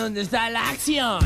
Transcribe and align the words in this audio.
Dónde 0.00 0.22
está 0.22 0.48
la 0.48 0.68
acción. 0.70 1.20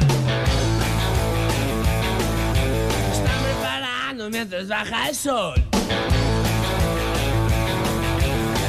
Mientras 4.45 4.68
baja 4.68 5.08
el 5.08 5.16
sol. 5.16 5.54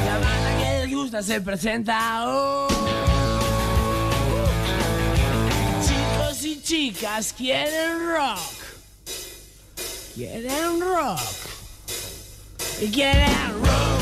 La 0.06 0.18
banda 0.18 0.58
que 0.58 0.86
les 0.86 0.94
gusta 0.94 1.22
se 1.22 1.38
presenta 1.42 2.26
hoy. 2.26 2.74
Chicos 5.86 6.44
y 6.44 6.62
chicas 6.62 7.34
quieren 7.36 8.08
rock. 8.08 8.38
Quieren 10.14 10.80
rock. 10.80 11.20
Y 12.80 12.90
quieren 12.90 13.52
rock. 13.60 14.00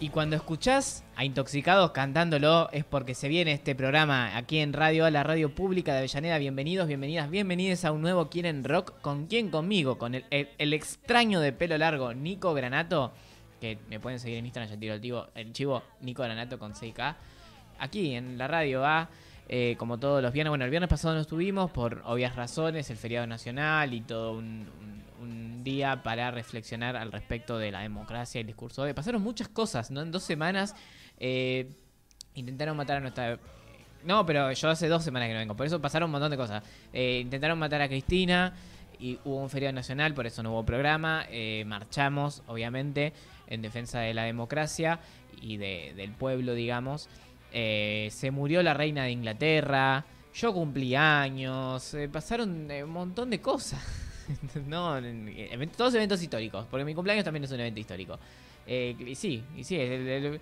Y 0.00 0.10
cuando 0.10 0.36
escuchás 0.36 0.95
a 1.18 1.24
Intoxicados 1.24 1.92
cantándolo 1.92 2.68
es 2.72 2.84
porque 2.84 3.14
se 3.14 3.28
viene 3.28 3.52
este 3.52 3.74
programa 3.74 4.36
aquí 4.36 4.58
en 4.58 4.74
Radio 4.74 5.06
A, 5.06 5.10
la 5.10 5.22
radio 5.22 5.54
pública 5.54 5.92
de 5.92 5.98
Avellaneda. 6.00 6.36
Bienvenidos, 6.36 6.86
bienvenidas, 6.88 7.30
bienvenidos 7.30 7.86
a 7.86 7.92
un 7.92 8.02
nuevo 8.02 8.28
Quieren 8.28 8.62
Rock. 8.64 9.00
¿Con 9.00 9.26
quién? 9.26 9.48
Conmigo, 9.48 9.96
con 9.96 10.14
el, 10.14 10.24
extraño 10.74 11.40
de 11.40 11.52
pelo 11.54 11.78
largo 11.78 12.12
Nico 12.12 12.52
Granato, 12.52 13.12
que 13.62 13.78
me 13.88 13.98
pueden 13.98 14.20
seguir 14.20 14.36
en 14.38 14.44
Instagram, 14.44 14.70
ya 14.74 14.78
tiro 14.78 14.92
el, 14.94 15.00
tivo- 15.00 15.28
el 15.34 15.52
chivo 15.54 15.82
Nico 16.02 16.22
Granato 16.22 16.58
con 16.58 16.74
6K. 16.74 17.16
Aquí 17.78 18.14
en 18.14 18.36
la 18.36 18.46
radio 18.46 18.84
A, 18.84 19.08
eh, 19.48 19.74
como 19.78 19.98
todos 19.98 20.22
los 20.22 20.32
viernes. 20.34 20.50
Bueno, 20.50 20.64
el 20.66 20.70
viernes 20.70 20.90
pasado 20.90 21.14
no 21.14 21.20
estuvimos 21.22 21.70
por 21.70 22.02
obvias 22.04 22.36
razones, 22.36 22.90
el 22.90 22.98
feriado 22.98 23.26
nacional 23.26 23.94
y 23.94 24.02
todo 24.02 24.32
un, 24.32 24.68
un- 24.80 24.96
un 25.18 25.64
día 25.64 26.02
para 26.02 26.30
reflexionar 26.30 26.94
al 26.94 27.10
respecto 27.10 27.56
de 27.58 27.72
la 27.72 27.80
democracia 27.80 28.38
y 28.38 28.42
el 28.42 28.46
discurso. 28.46 28.84
de 28.84 28.92
Pasaron 28.94 29.22
muchas 29.22 29.48
cosas, 29.48 29.90
¿no? 29.90 30.02
En 30.02 30.12
dos 30.12 30.22
semanas 30.22 30.76
eh, 31.18 31.68
intentaron 32.34 32.76
matar 32.76 32.98
a 32.98 33.00
nuestra... 33.00 33.38
No, 34.04 34.24
pero 34.24 34.52
yo 34.52 34.68
hace 34.68 34.86
dos 34.88 35.02
semanas 35.02 35.28
que 35.28 35.32
no 35.34 35.40
vengo, 35.40 35.56
por 35.56 35.66
eso 35.66 35.80
pasaron 35.80 36.06
un 36.08 36.12
montón 36.12 36.30
de 36.30 36.36
cosas. 36.36 36.62
Eh, 36.92 37.18
intentaron 37.22 37.58
matar 37.58 37.82
a 37.82 37.88
Cristina 37.88 38.54
y 39.00 39.18
hubo 39.24 39.36
un 39.42 39.50
feriado 39.50 39.74
nacional, 39.74 40.14
por 40.14 40.26
eso 40.26 40.42
no 40.42 40.52
hubo 40.52 40.64
programa. 40.64 41.26
Eh, 41.28 41.64
marchamos, 41.66 42.42
obviamente, 42.46 43.12
en 43.48 43.62
defensa 43.62 44.00
de 44.00 44.14
la 44.14 44.22
democracia 44.24 45.00
y 45.40 45.56
de- 45.56 45.92
del 45.96 46.12
pueblo, 46.12 46.54
digamos. 46.54 47.08
Eh, 47.52 48.08
se 48.12 48.30
murió 48.30 48.62
la 48.62 48.74
reina 48.74 49.04
de 49.04 49.10
Inglaterra. 49.10 50.04
Yo 50.34 50.52
cumplí 50.52 50.94
años. 50.94 51.92
eh, 51.94 52.08
pasaron 52.08 52.70
eh, 52.70 52.84
un 52.84 52.90
montón 52.90 53.28
de 53.30 53.40
cosas. 53.40 53.82
no, 54.66 54.96
todos 55.76 55.94
eventos 55.94 56.22
históricos. 56.22 56.66
Porque 56.70 56.84
mi 56.84 56.94
cumpleaños 56.94 57.24
también 57.24 57.44
es 57.44 57.50
un 57.50 57.58
evento 57.60 57.80
histórico. 57.80 58.18
Eh, 58.66 58.94
y 59.04 59.14
sí, 59.14 59.42
y 59.56 59.64
sí, 59.64 59.76
el- 59.76 60.08
el- 60.08 60.40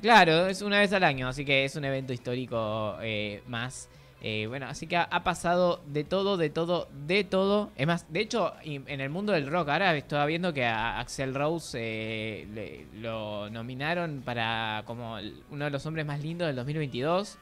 Claro, 0.00 0.46
es 0.46 0.62
una 0.62 0.78
vez 0.78 0.92
al 0.92 1.04
año, 1.04 1.28
así 1.28 1.44
que 1.44 1.64
es 1.64 1.76
un 1.76 1.84
evento 1.84 2.12
histórico 2.12 2.96
eh, 3.02 3.42
más. 3.48 3.88
Eh, 4.22 4.46
bueno, 4.48 4.66
así 4.66 4.86
que 4.86 4.96
ha, 4.96 5.24
pasado 5.24 5.80
de 5.86 6.04
todo, 6.04 6.36
de 6.36 6.50
todo, 6.50 6.88
de 7.06 7.24
todo. 7.24 7.70
Es 7.76 7.86
más, 7.86 8.10
de 8.12 8.20
hecho, 8.20 8.52
en 8.64 9.00
el 9.00 9.10
mundo 9.10 9.32
del 9.32 9.50
rock, 9.50 9.68
ahora 9.70 9.94
estaba 9.96 10.26
viendo 10.26 10.52
que 10.52 10.64
a 10.64 11.00
Axel 11.00 11.34
Rose 11.34 11.78
eh, 11.80 12.46
le- 12.52 12.86
lo 13.00 13.48
nominaron 13.50 14.22
para 14.24 14.82
como 14.86 15.16
uno 15.50 15.64
de 15.64 15.70
los 15.70 15.84
hombres 15.86 16.04
más 16.06 16.20
lindos 16.22 16.46
del 16.48 16.56
2022. 16.56 17.38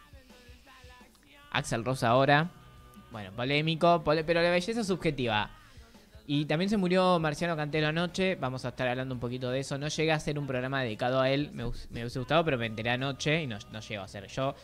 Axel 1.50 1.84
Rose 1.84 2.06
ahora. 2.06 2.48
Bueno, 3.10 3.32
polémico, 3.32 4.02
pero 4.04 4.42
la 4.42 4.50
belleza 4.50 4.84
subjetiva. 4.84 5.50
Y 6.30 6.44
también 6.44 6.68
se 6.68 6.76
murió 6.76 7.18
Marciano 7.18 7.56
Cantelo 7.56 7.86
anoche. 7.86 8.34
Vamos 8.34 8.66
a 8.66 8.68
estar 8.68 8.86
hablando 8.86 9.14
un 9.14 9.18
poquito 9.18 9.50
de 9.50 9.60
eso. 9.60 9.78
No 9.78 9.88
llegué 9.88 10.12
a 10.12 10.16
hacer 10.16 10.38
un 10.38 10.46
programa 10.46 10.82
dedicado 10.82 11.22
a 11.22 11.30
él. 11.30 11.50
Me, 11.54 11.64
hubiese 11.64 12.18
gustado, 12.18 12.44
pero 12.44 12.58
me 12.58 12.66
enteré 12.66 12.90
anoche 12.90 13.42
y 13.42 13.46
no, 13.46 13.56
no 13.72 13.80
llego 13.80 14.02
a 14.02 14.04
hacer. 14.04 14.26
Yo 14.26 14.54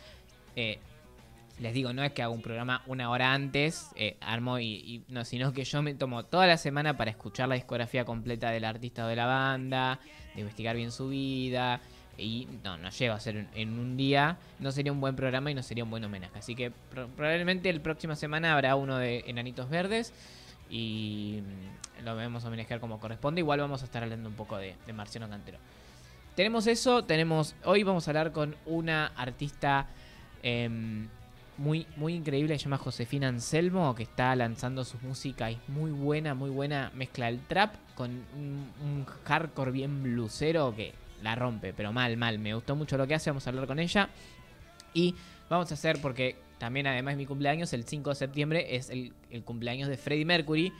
eh, 0.56 0.78
les 1.58 1.72
digo, 1.72 1.94
no 1.94 2.04
es 2.04 2.12
que 2.12 2.22
hago 2.22 2.34
un 2.34 2.42
programa 2.42 2.82
una 2.86 3.08
hora 3.08 3.32
antes, 3.32 3.88
eh, 3.96 4.18
armo 4.20 4.58
y, 4.58 5.04
no, 5.08 5.24
sino 5.24 5.54
que 5.54 5.64
yo 5.64 5.80
me 5.80 5.94
tomo 5.94 6.24
toda 6.24 6.46
la 6.46 6.58
semana 6.58 6.98
para 6.98 7.10
escuchar 7.10 7.48
la 7.48 7.54
discografía 7.54 8.04
completa 8.04 8.50
del 8.50 8.66
artista 8.66 9.06
o 9.06 9.08
de 9.08 9.16
la 9.16 9.24
banda, 9.24 10.00
investigar 10.36 10.76
bien 10.76 10.92
su 10.92 11.08
vida. 11.08 11.80
Y 12.18 12.46
no, 12.62 12.76
no 12.76 12.90
llego 12.90 13.14
a 13.14 13.16
hacer 13.16 13.46
en, 13.54 13.78
un 13.78 13.96
día. 13.96 14.36
No 14.58 14.70
sería 14.70 14.92
un 14.92 15.00
buen 15.00 15.16
programa 15.16 15.50
y 15.50 15.54
no 15.54 15.62
sería 15.62 15.82
un 15.84 15.90
buen 15.90 16.04
homenaje. 16.04 16.38
Así 16.38 16.54
que 16.54 16.70
pro- 16.70 17.08
probablemente 17.08 17.70
el 17.70 17.80
próxima 17.80 18.16
semana 18.16 18.52
habrá 18.52 18.76
uno 18.76 18.98
de 18.98 19.24
Enanitos 19.26 19.70
Verdes 19.70 20.12
y 20.70 21.40
mm, 21.42 22.04
lo 22.04 22.16
vamos 22.16 22.44
a 22.44 22.48
homenajear 22.48 22.80
como 22.80 22.98
corresponde. 22.98 23.40
Igual 23.40 23.60
vamos 23.60 23.82
a 23.82 23.84
estar 23.84 24.02
hablando 24.02 24.28
un 24.28 24.34
poco 24.34 24.56
de, 24.56 24.76
de 24.86 24.92
Marciano 24.92 25.28
Cantero. 25.28 25.58
Tenemos 26.34 26.66
eso, 26.66 27.04
tenemos. 27.04 27.54
Hoy 27.64 27.82
vamos 27.84 28.08
a 28.08 28.10
hablar 28.10 28.32
con 28.32 28.56
una 28.66 29.06
artista 29.16 29.86
em, 30.42 31.08
muy, 31.56 31.86
muy 31.96 32.14
increíble, 32.14 32.58
se 32.58 32.64
llama 32.64 32.78
Josefina 32.78 33.28
Anselmo, 33.28 33.94
que 33.94 34.02
está 34.02 34.34
lanzando 34.34 34.84
su 34.84 34.98
música 34.98 35.50
es 35.50 35.58
muy 35.68 35.92
buena, 35.92 36.34
muy 36.34 36.50
buena. 36.50 36.90
Mezcla 36.94 37.28
el 37.28 37.40
trap 37.40 37.74
con 37.94 38.10
un, 38.10 38.68
un 38.82 39.06
hardcore 39.24 39.70
bien 39.70 40.02
blusero 40.02 40.74
que 40.74 40.92
la 41.22 41.36
rompe, 41.36 41.72
pero 41.72 41.92
mal, 41.92 42.16
mal. 42.16 42.38
Me 42.40 42.54
gustó 42.54 42.74
mucho 42.74 42.98
lo 42.98 43.06
que 43.06 43.14
hace, 43.14 43.30
vamos 43.30 43.46
a 43.46 43.50
hablar 43.50 43.66
con 43.68 43.78
ella. 43.78 44.08
Y 44.92 45.14
vamos 45.48 45.70
a 45.70 45.74
hacer, 45.74 46.00
porque 46.00 46.36
también 46.64 46.86
además 46.86 47.18
mi 47.18 47.26
cumpleaños, 47.26 47.74
el 47.74 47.84
5 47.84 48.08
de 48.08 48.16
septiembre 48.16 48.74
es 48.74 48.88
el, 48.88 49.12
el 49.28 49.44
cumpleaños 49.44 49.86
de 49.86 49.98
Freddie 49.98 50.24
Mercury. 50.24 50.72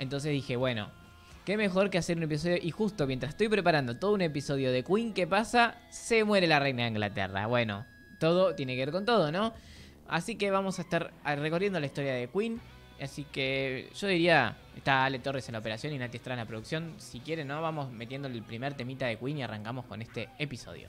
Entonces 0.00 0.32
dije, 0.32 0.56
bueno, 0.56 0.90
qué 1.44 1.56
mejor 1.56 1.90
que 1.90 1.98
hacer 1.98 2.16
un 2.16 2.24
episodio. 2.24 2.56
Y 2.60 2.72
justo 2.72 3.06
mientras 3.06 3.30
estoy 3.30 3.48
preparando 3.48 3.96
todo 3.96 4.14
un 4.14 4.20
episodio 4.22 4.72
de 4.72 4.82
Queen, 4.82 5.14
¿qué 5.14 5.28
pasa? 5.28 5.76
Se 5.90 6.24
muere 6.24 6.48
la 6.48 6.58
reina 6.58 6.82
de 6.82 6.88
Inglaterra. 6.88 7.46
Bueno, 7.46 7.86
todo 8.18 8.56
tiene 8.56 8.74
que 8.74 8.84
ver 8.84 8.90
con 8.90 9.04
todo, 9.04 9.30
¿no? 9.30 9.54
Así 10.08 10.34
que 10.34 10.50
vamos 10.50 10.80
a 10.80 10.82
estar 10.82 11.12
ah, 11.22 11.36
recorriendo 11.36 11.78
la 11.78 11.86
historia 11.86 12.14
de 12.14 12.26
Queen. 12.26 12.60
Así 13.00 13.22
que 13.22 13.90
yo 13.94 14.08
diría, 14.08 14.56
está 14.76 15.04
Ale 15.04 15.20
Torres 15.20 15.48
en 15.48 15.52
la 15.52 15.60
operación 15.60 15.92
y 15.92 15.98
Nati 15.98 16.16
Estrada 16.16 16.34
en 16.40 16.44
la 16.46 16.48
producción. 16.48 16.94
Si 16.98 17.20
quieren, 17.20 17.46
¿no? 17.46 17.62
Vamos 17.62 17.92
metiendo 17.92 18.26
el 18.26 18.42
primer 18.42 18.74
temita 18.74 19.06
de 19.06 19.18
Queen 19.18 19.38
y 19.38 19.44
arrancamos 19.44 19.84
con 19.84 20.02
este 20.02 20.30
episodio. 20.40 20.88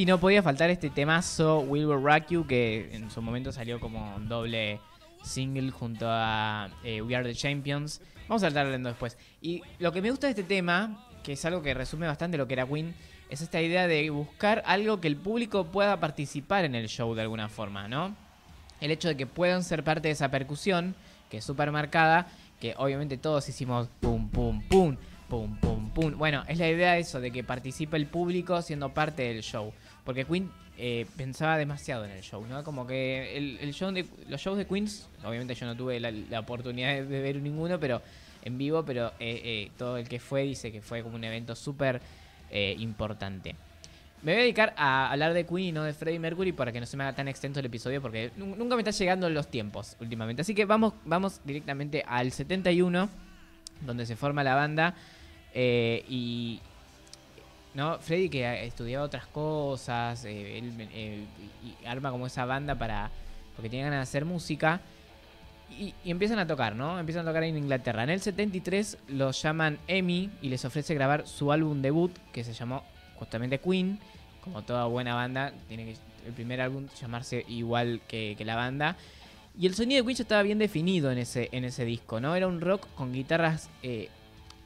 Sí, 0.00 0.06
no 0.06 0.18
podía 0.18 0.42
faltar 0.42 0.70
este 0.70 0.88
temazo, 0.88 1.66
Rock 1.68 2.28
You, 2.30 2.46
que 2.46 2.88
en 2.94 3.10
su 3.10 3.20
momento 3.20 3.52
salió 3.52 3.78
como 3.78 4.18
doble 4.20 4.80
single 5.22 5.70
junto 5.72 6.06
a 6.08 6.70
eh, 6.82 7.02
We 7.02 7.14
Are 7.14 7.28
the 7.28 7.34
Champions. 7.34 8.00
Vamos 8.26 8.42
a 8.42 8.48
estar 8.48 8.64
hablando 8.64 8.88
después. 8.88 9.18
Y 9.42 9.60
lo 9.78 9.92
que 9.92 10.00
me 10.00 10.10
gusta 10.10 10.26
de 10.26 10.30
este 10.30 10.42
tema, 10.42 11.06
que 11.22 11.32
es 11.32 11.44
algo 11.44 11.60
que 11.60 11.74
resume 11.74 12.06
bastante 12.06 12.38
lo 12.38 12.48
que 12.48 12.54
era 12.54 12.66
Queen, 12.66 12.94
es 13.28 13.42
esta 13.42 13.60
idea 13.60 13.86
de 13.86 14.08
buscar 14.08 14.62
algo 14.64 15.02
que 15.02 15.08
el 15.08 15.16
público 15.16 15.66
pueda 15.66 16.00
participar 16.00 16.64
en 16.64 16.74
el 16.74 16.88
show 16.88 17.14
de 17.14 17.20
alguna 17.20 17.50
forma, 17.50 17.86
¿no? 17.86 18.16
El 18.80 18.92
hecho 18.92 19.08
de 19.08 19.18
que 19.18 19.26
puedan 19.26 19.62
ser 19.62 19.84
parte 19.84 20.08
de 20.08 20.12
esa 20.12 20.30
percusión, 20.30 20.94
que 21.28 21.36
es 21.38 21.44
súper 21.44 21.72
marcada, 21.72 22.26
que 22.58 22.74
obviamente 22.78 23.18
todos 23.18 23.46
hicimos 23.50 23.88
pum, 24.00 24.30
pum, 24.30 24.62
pum, 24.66 24.96
pum, 25.28 25.56
pum, 25.60 25.90
pum. 25.90 26.18
Bueno, 26.18 26.42
es 26.48 26.58
la 26.58 26.68
idea 26.68 26.92
de 26.94 27.00
eso, 27.00 27.20
de 27.20 27.30
que 27.30 27.44
participe 27.44 27.98
el 27.98 28.06
público 28.06 28.62
siendo 28.62 28.94
parte 28.94 29.24
del 29.24 29.42
show. 29.42 29.72
Porque 30.10 30.24
Queen 30.24 30.50
eh, 30.76 31.06
pensaba 31.16 31.56
demasiado 31.56 32.04
en 32.04 32.10
el 32.10 32.20
show, 32.20 32.44
¿no? 32.44 32.64
Como 32.64 32.84
que 32.84 33.36
el, 33.36 33.72
show 33.72 33.92
de, 33.92 34.04
los 34.28 34.40
shows 34.40 34.58
de 34.58 34.66
Queens, 34.66 35.08
obviamente 35.22 35.54
yo 35.54 35.66
no 35.66 35.76
tuve 35.76 36.00
la, 36.00 36.40
oportunidad 36.40 36.94
de, 36.94 37.02
ver 37.04 37.36
ninguno, 37.36 37.78
pero 37.78 38.02
en 38.42 38.58
vivo, 38.58 38.84
pero 38.84 39.12
eh, 39.20 39.40
eh, 39.44 39.70
todo 39.78 39.98
el 39.98 40.08
que 40.08 40.18
fue 40.18 40.42
dice 40.42 40.72
que 40.72 40.82
fue 40.82 41.04
como 41.04 41.14
un 41.14 41.22
evento 41.22 41.54
súper 41.54 42.00
importante. 42.78 43.54
Me 44.24 44.32
voy 44.32 44.40
a 44.40 44.42
dedicar 44.42 44.74
a 44.76 45.12
hablar 45.12 45.32
de 45.32 45.46
Queen 45.46 45.66
y 45.66 45.70
no 45.70 45.84
de 45.84 45.92
Freddie 45.92 46.18
Mercury 46.18 46.50
para 46.50 46.72
que 46.72 46.80
no 46.80 46.86
se 46.86 46.96
me 46.96 47.04
haga 47.04 47.14
tan 47.14 47.28
extenso 47.28 47.60
el 47.60 47.66
episodio 47.66 48.02
porque 48.02 48.32
nu- 48.36 48.56
nunca 48.56 48.74
me 48.74 48.82
está 48.82 48.90
llegando 48.90 49.30
los 49.30 49.46
tiempos 49.46 49.96
últimamente. 50.00 50.42
Así 50.42 50.56
que 50.56 50.64
vamos, 50.64 50.94
vamos 51.04 51.40
directamente 51.44 52.02
al 52.04 52.32
71, 52.32 53.08
donde 53.82 54.06
se 54.06 54.16
forma 54.16 54.42
la 54.42 54.56
banda. 54.56 54.96
y. 55.54 56.58
¿No? 57.74 57.98
Freddie 57.98 58.30
que 58.30 58.46
ha 58.46 58.62
estudiado 58.62 59.04
otras 59.04 59.26
cosas. 59.26 60.24
eh, 60.24 60.58
él, 60.58 60.72
eh, 60.92 61.24
arma 61.86 62.10
como 62.10 62.26
esa 62.26 62.44
banda 62.44 62.74
para. 62.74 63.10
Porque 63.54 63.68
tiene 63.68 63.84
ganas 63.84 63.98
de 63.98 64.02
hacer 64.02 64.24
música. 64.24 64.80
Y, 65.70 65.94
y 66.04 66.10
empiezan 66.10 66.40
a 66.40 66.46
tocar, 66.46 66.74
¿no? 66.74 66.98
Empiezan 66.98 67.26
a 67.26 67.30
tocar 67.30 67.44
en 67.44 67.56
Inglaterra. 67.56 68.02
En 68.02 68.10
el 68.10 68.20
73 68.20 68.98
los 69.08 69.40
llaman 69.40 69.78
Emmy 69.86 70.30
y 70.42 70.48
les 70.48 70.64
ofrece 70.64 70.94
grabar 70.94 71.28
su 71.28 71.52
álbum 71.52 71.80
debut 71.80 72.12
que 72.32 72.42
se 72.42 72.52
llamó 72.52 72.82
justamente 73.16 73.60
Queen. 73.60 74.00
Como 74.42 74.62
toda 74.62 74.86
buena 74.86 75.14
banda, 75.14 75.52
tiene 75.68 75.84
que 75.84 75.96
el 76.26 76.32
primer 76.32 76.60
álbum 76.60 76.86
llamarse 77.00 77.44
igual 77.48 78.00
que, 78.08 78.34
que 78.36 78.44
la 78.44 78.56
banda. 78.56 78.96
Y 79.58 79.66
el 79.66 79.74
sonido 79.74 80.00
de 80.00 80.06
Queen 80.06 80.16
ya 80.16 80.22
estaba 80.22 80.42
bien 80.42 80.58
definido 80.58 81.10
en 81.10 81.18
ese, 81.18 81.48
en 81.52 81.64
ese 81.64 81.84
disco, 81.84 82.20
¿no? 82.20 82.34
Era 82.34 82.46
un 82.46 82.60
rock 82.60 82.86
con 82.94 83.12
guitarras 83.12 83.68
eh, 83.82 84.08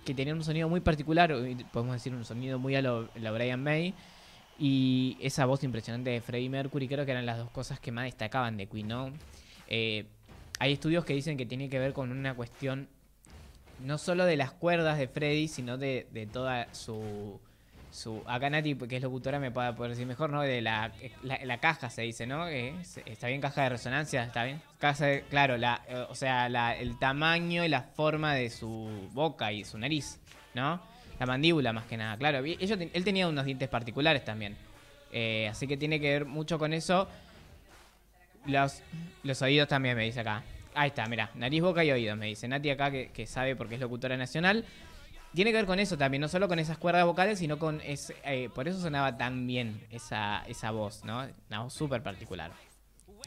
que 0.04 0.14
tenían 0.14 0.36
un 0.36 0.44
sonido 0.44 0.68
muy 0.68 0.80
particular, 0.80 1.34
podemos 1.72 1.94
decir 1.94 2.14
un 2.14 2.24
sonido 2.24 2.58
muy 2.58 2.74
a 2.76 2.82
lo, 2.82 3.08
la 3.16 3.30
Brian 3.32 3.62
May. 3.62 3.94
Y 4.58 5.16
esa 5.20 5.46
voz 5.46 5.64
impresionante 5.64 6.10
de 6.10 6.20
Freddie 6.20 6.48
Mercury, 6.48 6.86
creo 6.86 7.04
que 7.04 7.10
eran 7.10 7.26
las 7.26 7.38
dos 7.38 7.50
cosas 7.50 7.80
que 7.80 7.90
más 7.90 8.04
destacaban 8.04 8.56
de 8.56 8.66
Queen. 8.66 8.88
Eh, 9.66 10.06
hay 10.60 10.72
estudios 10.72 11.04
que 11.04 11.14
dicen 11.14 11.36
que 11.36 11.46
tiene 11.46 11.68
que 11.68 11.78
ver 11.78 11.92
con 11.92 12.12
una 12.12 12.34
cuestión 12.34 12.88
no 13.80 13.98
solo 13.98 14.24
de 14.24 14.36
las 14.36 14.52
cuerdas 14.52 14.98
de 14.98 15.08
Freddie, 15.08 15.48
sino 15.48 15.76
de, 15.76 16.06
de 16.12 16.26
toda 16.26 16.72
su, 16.72 17.40
su... 17.94 18.22
Acá 18.26 18.50
Nati, 18.50 18.74
que 18.74 18.96
es 18.96 19.02
locutora, 19.02 19.38
me 19.38 19.52
puede 19.52 19.72
poder 19.72 19.92
decir 19.92 20.04
mejor, 20.06 20.30
¿no? 20.30 20.42
De 20.42 20.60
la, 20.60 20.92
la, 21.22 21.58
caja 21.58 21.90
se 21.90 22.02
dice, 22.02 22.26
¿no? 22.26 22.48
Es- 22.48 22.98
está 23.06 23.28
bien 23.28 23.40
caja 23.40 23.62
de 23.62 23.68
resonancia, 23.68 24.24
está 24.24 24.42
bien. 24.44 24.60
Caja 24.78 25.06
de- 25.06 25.22
claro, 25.30 25.56
la, 25.56 25.80
eh, 25.88 26.04
o 26.08 26.14
sea, 26.14 26.46
el 26.74 26.98
tamaño 26.98 27.64
y 27.64 27.68
la 27.68 27.82
forma 27.82 28.34
de 28.34 28.50
su 28.50 29.08
boca 29.12 29.52
y 29.52 29.64
su 29.64 29.78
nariz, 29.78 30.18
¿no? 30.54 30.82
La 31.20 31.26
mandíbula 31.26 31.72
más 31.72 31.84
que 31.84 31.96
nada, 31.96 32.16
claro. 32.16 32.44
él 32.44 33.04
tenía 33.04 33.28
unos 33.28 33.44
dientes 33.44 33.68
particulares 33.68 34.24
también. 34.24 34.56
Eh, 35.12 35.46
así 35.48 35.68
que 35.68 35.76
tiene 35.76 36.00
que 36.00 36.10
ver 36.10 36.24
mucho 36.24 36.58
con 36.58 36.72
eso. 36.72 37.08
Los, 38.46 38.82
los 39.22 39.40
oídos 39.40 39.68
también, 39.68 39.96
me 39.96 40.02
dice 40.04 40.20
acá. 40.20 40.42
Ahí 40.74 40.88
está, 40.88 41.06
mira, 41.06 41.30
nariz, 41.36 41.62
boca 41.62 41.84
y 41.84 41.92
oídos, 41.92 42.18
me 42.18 42.26
dice 42.26 42.48
Nati 42.48 42.70
acá, 42.70 42.90
que, 42.90 43.10
que 43.12 43.26
sabe 43.28 43.54
porque 43.54 43.76
es 43.76 43.80
locutora 43.80 44.16
nacional. 44.16 44.64
Tiene 45.34 45.50
que 45.50 45.56
ver 45.56 45.66
con 45.66 45.80
eso 45.80 45.98
también, 45.98 46.20
no 46.20 46.28
solo 46.28 46.46
con 46.46 46.60
esas 46.60 46.78
cuerdas 46.78 47.04
vocales, 47.04 47.40
sino 47.40 47.58
con 47.58 47.80
ese... 47.80 48.14
eh, 48.24 48.48
por 48.54 48.68
eso 48.68 48.80
sonaba 48.80 49.16
tan 49.16 49.46
bien 49.46 49.84
esa, 49.90 50.44
esa 50.46 50.70
voz, 50.70 51.04
¿no? 51.04 51.26
Una 51.48 51.62
voz 51.62 51.74
súper 51.74 52.02
particular. 52.02 52.52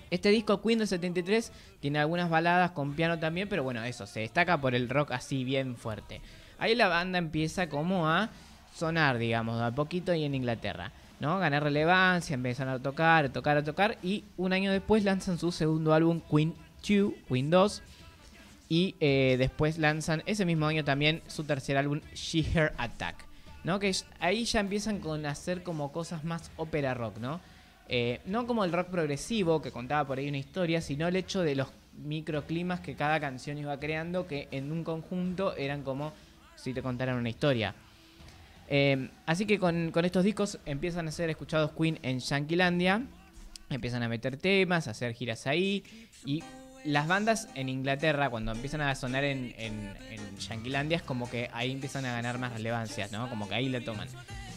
Este 0.10 0.30
disco 0.30 0.62
Queen 0.62 0.80
del 0.80 0.88
73 0.88 1.52
tiene 1.82 2.00
algunas 2.00 2.30
baladas 2.30 2.72
con 2.72 2.94
piano 2.94 3.20
también, 3.20 3.50
pero 3.50 3.64
bueno, 3.64 3.84
eso, 3.84 4.08
se 4.08 4.22
destaca 4.22 4.60
por 4.62 4.74
el 4.74 4.88
rock 4.88 5.12
así 5.12 5.44
bien 5.44 5.76
fuerte. 5.76 6.22
Ahí 6.60 6.76
la 6.76 6.88
banda 6.88 7.18
empieza 7.18 7.68
como 7.68 8.08
a 8.08 8.30
sonar, 8.74 9.18
digamos, 9.18 9.62
a 9.62 9.72
poquito 9.72 10.14
y 10.14 10.24
en 10.24 10.34
Inglaterra, 10.34 10.94
¿no? 11.20 11.40
Ganar 11.40 11.64
relevancia, 11.64 12.36
empiezan 12.36 12.70
a 12.70 12.80
tocar, 12.80 13.26
a 13.26 13.34
tocar, 13.34 13.58
a 13.58 13.64
tocar, 13.64 13.98
y 14.02 14.24
un 14.38 14.54
año 14.54 14.72
después 14.72 15.04
lanzan 15.04 15.38
su 15.38 15.52
segundo 15.52 15.94
álbum, 15.94 16.22
Queen 16.22 16.56
2, 16.88 17.14
Queen 17.28 17.50
2, 17.50 17.84
y 18.70 18.96
eh, 19.00 19.36
después 19.38 19.78
lanzan 19.78 20.24
ese 20.26 20.46
mismo 20.46 20.66
año 20.66 20.84
también 20.84 21.22
su 21.28 21.44
tercer 21.44 21.78
álbum, 21.78 22.02
She 22.14 22.40
Her 22.40 22.74
Attack, 22.78 23.26
¿no? 23.64 23.80
Que 23.80 23.96
ahí 24.20 24.46
ya 24.46 24.60
empiezan 24.60 25.00
con 25.00 25.26
hacer 25.26 25.64
como 25.64 25.92
cosas 25.92 26.24
más 26.24 26.52
ópera 26.58 26.94
rock, 26.94 27.18
¿no? 27.20 27.40
Eh, 27.90 28.20
no 28.26 28.46
como 28.46 28.66
el 28.66 28.74
rock 28.74 28.90
progresivo 28.90 29.62
que 29.62 29.72
contaba 29.72 30.06
por 30.06 30.18
ahí 30.18 30.28
una 30.28 30.38
historia, 30.38 30.82
sino 30.82 31.08
el 31.08 31.16
hecho 31.16 31.42
de 31.42 31.56
los 31.56 31.70
microclimas 31.98 32.82
que 32.82 32.96
cada 32.96 33.20
canción 33.20 33.58
iba 33.58 33.80
creando, 33.80 34.28
que 34.28 34.50
en 34.52 34.72
un 34.72 34.84
conjunto 34.84 35.56
eran 35.56 35.84
como 35.84 36.14
si 36.56 36.74
te 36.74 36.82
contaran 36.82 37.18
una 37.18 37.30
historia. 37.30 37.74
Eh, 38.70 39.10
así 39.26 39.46
que 39.46 39.58
con, 39.58 39.92
con 39.92 40.04
estos 40.04 40.26
discos 40.26 40.60
empiezan 40.66 41.08
a 41.08 41.12
ser 41.12 41.30
escuchados 41.30 41.72
Queen 41.72 42.00
en 42.02 42.20
Yanquilandia, 42.20 43.04
empiezan 43.70 44.04
a 44.04 44.10
meter 44.10 44.36
temas, 44.36 44.88
a 44.88 44.92
hacer 44.92 45.14
giras 45.14 45.48
ahí, 45.48 45.84
y 46.26 46.44
las 46.84 47.08
bandas 47.08 47.50
en 47.56 47.70
Inglaterra, 47.70 48.30
cuando 48.30 48.52
empiezan 48.52 48.82
a 48.82 48.94
sonar 48.96 49.24
en, 49.24 49.54
en, 49.58 49.94
en 50.12 50.92
es 50.92 51.02
como 51.02 51.30
que 51.30 51.50
ahí 51.54 51.72
empiezan 51.72 52.06
a 52.06 52.12
ganar 52.14 52.38
más 52.40 52.54
relevancia, 52.54 53.08
¿no? 53.12 53.30
Como 53.30 53.48
que 53.48 53.56
ahí 53.56 53.70
la 53.70 53.82
toman. 53.82 54.08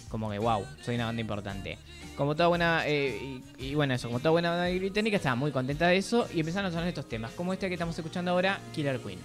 Como 0.08 0.30
que, 0.30 0.38
wow, 0.38 0.64
soy 0.82 0.96
una 0.96 1.06
banda 1.06 1.20
importante. 1.20 1.78
Como 2.16 2.34
toda 2.34 2.48
buena, 2.48 2.82
eh, 2.86 3.40
y, 3.58 3.74
bueno, 3.74 3.94
eso, 3.94 4.08
como 4.08 4.18
toda 4.18 4.32
buena 4.32 4.50
banda 4.50 4.68
británica, 4.68 5.16
estaba 5.16 5.36
muy 5.36 5.52
contenta 5.52 5.86
de 5.88 5.96
eso 5.96 6.28
y 6.34 6.40
empezaron 6.40 6.68
a 6.68 6.72
sonar 6.72 6.88
estos 6.88 7.08
temas, 7.08 7.32
como 7.32 7.52
este 7.52 7.68
que 7.68 7.74
estamos 7.74 7.96
escuchando 7.96 8.32
ahora, 8.32 8.60
Killer 8.72 9.00
Queen. 9.00 9.18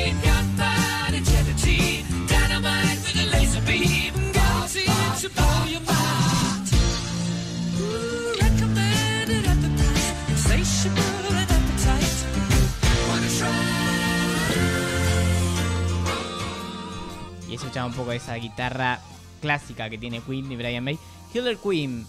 escuchaba 17.62 17.86
un 17.86 17.94
poco 17.94 18.12
esa 18.12 18.34
guitarra 18.36 19.00
clásica 19.40 19.88
que 19.88 20.00
tiene 20.00 20.20
Queen 20.22 20.52
y 20.52 20.56
Brian 20.56 20.84
May. 20.84 20.98
Killer 21.32 21.58
Queen. 21.58 22.08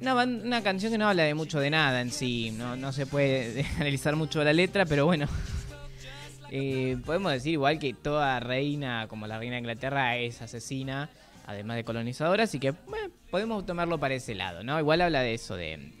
Una, 0.00 0.14
una 0.14 0.62
canción 0.62 0.90
que 0.90 0.98
no 0.98 1.08
habla 1.08 1.22
de 1.22 1.34
mucho 1.34 1.60
de 1.60 1.70
nada 1.70 2.00
en 2.00 2.10
sí. 2.10 2.50
No, 2.50 2.74
no 2.74 2.92
se 2.92 3.06
puede 3.06 3.64
analizar 3.76 4.16
mucho 4.16 4.42
la 4.42 4.52
letra, 4.52 4.84
pero 4.86 5.06
bueno. 5.06 5.26
Eh, 6.52 6.96
podemos 7.06 7.30
decir 7.30 7.52
igual 7.52 7.78
que 7.78 7.94
toda 7.94 8.40
reina, 8.40 9.06
como 9.06 9.28
la 9.28 9.38
reina 9.38 9.54
de 9.54 9.60
Inglaterra, 9.60 10.16
es 10.16 10.42
asesina, 10.42 11.08
además 11.46 11.76
de 11.76 11.84
colonizadora, 11.84 12.42
así 12.42 12.58
que 12.58 12.74
podemos 13.30 13.64
tomarlo 13.64 13.98
para 13.98 14.14
ese 14.14 14.34
lado, 14.34 14.64
¿no? 14.64 14.76
Igual 14.76 15.00
habla 15.00 15.20
de 15.20 15.34
eso, 15.34 15.54
de 15.54 15.92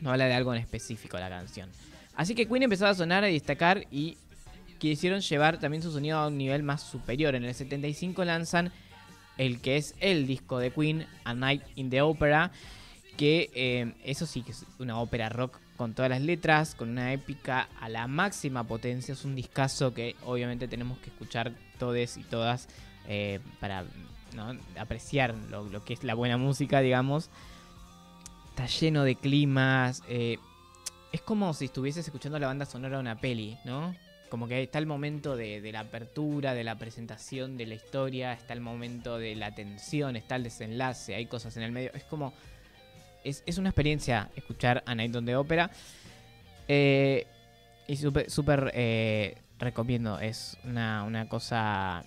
no 0.00 0.10
habla 0.10 0.24
de 0.26 0.34
algo 0.34 0.52
en 0.52 0.60
específico 0.60 1.20
la 1.20 1.28
canción. 1.28 1.70
Así 2.16 2.34
que 2.34 2.48
Queen 2.48 2.64
empezó 2.64 2.88
a 2.88 2.94
sonar, 2.94 3.22
a 3.22 3.28
destacar 3.28 3.86
y 3.92 4.18
quisieron 4.78 5.20
llevar 5.20 5.58
también 5.58 5.82
su 5.82 5.92
sonido 5.92 6.18
a 6.18 6.28
un 6.28 6.38
nivel 6.38 6.62
más 6.62 6.82
superior. 6.82 7.34
En 7.34 7.44
el 7.44 7.54
75 7.54 8.24
lanzan 8.24 8.72
el 9.38 9.60
que 9.60 9.76
es 9.76 9.94
el 10.00 10.26
disco 10.26 10.58
de 10.58 10.70
Queen, 10.70 11.06
A 11.24 11.34
Night 11.34 11.62
in 11.74 11.90
the 11.90 12.02
Opera, 12.02 12.50
que 13.16 13.50
eh, 13.54 13.92
eso 14.04 14.26
sí 14.26 14.42
que 14.42 14.52
es 14.52 14.64
una 14.78 14.98
ópera 15.00 15.28
rock 15.28 15.58
con 15.76 15.94
todas 15.94 16.10
las 16.10 16.22
letras, 16.22 16.74
con 16.74 16.88
una 16.90 17.12
épica 17.12 17.68
a 17.80 17.88
la 17.88 18.06
máxima 18.06 18.64
potencia. 18.64 19.12
Es 19.12 19.24
un 19.24 19.34
discazo 19.34 19.92
que 19.92 20.16
obviamente 20.24 20.68
tenemos 20.68 20.98
que 20.98 21.10
escuchar 21.10 21.52
todos 21.78 22.16
y 22.16 22.22
todas 22.22 22.68
eh, 23.08 23.40
para 23.60 23.84
apreciar 24.78 25.34
lo, 25.50 25.64
lo 25.64 25.84
que 25.84 25.94
es 25.94 26.04
la 26.04 26.14
buena 26.14 26.36
música, 26.36 26.80
digamos. 26.80 27.30
Está 28.50 28.66
lleno 28.66 29.04
de 29.04 29.16
climas. 29.16 30.02
eh, 30.08 30.38
es 31.12 31.22
como 31.22 31.54
si 31.54 31.66
estuvieses 31.66 32.04
escuchando 32.04 32.38
la 32.38 32.46
banda 32.46 32.66
sonora 32.66 32.96
de 32.96 33.00
una 33.00 33.16
peli, 33.16 33.56
¿no? 33.64 33.94
Como 34.28 34.48
que 34.48 34.62
está 34.62 34.78
el 34.78 34.86
momento 34.86 35.36
de, 35.36 35.60
de 35.60 35.72
la 35.72 35.80
apertura, 35.80 36.54
de 36.54 36.64
la 36.64 36.76
presentación 36.76 37.56
de 37.56 37.66
la 37.66 37.74
historia, 37.74 38.32
está 38.32 38.52
el 38.52 38.60
momento 38.60 39.18
de 39.18 39.34
la 39.36 39.54
tensión, 39.54 40.16
está 40.16 40.36
el 40.36 40.42
desenlace, 40.42 41.14
hay 41.14 41.26
cosas 41.26 41.56
en 41.56 41.62
el 41.62 41.72
medio. 41.72 41.90
Es 41.94 42.04
como. 42.04 42.32
Es, 43.24 43.42
es 43.46 43.58
una 43.58 43.70
experiencia 43.70 44.30
escuchar 44.36 44.82
a 44.86 44.94
Night 44.94 45.14
on 45.14 45.26
the 45.26 45.36
Opera. 45.36 45.70
Eh, 46.68 47.26
y 47.88 47.96
súper 47.96 48.30
súper, 48.30 48.72
eh, 48.74 49.38
recomiendo. 49.58 50.18
Es 50.18 50.56
una, 50.64 51.04
una 51.04 51.28
cosa 51.28 52.04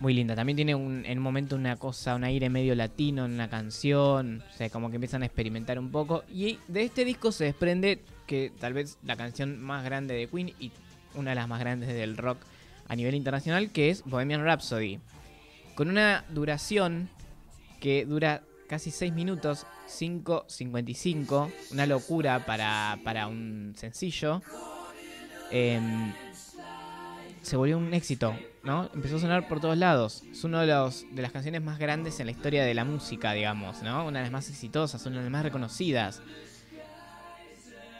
muy 0.00 0.14
linda. 0.14 0.34
También 0.34 0.56
tiene 0.56 0.74
un, 0.74 1.04
en 1.06 1.18
un 1.18 1.24
momento 1.24 1.56
una 1.56 1.76
cosa, 1.76 2.14
un 2.14 2.24
aire 2.24 2.50
medio 2.50 2.74
latino 2.74 3.24
en 3.24 3.32
una 3.32 3.48
canción. 3.48 4.42
O 4.52 4.56
sea, 4.56 4.68
como 4.70 4.90
que 4.90 4.96
empiezan 4.96 5.22
a 5.22 5.26
experimentar 5.26 5.78
un 5.78 5.90
poco. 5.90 6.24
Y 6.32 6.58
de 6.68 6.82
este 6.82 7.04
disco 7.04 7.32
se 7.32 7.44
desprende 7.44 8.00
que 8.26 8.52
tal 8.60 8.72
vez 8.72 8.98
la 9.02 9.16
canción 9.16 9.60
más 9.60 9.84
grande 9.84 10.14
de 10.14 10.28
Queen 10.28 10.52
y 10.58 10.72
una 11.14 11.30
de 11.30 11.36
las 11.36 11.48
más 11.48 11.60
grandes 11.60 11.88
del 11.88 12.16
rock 12.16 12.38
a 12.88 12.96
nivel 12.96 13.14
internacional, 13.14 13.70
que 13.70 13.90
es 13.90 14.02
Bohemian 14.04 14.44
Rhapsody. 14.44 15.00
Con 15.74 15.88
una 15.88 16.24
duración 16.30 17.08
que 17.80 18.04
dura 18.04 18.42
casi 18.68 18.90
6 18.90 19.12
minutos, 19.12 19.66
5.55, 19.88 21.52
una 21.72 21.86
locura 21.86 22.44
para, 22.46 22.98
para 23.04 23.26
un 23.26 23.74
sencillo. 23.76 24.42
Em, 25.50 26.12
se 27.42 27.56
volvió 27.56 27.76
un 27.76 27.92
éxito, 27.92 28.34
¿no? 28.62 28.90
Empezó 28.94 29.16
a 29.16 29.20
sonar 29.20 29.48
por 29.48 29.60
todos 29.60 29.76
lados. 29.76 30.22
Es 30.30 30.44
una 30.44 30.62
de, 30.62 30.66
de 31.12 31.22
las 31.22 31.32
canciones 31.32 31.62
más 31.62 31.78
grandes 31.78 32.18
en 32.20 32.26
la 32.26 32.32
historia 32.32 32.64
de 32.64 32.74
la 32.74 32.84
música, 32.84 33.32
digamos, 33.32 33.82
¿no? 33.82 34.06
Una 34.06 34.20
de 34.20 34.24
las 34.24 34.32
más 34.32 34.48
exitosas, 34.48 35.04
una 35.06 35.18
de 35.18 35.22
las 35.24 35.32
más 35.32 35.42
reconocidas. 35.42 36.22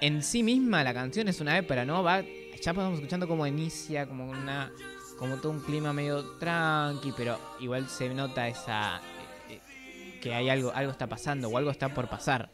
En 0.05 0.23
sí 0.23 0.43
misma 0.43 0.85
la 0.85 0.93
canción 0.93 1.29
es 1.29 1.41
una 1.41 1.59
ópera, 1.59 1.87
¿no? 1.87 2.03
Va, 2.03 2.23
ya 2.61 2.75
podemos 2.75 2.99
escuchando 2.99 3.27
cómo 3.27 3.47
inicia, 3.47 4.07
como 4.07 4.29
una 4.29 4.71
como 5.19 5.37
todo 5.37 5.53
un 5.53 5.61
clima 5.61 5.95
medio 5.95 6.23
tranqui, 6.39 7.13
pero 7.17 7.39
igual 7.61 7.89
se 7.89 8.13
nota 8.13 8.47
esa 8.47 9.01
eh, 9.49 9.61
eh, 9.79 10.19
que 10.21 10.35
hay 10.35 10.51
algo 10.51 10.73
algo 10.75 10.93
está 10.93 11.07
pasando 11.07 11.49
o 11.49 11.57
algo 11.57 11.71
está 11.71 11.89
por 11.89 12.11
pasar, 12.11 12.51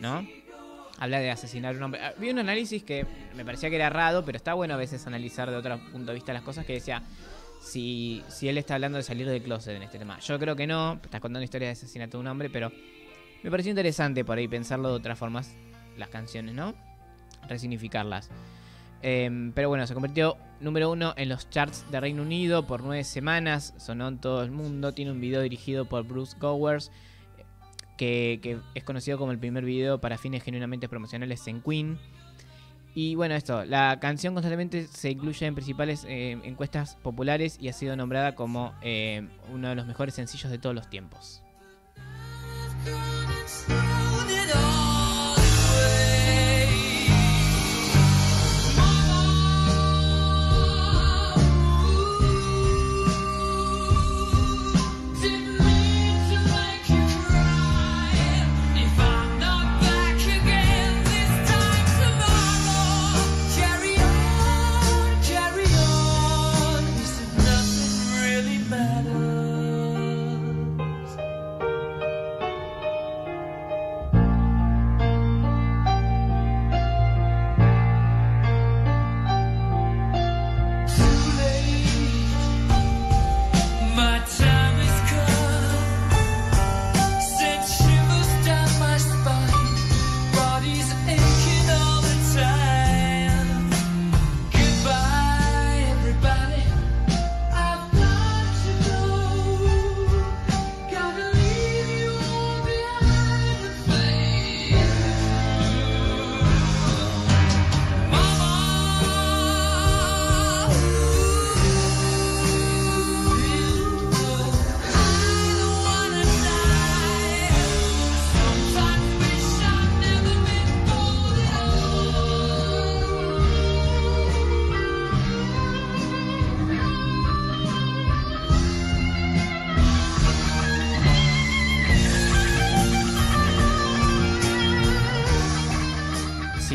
¿no? 0.00 0.24
Habla 0.96 1.18
de 1.18 1.32
asesinar 1.32 1.74
a 1.74 1.78
un 1.78 1.82
hombre. 1.82 2.00
Ah, 2.04 2.14
Vi 2.18 2.30
un 2.30 2.38
análisis 2.38 2.84
que 2.84 3.04
me 3.34 3.44
parecía 3.44 3.68
que 3.68 3.76
era 3.76 3.88
errado, 3.88 4.24
pero 4.24 4.36
está 4.36 4.54
bueno 4.54 4.74
a 4.74 4.76
veces 4.76 5.04
analizar 5.04 5.50
de 5.50 5.56
otro 5.56 5.80
punto 5.90 6.12
de 6.12 6.14
vista 6.14 6.32
las 6.32 6.42
cosas 6.42 6.64
que 6.64 6.74
decía 6.74 7.02
si, 7.60 8.22
si 8.28 8.48
él 8.48 8.58
está 8.58 8.76
hablando 8.76 8.98
de 8.98 9.02
salir 9.02 9.28
del 9.28 9.42
closet 9.42 9.74
en 9.74 9.82
este 9.82 9.98
tema. 9.98 10.20
Yo 10.20 10.38
creo 10.38 10.54
que 10.54 10.68
no, 10.68 11.00
estás 11.02 11.20
contando 11.20 11.42
historias 11.42 11.80
de 11.80 11.84
asesinato 11.84 12.18
de 12.18 12.20
un 12.20 12.28
hombre, 12.28 12.48
pero 12.48 12.70
me 13.42 13.50
pareció 13.50 13.70
interesante 13.70 14.24
por 14.24 14.38
ahí 14.38 14.46
pensarlo 14.46 14.90
de 14.90 14.94
otras 14.94 15.18
formas, 15.18 15.56
las 15.96 16.08
canciones, 16.08 16.54
¿no? 16.54 16.91
Resignificarlas. 17.48 18.30
Em, 19.02 19.52
pero 19.52 19.68
bueno, 19.68 19.86
se 19.86 19.94
convirtió 19.94 20.36
número 20.60 20.90
uno 20.90 21.12
en 21.16 21.28
los 21.28 21.50
charts 21.50 21.84
de 21.90 22.00
Reino 22.00 22.22
Unido 22.22 22.66
por 22.66 22.82
nueve 22.82 23.02
semanas, 23.02 23.74
sonó 23.76 24.06
en 24.08 24.18
todo 24.18 24.44
el 24.44 24.52
mundo, 24.52 24.92
tiene 24.92 25.10
un 25.10 25.20
video 25.20 25.42
dirigido 25.42 25.86
por 25.86 26.04
Bruce 26.04 26.36
Gowers, 26.38 26.92
que, 27.96 28.60
es 28.74 28.84
conocido 28.84 29.18
como 29.18 29.32
el 29.32 29.38
primer 29.38 29.64
video 29.64 30.00
para 30.00 30.18
fines 30.18 30.42
genuinamente 30.42 30.88
promocionales 30.88 31.46
en 31.48 31.60
Queen. 31.62 31.98
Y 32.94 33.14
bueno, 33.14 33.34
esto, 33.34 33.64
la 33.64 33.98
canción 34.00 34.34
constantemente 34.34 34.86
se 34.86 35.10
incluye 35.10 35.46
en 35.46 35.54
principales 35.54 36.04
eh, 36.06 36.38
encuestas 36.44 36.96
populares 36.96 37.56
y 37.60 37.68
ha 37.68 37.72
sido 37.72 37.96
nombrada 37.96 38.34
como 38.34 38.74
eh, 38.82 39.26
uno 39.52 39.68
de 39.68 39.74
los 39.74 39.86
mejores 39.86 40.14
sencillos 40.14 40.50
de 40.50 40.58
todos 40.58 40.74
los 40.74 40.88
tiempos. 40.90 41.42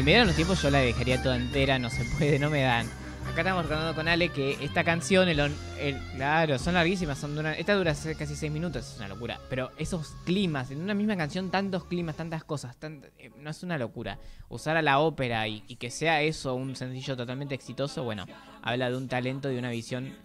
Me 0.07 0.23
los 0.25 0.35
tiempos 0.35 0.61
yo 0.61 0.69
la 0.69 0.79
dejaría 0.79 1.21
toda 1.21 1.35
entera, 1.35 1.77
no 1.79 1.89
se 1.89 2.05
puede, 2.05 2.39
no 2.39 2.49
me 2.49 2.61
dan. 2.61 2.87
Acá 3.29 3.41
estamos 3.41 3.63
recordando 3.63 3.93
con 3.93 4.07
Ale 4.07 4.29
que 4.29 4.57
esta 4.63 4.85
canción, 4.85 5.27
el, 5.27 5.37
el- 5.81 6.01
claro, 6.15 6.57
son 6.57 6.75
larguísimas, 6.75 7.17
son 7.17 7.37
una- 7.37 7.53
esta 7.55 7.73
dura 7.73 7.93
casi 8.17 8.35
6 8.37 8.49
minutos, 8.49 8.89
es 8.93 8.97
una 8.99 9.09
locura. 9.09 9.37
Pero 9.49 9.69
esos 9.77 10.15
climas, 10.25 10.71
en 10.71 10.79
una 10.81 10.93
misma 10.93 11.17
canción, 11.17 11.51
tantos 11.51 11.83
climas, 11.83 12.15
tantas 12.15 12.45
cosas, 12.45 12.77
tant- 12.79 13.03
eh, 13.19 13.31
no 13.41 13.49
es 13.49 13.63
una 13.63 13.77
locura. 13.77 14.17
Usar 14.47 14.77
a 14.77 14.81
la 14.81 14.99
ópera 14.99 15.45
y, 15.49 15.63
y 15.67 15.75
que 15.75 15.91
sea 15.91 16.21
eso 16.21 16.55
un 16.55 16.77
sencillo 16.77 17.17
totalmente 17.17 17.53
exitoso, 17.53 18.03
bueno, 18.05 18.25
habla 18.61 18.89
de 18.89 18.95
un 18.95 19.09
talento, 19.09 19.49
de 19.49 19.59
una 19.59 19.71
visión 19.71 20.15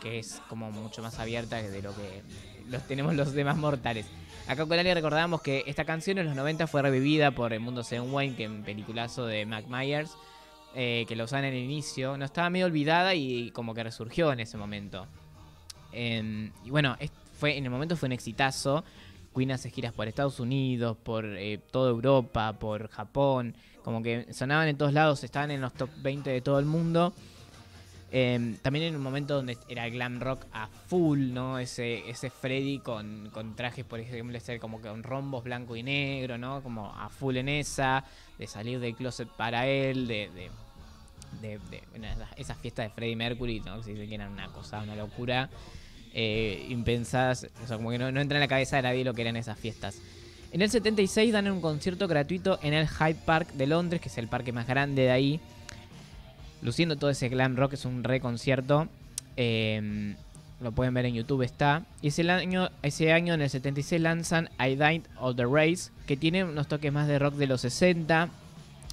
que 0.00 0.20
es 0.20 0.40
como 0.48 0.70
mucho 0.70 1.02
más 1.02 1.18
abierta 1.18 1.56
de 1.60 1.82
lo 1.82 1.92
que 1.96 2.22
los 2.68 2.86
tenemos 2.86 3.14
los 3.14 3.32
demás 3.32 3.56
mortales. 3.56 4.06
Acá 4.46 4.66
con 4.66 4.78
Ale 4.78 4.92
recordamos 4.92 5.40
que 5.40 5.64
esta 5.66 5.84
canción 5.84 6.18
en 6.18 6.26
los 6.26 6.36
90 6.36 6.66
fue 6.66 6.82
revivida 6.82 7.30
por 7.30 7.52
El 7.54 7.60
Mundo 7.60 7.82
Según 7.82 8.12
Wayne, 8.12 8.36
que 8.36 8.44
es 8.44 8.50
un 8.50 8.62
peliculazo 8.62 9.24
de 9.26 9.46
Mac 9.46 9.66
Myers, 9.68 10.12
eh, 10.74 11.06
que 11.08 11.16
lo 11.16 11.24
usaban 11.24 11.46
en 11.46 11.54
el 11.54 11.62
inicio. 11.62 12.18
No 12.18 12.26
estaba 12.26 12.50
medio 12.50 12.66
olvidada 12.66 13.14
y 13.14 13.50
como 13.52 13.74
que 13.74 13.82
resurgió 13.82 14.32
en 14.32 14.40
ese 14.40 14.58
momento. 14.58 15.06
Em, 15.92 16.52
y 16.62 16.70
bueno, 16.70 16.96
fue, 17.38 17.56
en 17.56 17.64
el 17.64 17.70
momento 17.70 17.96
fue 17.96 18.06
un 18.08 18.12
exitazo. 18.12 18.84
Queen 19.34 19.50
hace 19.50 19.70
giras 19.70 19.92
por 19.92 20.08
Estados 20.08 20.38
Unidos, 20.38 20.96
por 21.02 21.24
eh, 21.24 21.58
toda 21.70 21.90
Europa, 21.90 22.52
por 22.52 22.88
Japón. 22.88 23.54
Como 23.82 24.02
que 24.02 24.32
sonaban 24.32 24.68
en 24.68 24.76
todos 24.76 24.92
lados, 24.92 25.24
estaban 25.24 25.50
en 25.50 25.60
los 25.60 25.72
top 25.72 25.90
20 26.02 26.30
de 26.30 26.40
todo 26.40 26.58
el 26.58 26.66
mundo. 26.66 27.14
Em, 28.10 28.56
también 28.58 28.84
en 28.86 28.96
un 28.96 29.02
momento 29.02 29.34
donde 29.34 29.58
era 29.68 29.88
glam 29.88 30.20
rock 30.20 30.46
a 30.52 30.68
full, 30.68 31.32
¿no? 31.32 31.58
Ese, 31.58 32.08
ese 32.08 32.30
Freddy 32.30 32.78
con, 32.78 33.30
con 33.32 33.56
trajes, 33.56 33.84
por 33.84 33.98
ejemplo, 33.98 34.38
como 34.60 34.80
con 34.80 35.02
rombos 35.02 35.42
blanco 35.42 35.74
y 35.74 35.82
negro, 35.82 36.38
¿no? 36.38 36.62
Como 36.62 36.92
a 36.94 37.08
full 37.08 37.36
en 37.36 37.48
esa, 37.48 38.04
de 38.38 38.46
salir 38.46 38.78
del 38.78 38.94
closet 38.94 39.28
para 39.28 39.66
él, 39.66 40.06
de, 40.06 40.30
de, 40.30 40.50
de, 41.40 41.58
esas- 42.38 42.58
fiestas 42.58 42.86
de 42.86 42.90
Freddie 42.94 43.16
Mercury, 43.16 43.60
¿no? 43.60 43.80
Que 43.80 43.94
que 43.94 44.14
eran 44.14 44.30
una 44.32 44.46
cosa, 44.48 44.80
una 44.80 44.94
locura, 44.94 45.50
eh, 46.12 46.66
impensadas, 46.68 47.48
o 47.64 47.66
sea, 47.66 47.76
como 47.76 47.90
que 47.90 47.98
no, 47.98 48.12
no 48.12 48.20
entra 48.20 48.38
en 48.38 48.42
la 48.42 48.48
cabeza 48.48 48.76
de 48.76 48.82
nadie 48.82 49.02
lo 49.04 49.14
que 49.14 49.22
eran 49.22 49.36
esas 49.36 49.58
fiestas. 49.58 49.98
En 50.52 50.62
el 50.62 50.70
76 50.70 51.32
dan 51.32 51.50
un 51.50 51.60
concierto 51.60 52.06
gratuito 52.06 52.60
en 52.62 52.74
el 52.74 52.86
Hyde 52.86 53.16
Park 53.26 53.54
de 53.54 53.66
Londres, 53.66 54.00
que 54.00 54.08
es 54.08 54.18
el 54.18 54.28
parque 54.28 54.52
más 54.52 54.68
grande 54.68 55.02
de 55.02 55.10
ahí 55.10 55.40
luciendo 56.64 56.96
todo 56.96 57.10
ese 57.10 57.28
glam 57.28 57.54
rock, 57.54 57.74
es 57.74 57.84
un 57.84 58.02
re 58.02 58.18
concierto. 58.18 58.88
Eh, 59.36 60.16
lo 60.60 60.72
pueden 60.72 60.94
ver 60.94 61.04
en 61.06 61.14
YouTube, 61.14 61.42
está. 61.42 61.84
Y 62.00 62.08
ese 62.08 62.28
año, 62.30 62.70
ese 62.82 63.12
año, 63.12 63.34
en 63.34 63.42
el 63.42 63.50
76, 63.50 64.00
lanzan 64.00 64.48
I 64.58 64.76
Died 64.76 65.02
of 65.20 65.36
the 65.36 65.44
Race, 65.44 65.90
que 66.06 66.16
tiene 66.16 66.42
unos 66.42 66.66
toques 66.66 66.92
más 66.92 67.06
de 67.06 67.18
rock 67.18 67.34
de 67.34 67.46
los 67.46 67.60
60 67.60 68.30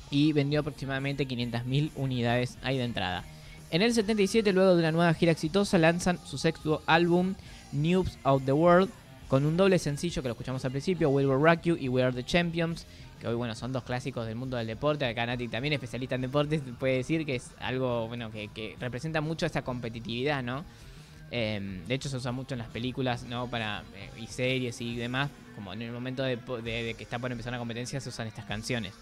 y 0.10 0.34
vendió 0.34 0.60
aproximadamente 0.60 1.28
500.000 1.28 1.92
unidades 1.96 2.58
ahí 2.62 2.78
de 2.78 2.84
entrada. 2.84 3.24
En 3.72 3.82
el 3.82 3.94
77, 3.94 4.52
luego 4.52 4.76
de 4.76 4.80
una 4.80 4.92
nueva 4.92 5.14
gira 5.14 5.32
exitosa, 5.32 5.78
lanzan 5.78 6.20
su 6.26 6.38
sexto 6.38 6.84
álbum, 6.86 7.36
News 7.72 8.18
of 8.24 8.44
the 8.44 8.52
World, 8.52 8.90
con 9.30 9.46
un 9.46 9.56
doble 9.56 9.80
sencillo 9.80 10.22
que 10.22 10.28
lo 10.28 10.34
escuchamos 10.34 10.66
al 10.66 10.72
principio, 10.72 11.10
We 11.10 11.26
Will 11.26 11.42
Rock 11.42 11.62
You 11.64 11.78
y 11.80 11.88
We 11.88 12.04
Are 12.04 12.14
the 12.14 12.26
Champions, 12.26 12.86
que 13.22 13.28
hoy 13.28 13.36
bueno 13.36 13.54
son 13.54 13.72
dos 13.72 13.84
clásicos 13.84 14.26
del 14.26 14.36
mundo 14.36 14.58
del 14.58 14.66
deporte. 14.66 15.06
Acá 15.06 15.26
Nati 15.28 15.48
también 15.48 15.74
especialista 15.74 16.16
en 16.16 16.22
deportes 16.22 16.64
puede 16.80 16.98
decir 16.98 17.24
que 17.24 17.36
es 17.36 17.52
algo 17.60 18.08
bueno 18.08 18.32
que, 18.32 18.76
representa 18.80 19.22
mucho 19.22 19.46
esa 19.46 19.62
competitividad, 19.62 20.42
¿no? 20.42 20.66
Eh, 21.30 21.82
de 21.88 21.94
hecho 21.94 22.10
se 22.10 22.18
usa 22.18 22.32
mucho 22.32 22.56
en 22.56 22.60
las 22.60 22.70
películas, 22.70 23.24
¿no? 23.24 23.48
Para 23.48 23.84
eh, 23.96 24.10
y 24.20 24.26
series 24.26 24.82
y 24.82 24.96
demás, 24.96 25.30
como 25.56 25.72
en 25.72 25.84
el 25.84 25.92
momento 25.92 26.24
de, 26.24 26.38
que 26.98 27.04
está 27.04 27.20
por 27.20 27.32
empezar 27.32 27.52
una 27.52 27.60
competencia 27.60 28.02
se 28.02 28.10
usan 28.10 28.28
estas 28.28 28.46
canciones. 28.46 28.94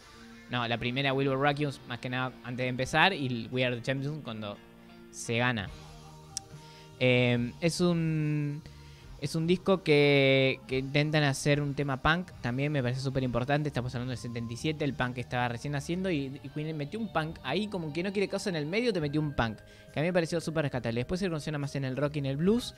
No, 0.51 0.67
la 0.67 0.77
primera 0.77 1.11
Rock 1.11 1.57
You 1.57 1.71
más 1.88 1.99
que 1.99 2.09
nada 2.09 2.33
antes 2.43 2.65
de 2.65 2.67
empezar 2.67 3.13
y 3.13 3.47
We 3.51 3.63
Are 3.63 3.75
the 3.75 3.81
Champions 3.81 4.19
cuando 4.23 4.57
se 5.11 5.38
gana. 5.38 5.69
Eh, 6.99 7.53
es 7.61 7.79
un 7.79 8.61
es 9.21 9.35
un 9.35 9.47
disco 9.47 9.83
que, 9.83 10.59
que 10.67 10.77
intentan 10.77 11.23
hacer 11.23 11.61
un 11.61 11.73
tema 11.73 12.01
punk. 12.01 12.31
También 12.41 12.71
me 12.71 12.81
parece 12.81 13.01
súper 13.01 13.23
importante. 13.23 13.67
Estamos 13.67 13.93
hablando 13.93 14.11
del 14.11 14.17
77. 14.17 14.83
El 14.85 14.93
punk 14.93 15.17
estaba 15.17 15.47
recién 15.49 15.75
haciendo. 15.75 16.09
Y, 16.09 16.39
y 16.43 16.73
metió 16.73 16.99
un 16.99 17.11
punk 17.11 17.38
ahí, 17.43 17.67
como 17.67 17.91
que 17.91 18.01
no 18.01 18.13
quiere 18.13 18.29
cosa 18.29 18.49
en 18.49 18.55
el 18.55 18.65
medio, 18.65 18.93
te 18.93 19.01
metió 19.01 19.19
un 19.19 19.33
punk. 19.33 19.57
Que 19.93 19.99
a 19.99 20.03
mí 20.03 20.07
me 20.07 20.13
pareció 20.13 20.39
súper 20.39 20.63
rescatable. 20.63 21.01
Después 21.01 21.19
se 21.19 21.29
funciona 21.29 21.57
más 21.57 21.75
en 21.75 21.85
el 21.85 21.97
rock 21.97 22.15
y 22.15 22.19
en 22.19 22.27
el 22.27 22.38
blues. 22.38 22.73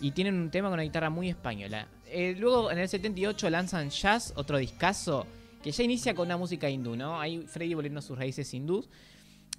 Y 0.00 0.12
tienen 0.12 0.34
un 0.36 0.50
tema 0.50 0.68
con 0.68 0.74
una 0.74 0.82
guitarra 0.82 1.10
muy 1.10 1.28
española. 1.28 1.86
Eh, 2.06 2.34
luego 2.38 2.70
en 2.70 2.78
el 2.78 2.88
78 2.88 3.50
lanzan 3.50 3.90
Jazz, 3.90 4.32
otro 4.36 4.58
discazo. 4.58 5.26
que 5.62 5.70
ya 5.70 5.82
inicia 5.82 6.14
con 6.14 6.26
una 6.26 6.36
música 6.36 6.68
hindú, 6.68 6.96
¿no? 6.96 7.20
Ahí 7.20 7.44
Freddy 7.46 7.74
volviendo 7.74 7.98
a 7.98 8.02
sus 8.02 8.18
raíces 8.18 8.52
hindús. 8.54 8.88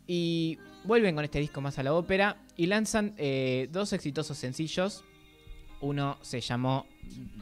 Y 0.08 0.58
vuelven 0.84 1.16
con 1.16 1.24
este 1.24 1.40
disco 1.40 1.62
más 1.62 1.80
a 1.80 1.84
la 1.84 1.94
ópera 1.94 2.38
y 2.58 2.68
lanzan 2.68 3.14
eh, 3.18 3.70
dos 3.72 3.94
exitosos 3.94 4.38
sencillos. 4.38 5.04
Uno 5.86 6.18
se 6.22 6.42
llamó 6.42 6.88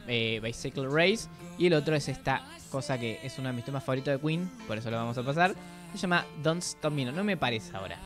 eh, 0.06 0.38
Bicycle 0.42 0.88
Race 0.88 1.28
y 1.56 1.66
el 1.66 1.72
otro 1.72 1.96
es 1.96 2.08
esta 2.08 2.46
cosa 2.70 2.98
que 2.98 3.18
es 3.22 3.38
uno 3.38 3.48
de 3.48 3.54
mis 3.54 3.64
temas 3.64 3.82
favoritos 3.82 4.12
de 4.12 4.20
Queen, 4.20 4.50
por 4.66 4.76
eso 4.76 4.90
lo 4.90 4.98
vamos 4.98 5.16
a 5.16 5.22
pasar. 5.22 5.54
Se 5.92 5.98
llama 5.98 6.26
Don't 6.42 6.62
Stop 6.62 6.92
Me 6.92 7.04
Now. 7.06 7.14
No 7.14 7.24
me 7.24 7.38
parece 7.38 7.74
ahora. 7.74 7.96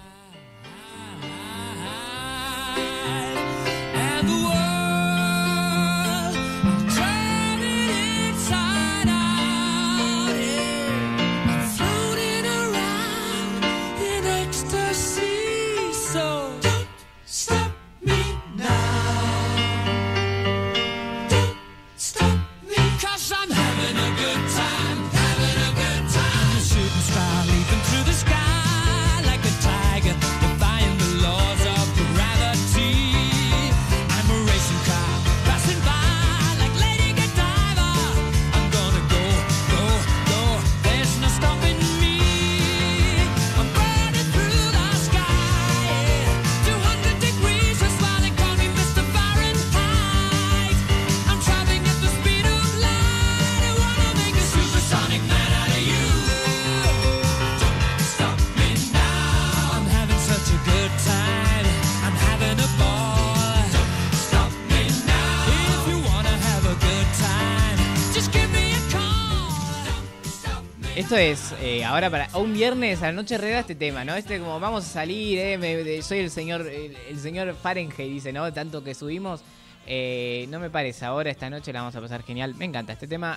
Eh, 71.19 71.85
ahora 71.85 72.11
para 72.11 72.29
un 72.39 72.53
viernes 72.53 73.03
a 73.03 73.07
la 73.07 73.13
noche 73.13 73.37
reda 73.39 73.59
este 73.59 73.75
tema, 73.75 74.05
¿no? 74.05 74.15
Este 74.15 74.39
como 74.39 74.61
vamos 74.61 74.85
a 74.85 74.89
salir, 74.89 75.37
eh, 75.41 76.01
soy 76.01 76.19
el 76.19 76.31
señor 76.31 76.65
el, 76.69 77.19
señor 77.19 77.57
Fahrenheit, 77.61 78.09
dice, 78.09 78.33
¿no? 78.33 78.53
Tanto 78.53 78.85
que 78.85 78.95
subimos. 78.95 79.41
Eh, 79.85 80.47
no 80.49 80.61
me 80.61 80.71
parece, 80.71 81.05
ahora 81.05 81.29
esta 81.29 81.51
noche 81.51 81.73
la 81.73 81.81
vamos 81.81 81.97
a 81.97 82.01
pasar 82.01 82.23
genial. 82.23 82.55
Me 82.55 82.67
encanta 82.67 82.93
este 82.93 83.09
tema, 83.09 83.37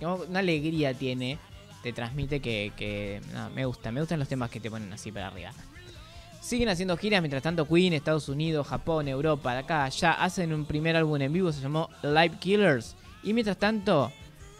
una 0.00 0.38
alegría 0.38 0.94
tiene, 0.94 1.36
te 1.82 1.92
transmite 1.92 2.38
que, 2.38 2.70
que 2.76 3.20
no, 3.32 3.50
me 3.50 3.66
gusta, 3.66 3.90
me 3.90 3.98
gustan 3.98 4.20
los 4.20 4.28
temas 4.28 4.48
que 4.48 4.60
te 4.60 4.70
ponen 4.70 4.92
así 4.92 5.10
para 5.10 5.26
arriba. 5.26 5.50
Siguen 6.40 6.68
haciendo 6.68 6.96
giras, 6.96 7.22
mientras 7.22 7.42
tanto 7.42 7.66
Queen, 7.66 7.92
Estados 7.92 8.28
Unidos, 8.28 8.68
Japón, 8.68 9.08
Europa, 9.08 9.52
de 9.52 9.58
acá, 9.58 9.82
allá, 9.82 10.12
hacen 10.12 10.54
un 10.54 10.64
primer 10.64 10.94
álbum 10.94 11.20
en 11.20 11.32
vivo, 11.32 11.50
se 11.50 11.60
llamó 11.60 11.90
Live 12.04 12.36
Killers. 12.38 12.94
Y 13.24 13.32
mientras 13.32 13.56
tanto, 13.56 14.12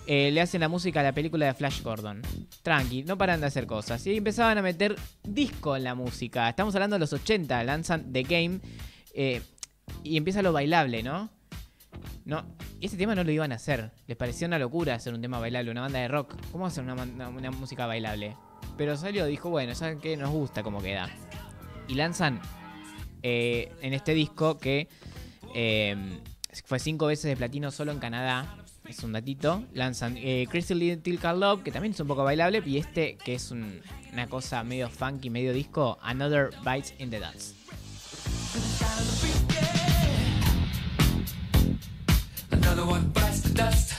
eh, 0.07 0.31
le 0.31 0.41
hacen 0.41 0.61
la 0.61 0.69
música 0.69 1.01
a 1.01 1.03
la 1.03 1.13
película 1.13 1.47
de 1.47 1.55
Flash 1.55 1.83
Gordon. 1.83 2.23
Tranqui, 2.63 3.03
no 3.05 3.19
paran 3.19 3.41
de 3.41 3.47
hacer 3.47 3.67
cosas. 3.67 4.07
Y 4.07 4.17
empezaban 4.17 4.57
a 4.59 4.63
meter 4.63 4.97
disco 5.25 5.77
en 5.77 5.85
la 5.85 5.95
música. 5.95 6.49
Estamos 6.49 6.75
hablando 6.75 6.95
de 6.97 7.01
los 7.01 7.13
80, 7.13 7.63
lanzan 7.65 8.13
The 8.13 8.23
Game. 8.23 8.61
eh, 9.15 9.43
y 10.03 10.17
empieza 10.17 10.43
lo 10.43 10.53
bailable, 10.53 11.03
¿no? 11.03 11.31
No, 12.25 12.45
ese 12.81 12.97
tema 12.97 13.15
no 13.15 13.23
lo 13.25 13.31
iban 13.31 13.53
a 13.53 13.55
hacer. 13.55 13.93
Les 14.07 14.17
pareció 14.17 14.47
una 14.49 14.59
locura 14.59 14.95
hacer 14.95 15.15
un 15.15 15.23
tema 15.23 15.39
bailable, 15.39 15.71
una 15.71 15.81
banda 15.83 16.01
de 16.01 16.09
rock. 16.09 16.35
¿Cómo 16.53 16.67
hacer 16.67 16.83
una, 16.85 16.95
una- 16.95 17.29
una 17.29 17.51
música 17.53 17.87
bailable? 17.87 18.37
Pero 18.77 18.97
salió, 18.97 19.27
dijo, 19.27 19.49
bueno, 19.49 19.75
¿saben 19.75 20.01
qué? 20.01 20.17
Nos 20.17 20.31
gusta 20.31 20.63
cómo 20.63 20.83
queda. 20.83 21.09
Y 21.89 21.95
lanzan 21.95 22.41
eh, 23.23 23.73
en 23.81 23.93
este 23.95 24.13
disco 24.13 24.59
que 24.59 24.89
fue 26.65 26.79
cinco 26.79 27.07
veces 27.07 27.25
de 27.31 27.37
platino 27.37 27.71
solo 27.71 27.93
en 27.93 27.99
Canadá. 28.01 28.57
Es 28.89 29.03
un 29.03 29.13
datito. 29.13 29.65
Lanzan 29.75 30.17
eh, 30.17 30.47
Crazy 30.51 30.75
Little 30.75 31.19
Car 31.19 31.37
Love, 31.37 31.63
que 31.63 31.73
también 31.73 31.93
es 31.93 32.01
un 32.01 32.07
poco 32.07 32.25
bailable. 32.25 32.63
Y 32.65 32.79
este, 32.79 33.17
que 33.17 33.35
es 33.35 33.51
un- 33.51 33.81
una 34.13 34.29
cosa 34.29 34.63
medio 34.65 34.89
funky, 34.89 35.29
medio 35.31 35.53
disco, 35.53 35.99
Another 36.03 36.51
Bites 36.65 36.95
in 36.99 37.11
the 37.11 37.19
Dance. 37.21 37.55
Another 42.51 42.85
one 42.87 43.03
bites 43.13 43.43
the 43.43 43.51
dust. 43.55 43.96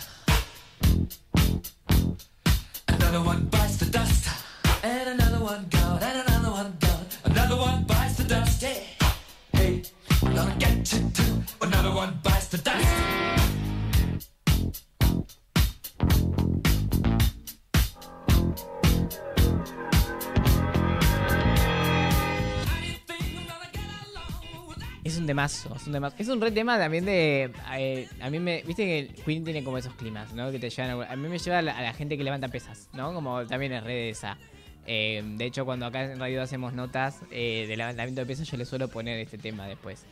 Es 25.47 25.87
un 25.87 25.93
temazo. 25.93 26.15
Es 26.19 26.27
un 26.27 26.41
re 26.41 26.51
tema 26.51 26.77
también 26.77 27.05
de. 27.05 27.51
eh, 27.77 28.09
a 28.21 28.29
mí 28.29 28.39
me. 28.39 28.61
Viste 28.63 28.85
que 28.85 29.21
Queen 29.23 29.43
tiene 29.43 29.63
como 29.63 29.77
esos 29.77 29.93
climas, 29.95 30.33
¿no? 30.33 30.51
Que 30.51 30.59
te 30.59 30.69
llevan 30.69 31.09
a, 31.09 31.15
mí 31.15 31.27
me 31.27 31.39
lleva 31.39 31.59
a 31.59 31.61
la, 31.61 31.93
gente 31.93 32.17
que 32.17 32.23
levanta 32.23 32.47
pesas, 32.47 32.89
¿no? 32.93 33.13
Como 33.13 33.45
también 33.45 33.73
es 33.73 33.83
re 33.83 33.93
de 33.93 34.09
esa. 34.09 34.37
Eh, 34.85 35.21
de 35.23 35.45
hecho, 35.45 35.65
cuando 35.65 35.85
acá 35.85 36.03
en 36.03 36.19
radio 36.19 36.41
hacemos 36.41 36.73
notas 36.73 37.21
eh, 37.31 37.65
de 37.67 37.75
levantamiento 37.75 38.21
de 38.21 38.27
pesas, 38.27 38.49
yo 38.49 38.57
le 38.57 38.65
suelo 38.65 38.87
poner 38.87 39.19
este 39.19 39.37
tema 39.37 39.67
después. 39.67 40.05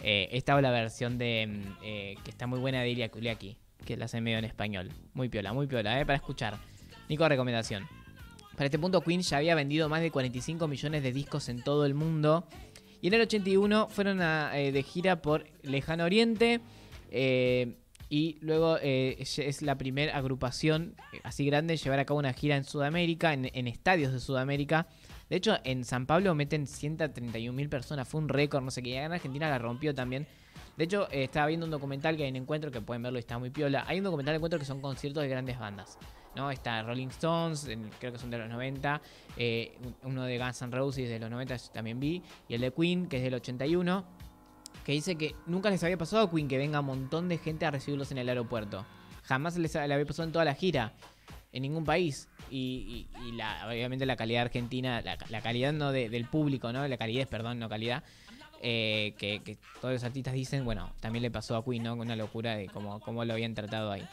Eh, 0.00 0.28
esta 0.32 0.56
o 0.56 0.60
la 0.60 0.70
versión 0.70 1.18
de. 1.18 1.46
mm, 1.46 2.22
que 2.22 2.30
está 2.30 2.46
muy 2.46 2.58
buena 2.58 2.80
de 2.80 2.90
Ilia 2.90 3.10
Kuliaki, 3.10 3.56
que 3.84 3.96
la 3.96 4.06
hace 4.06 4.20
medio 4.20 4.38
en 4.38 4.44
español. 4.44 4.90
Muy 5.14 5.28
piola, 5.28 5.52
muy 5.52 5.66
piola, 5.66 6.00
¿eh? 6.00 6.06
Para 6.06 6.16
escuchar. 6.16 6.58
Nico, 7.08 7.28
recomendación. 7.28 7.86
Para 8.60 8.66
este 8.66 8.78
punto, 8.78 9.00
Queen 9.00 9.22
ya 9.22 9.38
había 9.38 9.54
vendido 9.54 9.88
más 9.88 10.02
de 10.02 10.10
45 10.10 10.68
millones 10.68 11.02
de 11.02 11.12
discos 11.12 11.48
en 11.48 11.62
todo 11.62 11.86
el 11.86 11.94
mundo. 11.94 12.46
Y 13.00 13.08
en 13.08 13.14
el 13.14 13.22
81 13.22 13.88
fueron 13.88 14.20
a, 14.20 14.58
eh, 14.58 14.72
de 14.72 14.82
gira 14.82 15.22
por 15.22 15.44
Lejano 15.62 16.04
Oriente. 16.04 16.60
eh, 17.10 17.74
y 18.12 18.38
luego 18.40 18.76
eh, 18.82 19.16
es- 19.20 19.62
la 19.62 19.78
primera 19.78 20.16
agrupación 20.16 20.96
así 21.22 21.44
grande 21.46 21.76
llevar 21.76 22.00
a 22.00 22.04
cabo 22.04 22.18
una 22.18 22.32
gira 22.32 22.56
en 22.56 22.64
Sudamérica, 22.64 23.32
en, 23.32 23.68
estadios 23.68 24.12
de 24.12 24.18
Sudamérica. 24.18 24.88
De 25.28 25.36
hecho, 25.36 25.56
en 25.62 25.84
San 25.84 26.06
Pablo 26.06 26.34
meten 26.34 26.66
131 26.66 27.52
mil 27.56 27.68
personas. 27.68 28.08
Fue 28.08 28.20
un 28.20 28.28
récord, 28.28 28.64
no 28.64 28.72
sé 28.72 28.82
qué. 28.82 28.90
Y 28.90 28.94
en 28.96 29.12
Argentina 29.12 29.48
la 29.48 29.58
rompió 29.58 29.94
también. 29.94 30.26
De 30.76 30.84
hecho, 30.84 31.08
estaba 31.12 31.46
viendo 31.46 31.66
un 31.66 31.70
documental 31.70 32.16
que 32.16 32.24
hay 32.24 32.30
en 32.30 32.36
Encuentro, 32.36 32.72
que 32.72 32.80
pueden 32.80 33.02
verlo 33.02 33.18
y 33.18 33.20
está 33.20 33.38
muy 33.38 33.50
piola. 33.50 33.84
Hay 33.86 33.98
un 33.98 34.04
documental 34.04 34.32
de 34.32 34.36
Encuentro 34.36 34.58
que 34.58 34.64
son 34.64 34.80
conciertos 34.80 35.22
de 35.22 35.28
grandes 35.28 35.58
bandas. 35.60 35.96
¿No? 36.36 36.50
Está 36.50 36.82
Rolling 36.82 37.08
Stones, 37.08 37.68
creo 37.98 38.12
que 38.12 38.18
son 38.18 38.30
de 38.30 38.38
los 38.38 38.48
90. 38.48 39.00
eh, 39.36 39.76
un- 39.84 39.96
uno 40.12 40.24
de 40.24 40.38
Guns 40.38 40.62
N' 40.62 40.76
Roses 40.76 41.08
de 41.08 41.18
los 41.18 41.30
90 41.30 41.56
también 41.72 41.98
vi. 42.00 42.22
Y 42.48 42.54
el 42.54 42.60
de 42.60 42.72
Queen, 42.72 43.06
que 43.06 43.16
es 43.18 43.22
del 43.22 43.34
81. 43.34 44.04
Que 44.84 44.92
dice 44.92 45.16
que 45.16 45.34
nunca 45.46 45.68
les 45.70 45.82
había 45.84 45.98
pasado 45.98 46.22
a 46.26 46.30
Queen 46.30 46.48
que 46.48 46.56
venga 46.58 46.80
un 46.80 46.86
montón 46.86 47.28
de 47.28 47.38
gente 47.38 47.66
a 47.66 47.70
recibirlos 47.70 48.10
en 48.12 48.18
el 48.18 48.28
aeropuerto. 48.28 48.86
Jamás 49.24 49.56
les 49.56 49.74
le 49.74 49.92
había 49.94 50.06
pasado 50.06 50.24
en 50.26 50.32
toda 50.32 50.44
la 50.44 50.54
gira. 50.54 50.92
En 51.52 51.62
ningún 51.62 51.84
país. 51.84 52.28
Y, 52.50 53.06
y- 53.22 53.28
y 53.28 53.32
la, 53.32 53.66
obviamente 53.68 54.06
la 54.06 54.16
calidad 54.16 54.42
argentina, 54.42 55.00
la, 55.02 55.18
la 55.28 55.40
calidad 55.42 55.72
no 55.72 55.90
de- 55.92 56.08
del 56.08 56.24
público, 56.26 56.72
¿no? 56.72 56.86
La 56.86 56.96
calidez, 56.96 57.26
perdón, 57.28 57.58
no 57.58 57.68
calidad. 57.68 58.02
eh, 58.62 59.14
que, 59.16 59.40
que 59.42 59.56
todos 59.80 59.94
los 59.94 60.04
artistas 60.04 60.34
dicen, 60.34 60.66
bueno, 60.66 60.92
también 61.00 61.22
le 61.22 61.30
pasó 61.30 61.56
a 61.56 61.64
Queen, 61.64 61.82
¿no? 61.82 61.94
Una 61.94 62.14
locura 62.14 62.56
de 62.56 62.66
cómo, 62.68 63.00
cómo 63.00 63.24
lo 63.24 63.32
habían 63.32 63.54
tratado 63.54 63.90
ahí. 63.90 64.06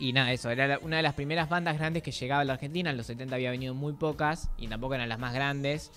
Y 0.00 0.14
nada, 0.14 0.32
eso, 0.32 0.50
era 0.50 0.78
una 0.78 0.96
de 0.96 1.02
las 1.02 1.12
primeras 1.12 1.50
bandas 1.50 1.76
grandes 1.76 2.02
que 2.02 2.10
llegaba 2.10 2.40
a 2.40 2.44
la 2.44 2.54
Argentina. 2.54 2.88
En 2.90 2.96
los 2.96 3.06
70 3.06 3.34
había 3.34 3.50
venido 3.50 3.74
muy 3.74 3.92
pocas 3.92 4.50
y 4.56 4.66
tampoco 4.66 4.94
eran 4.94 5.10
las 5.10 5.18
más 5.18 5.34
grandes. 5.34 5.92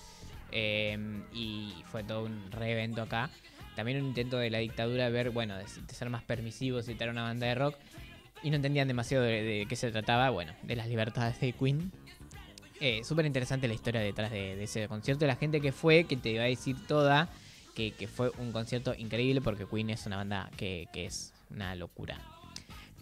eh, 0.52 1.22
y 1.32 1.72
fue 1.86 2.04
todo 2.04 2.24
un 2.24 2.52
re-evento 2.52 3.00
acá. 3.00 3.30
También 3.74 4.02
un 4.02 4.08
intento 4.08 4.36
de 4.36 4.50
la 4.50 4.58
dictadura 4.58 5.06
de 5.06 5.10
ver, 5.10 5.30
bueno, 5.30 5.56
de, 5.56 5.64
de 5.64 5.94
ser 5.94 6.10
más 6.10 6.22
permisivos 6.22 6.84
traer 6.84 7.10
una 7.10 7.22
banda 7.22 7.46
de 7.46 7.54
rock. 7.54 7.76
Y 8.42 8.50
no 8.50 8.56
entendían 8.56 8.86
demasiado 8.86 9.24
de, 9.24 9.64
qué 9.66 9.74
se 9.74 9.90
trataba, 9.90 10.28
bueno, 10.28 10.52
de 10.62 10.76
las 10.76 10.86
libertades 10.86 11.40
de 11.40 11.54
Queen. 11.54 11.90
Eh, 12.80 13.02
Súper 13.04 13.24
interesante 13.24 13.66
la 13.66 13.74
historia 13.74 14.02
detrás 14.02 14.30
de, 14.30 14.62
ese 14.62 14.86
concierto. 14.86 15.26
La 15.26 15.36
gente 15.36 15.62
que 15.62 15.72
fue, 15.72 16.04
que 16.04 16.18
te 16.18 16.36
va 16.36 16.44
a 16.44 16.48
decir 16.48 16.76
toda, 16.86 17.30
que, 17.74 17.92
que 17.92 18.06
fue 18.06 18.30
un 18.36 18.52
concierto 18.52 18.94
increíble 18.94 19.40
porque 19.40 19.64
Queen 19.66 19.88
es 19.88 20.04
una 20.04 20.16
banda 20.16 20.50
que, 20.58 20.88
que 20.92 21.06
es 21.06 21.32
una 21.50 21.74
locura. 21.74 22.33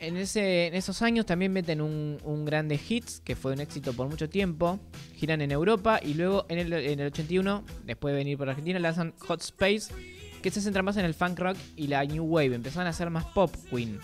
En, 0.02 0.16
ese, 0.16 0.66
en 0.66 0.74
esos 0.74 1.00
años 1.00 1.24
también 1.24 1.52
meten 1.52 1.80
un, 1.80 2.18
un 2.24 2.44
grande 2.44 2.78
hits, 2.88 3.20
que 3.20 3.36
fue 3.36 3.52
un 3.52 3.60
éxito 3.60 3.92
por 3.92 4.08
mucho 4.08 4.28
tiempo. 4.28 4.80
Giran 5.14 5.40
en 5.40 5.52
Europa 5.52 6.00
y 6.02 6.14
luego 6.14 6.44
en 6.48 6.58
el, 6.58 6.72
en 6.72 7.00
el 7.00 7.06
81, 7.06 7.64
después 7.84 8.12
de 8.12 8.18
venir 8.18 8.36
por 8.36 8.48
Argentina, 8.48 8.78
lanzan 8.80 9.14
Hot 9.20 9.40
Space, 9.40 9.94
que 10.42 10.50
se 10.50 10.60
centra 10.60 10.82
más 10.82 10.96
en 10.96 11.04
el 11.04 11.14
funk 11.14 11.38
rock 11.38 11.56
y 11.76 11.86
la 11.86 12.04
new 12.04 12.24
wave. 12.24 12.54
Empezaron 12.54 12.88
a 12.88 12.90
hacer 12.90 13.10
más 13.10 13.24
pop 13.26 13.54
Queen. 13.70 14.00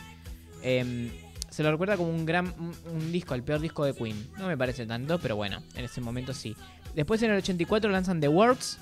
Em, 0.63 1.11
se 1.51 1.65
lo 1.65 1.73
recuerda 1.73 1.97
como 1.97 2.11
un 2.11 2.25
gran 2.25 2.55
un 2.59 3.13
disco, 3.13 3.35
el 3.35 3.43
peor 3.43 3.61
disco 3.61 3.85
de 3.85 3.93
Queen. 3.93 4.31
No 4.39 4.47
me 4.47 4.57
parece 4.57 4.87
tanto, 4.87 5.19
pero 5.19 5.35
bueno, 5.35 5.63
en 5.75 5.85
ese 5.85 6.01
momento 6.01 6.33
sí. 6.33 6.55
Después 6.95 7.21
en 7.23 7.33
el 7.33 7.39
84 7.39 7.91
lanzan 7.91 8.21
The 8.21 8.29
Words, 8.29 8.79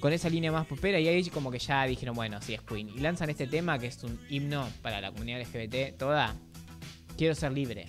con 0.00 0.12
esa 0.12 0.28
línea 0.28 0.52
más 0.52 0.66
popera 0.66 0.98
y 0.98 1.08
ahí 1.08 1.24
como 1.30 1.50
que 1.50 1.58
ya 1.58 1.84
dijeron, 1.84 2.14
bueno, 2.14 2.40
sí 2.42 2.54
es 2.54 2.60
Queen. 2.62 2.88
Y 2.88 3.00
lanzan 3.00 3.30
este 3.30 3.46
tema 3.46 3.78
que 3.78 3.86
es 3.86 4.02
un 4.02 4.18
himno 4.28 4.68
para 4.82 5.00
la 5.00 5.10
comunidad 5.10 5.40
LGBT 5.40 5.96
toda. 5.96 6.34
Quiero 7.20 7.34
ser 7.34 7.52
libre. 7.52 7.84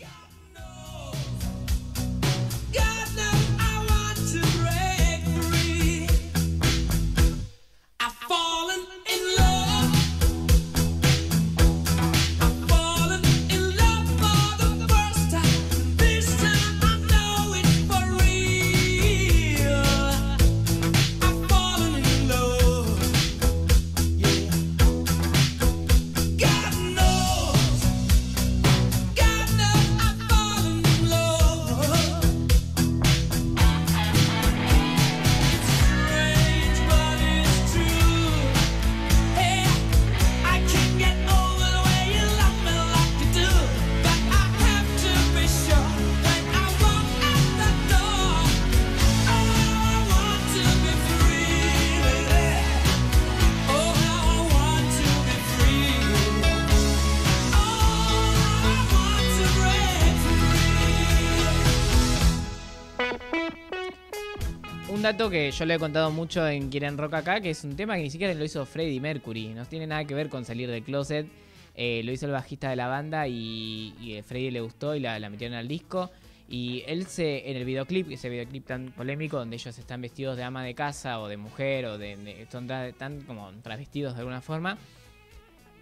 Que 65.17 65.51
yo 65.51 65.65
le 65.65 65.75
he 65.75 65.79
contado 65.79 66.09
mucho 66.11 66.47
en 66.47 66.69
Quieren 66.69 66.97
Rock 66.97 67.13
acá, 67.15 67.41
que 67.41 67.49
es 67.51 67.63
un 67.63 67.75
tema 67.75 67.95
que 67.95 68.03
ni 68.03 68.09
siquiera 68.09 68.33
lo 68.33 68.43
hizo 68.45 68.65
Freddie 68.65 68.99
Mercury. 68.99 69.49
No 69.49 69.65
tiene 69.65 69.85
nada 69.87 70.05
que 70.05 70.13
ver 70.15 70.29
con 70.29 70.45
salir 70.45 70.69
del 70.69 70.83
closet. 70.83 71.27
Eh, 71.75 72.01
lo 72.03 72.11
hizo 72.11 72.25
el 72.25 72.31
bajista 72.31 72.69
de 72.69 72.75
la 72.75 72.87
banda 72.87 73.27
y, 73.27 73.93
y 74.01 74.17
a 74.17 74.23
Freddie 74.23 74.51
le 74.51 74.61
gustó 74.61 74.95
y 74.95 74.99
la, 74.99 75.19
metieron 75.29 75.57
al 75.57 75.67
disco. 75.67 76.09
Y 76.49 76.83
él 76.87 77.05
se, 77.07 77.49
en 77.49 77.57
el 77.57 77.65
videoclip, 77.65 78.09
ese 78.11 78.29
videoclip 78.29 78.65
tan 78.65 78.91
polémico, 78.91 79.37
donde 79.37 79.55
ellos 79.57 79.77
están 79.77 80.01
vestidos 80.01 80.35
de 80.37 80.43
ama 80.43 80.63
de 80.63 80.73
casa 80.75 81.19
o 81.19 81.27
de 81.27 81.37
mujer 81.37 81.85
o 81.85 81.97
de, 81.97 82.17
de- 82.17 82.47
son 82.51 82.67
tra- 82.67 82.93
tan 82.93 83.21
como 83.21 83.51
travestidos 83.61 84.13
de 84.15 84.19
alguna 84.19 84.41
forma, 84.41 84.77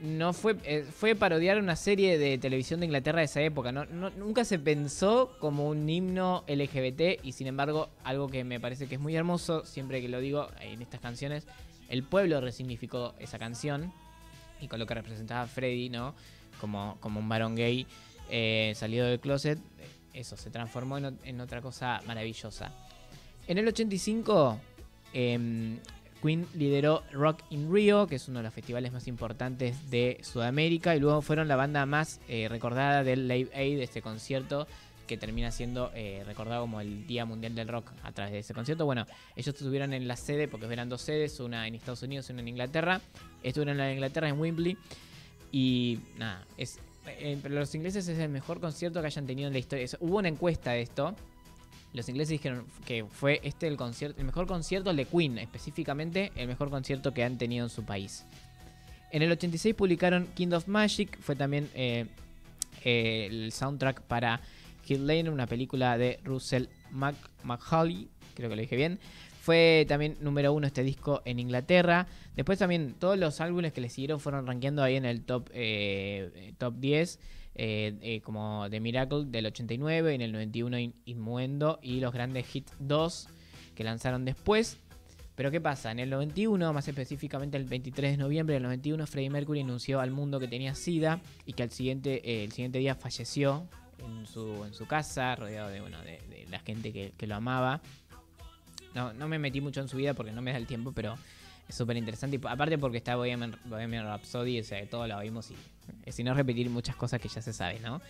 no 0.01 0.33
fue, 0.33 0.55
eh, 0.63 0.85
fue 0.89 1.15
parodiar 1.15 1.57
una 1.59 1.75
serie 1.75 2.17
de 2.17 2.37
televisión 2.37 2.79
de 2.79 2.85
Inglaterra 2.85 3.19
de 3.19 3.25
esa 3.25 3.41
época. 3.41 3.71
No, 3.71 3.85
nunca 3.85 4.45
se 4.45 4.57
pensó 4.59 5.35
como 5.39 5.67
un 5.67 5.89
himno 5.89 6.43
LGBT 6.47 7.23
y 7.23 7.33
sin 7.33 7.47
embargo 7.47 7.89
algo 8.03 8.27
que 8.29 8.43
me 8.43 8.59
parece 8.59 8.87
que 8.87 8.95
es 8.95 9.01
muy 9.01 9.15
hermoso, 9.15 9.65
siempre 9.65 10.01
que 10.01 10.07
lo 10.09 10.19
digo 10.19 10.47
en 10.61 10.81
estas 10.81 11.01
canciones, 11.01 11.45
el 11.89 12.03
pueblo 12.03 12.39
resignificó 12.39 13.13
esa 13.19 13.39
canción 13.39 13.91
y 14.61 14.67
con 14.67 14.79
lo 14.79 14.85
que 14.85 14.93
representaba 14.93 15.47
Freddy, 15.47 15.89
¿no? 15.89 16.13
Como, 16.61 16.97
como 16.99 17.19
un 17.19 17.27
varón 17.29 17.55
gay 17.55 17.87
eh, 18.29 18.73
salido 18.75 19.05
del 19.07 19.19
closet, 19.19 19.57
eh, 19.57 19.61
eso 20.13 20.37
se 20.37 20.49
transformó 20.49 20.97
en, 20.97 21.05
ot- 21.05 21.17
en 21.23 21.41
otra 21.41 21.61
cosa 21.61 22.01
maravillosa. 22.05 22.71
En 23.47 23.57
el 23.57 23.67
85, 23.67 24.59
em, 25.13 25.77
Queen 26.21 26.47
lideró 26.53 27.03
Rock 27.11 27.43
in 27.49 27.73
Rio, 27.73 28.07
que 28.07 28.15
es 28.15 28.27
uno 28.27 28.39
de 28.39 28.43
los 28.43 28.53
festivales 28.53 28.91
más 28.91 29.07
importantes 29.07 29.89
de 29.89 30.19
Sudamérica, 30.21 30.95
y 30.95 30.99
luego 30.99 31.21
fueron 31.21 31.47
la 31.47 31.55
banda 31.55 31.85
más 31.85 32.19
eh, 32.27 32.47
recordada 32.49 33.03
del 33.03 33.27
Live 33.27 33.49
Aid, 33.53 33.79
este 33.79 34.01
concierto 34.01 34.67
que 35.09 35.17
termina 35.17 35.49
siendo 35.49 35.91
eh, 35.95 36.21
recordado 36.27 36.61
como 36.61 36.79
el 36.81 37.07
Día 37.07 37.25
Mundial 37.25 37.55
del 37.55 37.67
Rock 37.67 37.91
a 38.03 38.11
través 38.11 38.31
de 38.31 38.39
ese 38.39 38.53
concierto. 38.53 38.85
Bueno, 38.85 39.07
ellos 39.35 39.55
estuvieron 39.55 39.91
en 39.93 40.07
la 40.07 40.15
sede, 40.15 40.47
porque 40.47 40.67
eran 40.71 40.87
dos 40.87 41.01
sedes, 41.01 41.39
una 41.39 41.67
en 41.67 41.73
Estados 41.73 42.03
Unidos 42.03 42.29
y 42.29 42.33
una 42.33 42.43
en 42.43 42.49
Inglaterra. 42.49 43.01
Estuvieron 43.41 43.71
en 43.71 43.77
la 43.79 43.85
de 43.85 43.93
Inglaterra 43.93 44.29
en 44.29 44.39
Wembley. 44.39 44.77
Y 45.51 45.97
nada, 46.19 46.45
es, 46.57 46.77
eh, 47.07 47.39
para 47.41 47.55
los 47.55 47.73
ingleses 47.73 48.07
es 48.07 48.19
el 48.19 48.29
mejor 48.29 48.59
concierto 48.59 49.01
que 49.01 49.07
hayan 49.07 49.25
tenido 49.25 49.47
en 49.47 49.53
la 49.53 49.59
historia. 49.59 49.87
Hubo 49.99 50.17
una 50.17 50.27
encuesta 50.27 50.73
de 50.73 50.81
esto. 50.83 51.15
Los 51.93 52.07
ingleses 52.07 52.29
dijeron 52.29 52.65
que 52.85 53.05
fue 53.05 53.41
este 53.43 53.67
el 53.67 53.77
concierto, 53.77 54.19
el 54.19 54.25
mejor 54.25 54.45
concierto 54.45 54.93
de 54.93 55.05
Queen, 55.05 55.37
específicamente 55.39 56.31
el 56.35 56.47
mejor 56.47 56.69
concierto 56.69 57.13
que 57.13 57.23
han 57.23 57.37
tenido 57.37 57.65
en 57.65 57.69
su 57.69 57.83
país. 57.83 58.25
En 59.11 59.23
el 59.23 59.31
86 59.31 59.73
publicaron 59.73 60.27
King 60.35 60.51
of 60.51 60.67
Magic, 60.67 61.19
fue 61.19 61.35
también 61.35 61.67
eh, 61.73 62.05
eh, 62.83 63.27
el 63.29 63.51
soundtrack 63.51 64.01
para 64.01 64.39
Heath 64.87 64.99
Ledger, 64.99 65.31
una 65.31 65.47
película 65.47 65.97
de 65.97 66.19
Russell 66.23 66.65
Mac 66.91 67.15
creo 68.35 68.49
que 68.49 68.55
lo 68.55 68.61
dije 68.61 68.75
bien. 68.75 68.99
Fue 69.41 69.85
también 69.87 70.17
número 70.21 70.53
uno 70.53 70.67
este 70.67 70.83
disco 70.83 71.21
en 71.25 71.39
Inglaterra. 71.39 72.07
Después 72.35 72.59
también 72.59 72.95
todos 72.99 73.17
los 73.17 73.41
álbumes 73.41 73.73
que 73.73 73.81
le 73.81 73.89
siguieron 73.89 74.19
fueron 74.19 74.45
rankeando 74.45 74.83
ahí 74.83 74.95
en 74.95 75.05
el 75.05 75.23
top, 75.23 75.49
eh, 75.53 76.53
top 76.57 76.75
10. 76.75 77.19
Eh, 77.55 77.97
eh, 78.01 78.21
como 78.21 78.67
The 78.69 78.79
Miracle 78.79 79.25
del 79.25 79.47
89, 79.47 80.13
en 80.15 80.21
el 80.21 80.31
91 80.31 80.79
In- 80.79 80.95
Inmuendo 81.05 81.79
y 81.81 81.99
los 81.99 82.13
grandes 82.13 82.55
hits 82.55 82.71
2 82.79 83.27
que 83.75 83.83
lanzaron 83.83 84.25
después. 84.25 84.77
Pero 85.35 85.51
¿qué 85.51 85.61
pasa? 85.61 85.91
En 85.91 85.99
el 85.99 86.09
91, 86.09 86.73
más 86.73 86.87
específicamente 86.89 87.55
el 87.55 87.63
23 87.63 88.11
de 88.11 88.17
noviembre 88.17 88.55
del 88.55 88.63
91, 88.63 89.07
Freddie 89.07 89.29
Mercury 89.29 89.61
anunció 89.61 90.01
al 90.01 90.11
mundo 90.11 90.37
que 90.39 90.49
tenía 90.49 90.75
SIDA 90.75 91.21
y 91.45 91.53
que 91.53 91.63
al 91.63 91.71
siguiente, 91.71 92.21
eh, 92.29 92.43
el 92.43 92.51
siguiente 92.51 92.79
día 92.79 92.93
falleció 92.95 93.65
en 93.99 94.27
su, 94.27 94.65
en 94.65 94.73
su 94.73 94.85
casa, 94.85 95.35
rodeado 95.37 95.69
de, 95.69 95.79
bueno, 95.79 95.97
de, 96.01 96.19
la 96.49 96.59
gente 96.59 96.91
que, 96.91 97.13
que 97.17 97.25
lo 97.27 97.35
amaba. 97.35 97.79
No, 98.93 99.13
no 99.13 99.27
me 99.27 99.39
metí 99.39 99.61
mucho 99.61 99.79
en 99.81 99.87
su 99.87 99.97
vida 99.97 100.13
porque 100.13 100.31
no 100.33 100.41
me 100.41 100.51
da 100.51 100.57
el 100.57 100.65
tiempo, 100.67 100.91
pero 100.91 101.15
es 101.67 101.75
súper 101.75 101.95
interesante. 101.95 102.39
Aparte 102.43 102.77
porque 102.77 102.97
está 102.97 103.15
Bohemian, 103.15 103.55
Bohemian 103.65 104.05
Rhapsody, 104.05 104.59
o 104.59 104.63
sea, 104.63 104.81
que 104.81 104.87
todo 104.87 105.07
lo 105.07 105.19
vimos 105.21 105.51
y 105.51 105.55
si 106.07 106.23
no 106.23 106.33
repetir 106.33 106.69
muchas 106.69 106.95
cosas 106.95 107.21
que 107.21 107.27
ya 107.27 107.41
se 107.41 107.53
sabe, 107.53 107.79
¿no? 107.79 108.01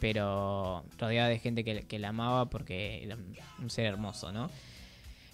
Pero 0.00 0.84
rodeado 0.98 1.30
de 1.30 1.38
gente 1.38 1.64
que, 1.64 1.98
la 1.98 2.08
amaba 2.08 2.50
porque 2.50 3.02
era 3.02 3.16
un 3.58 3.70
ser 3.70 3.86
hermoso, 3.86 4.32
¿no? 4.32 4.50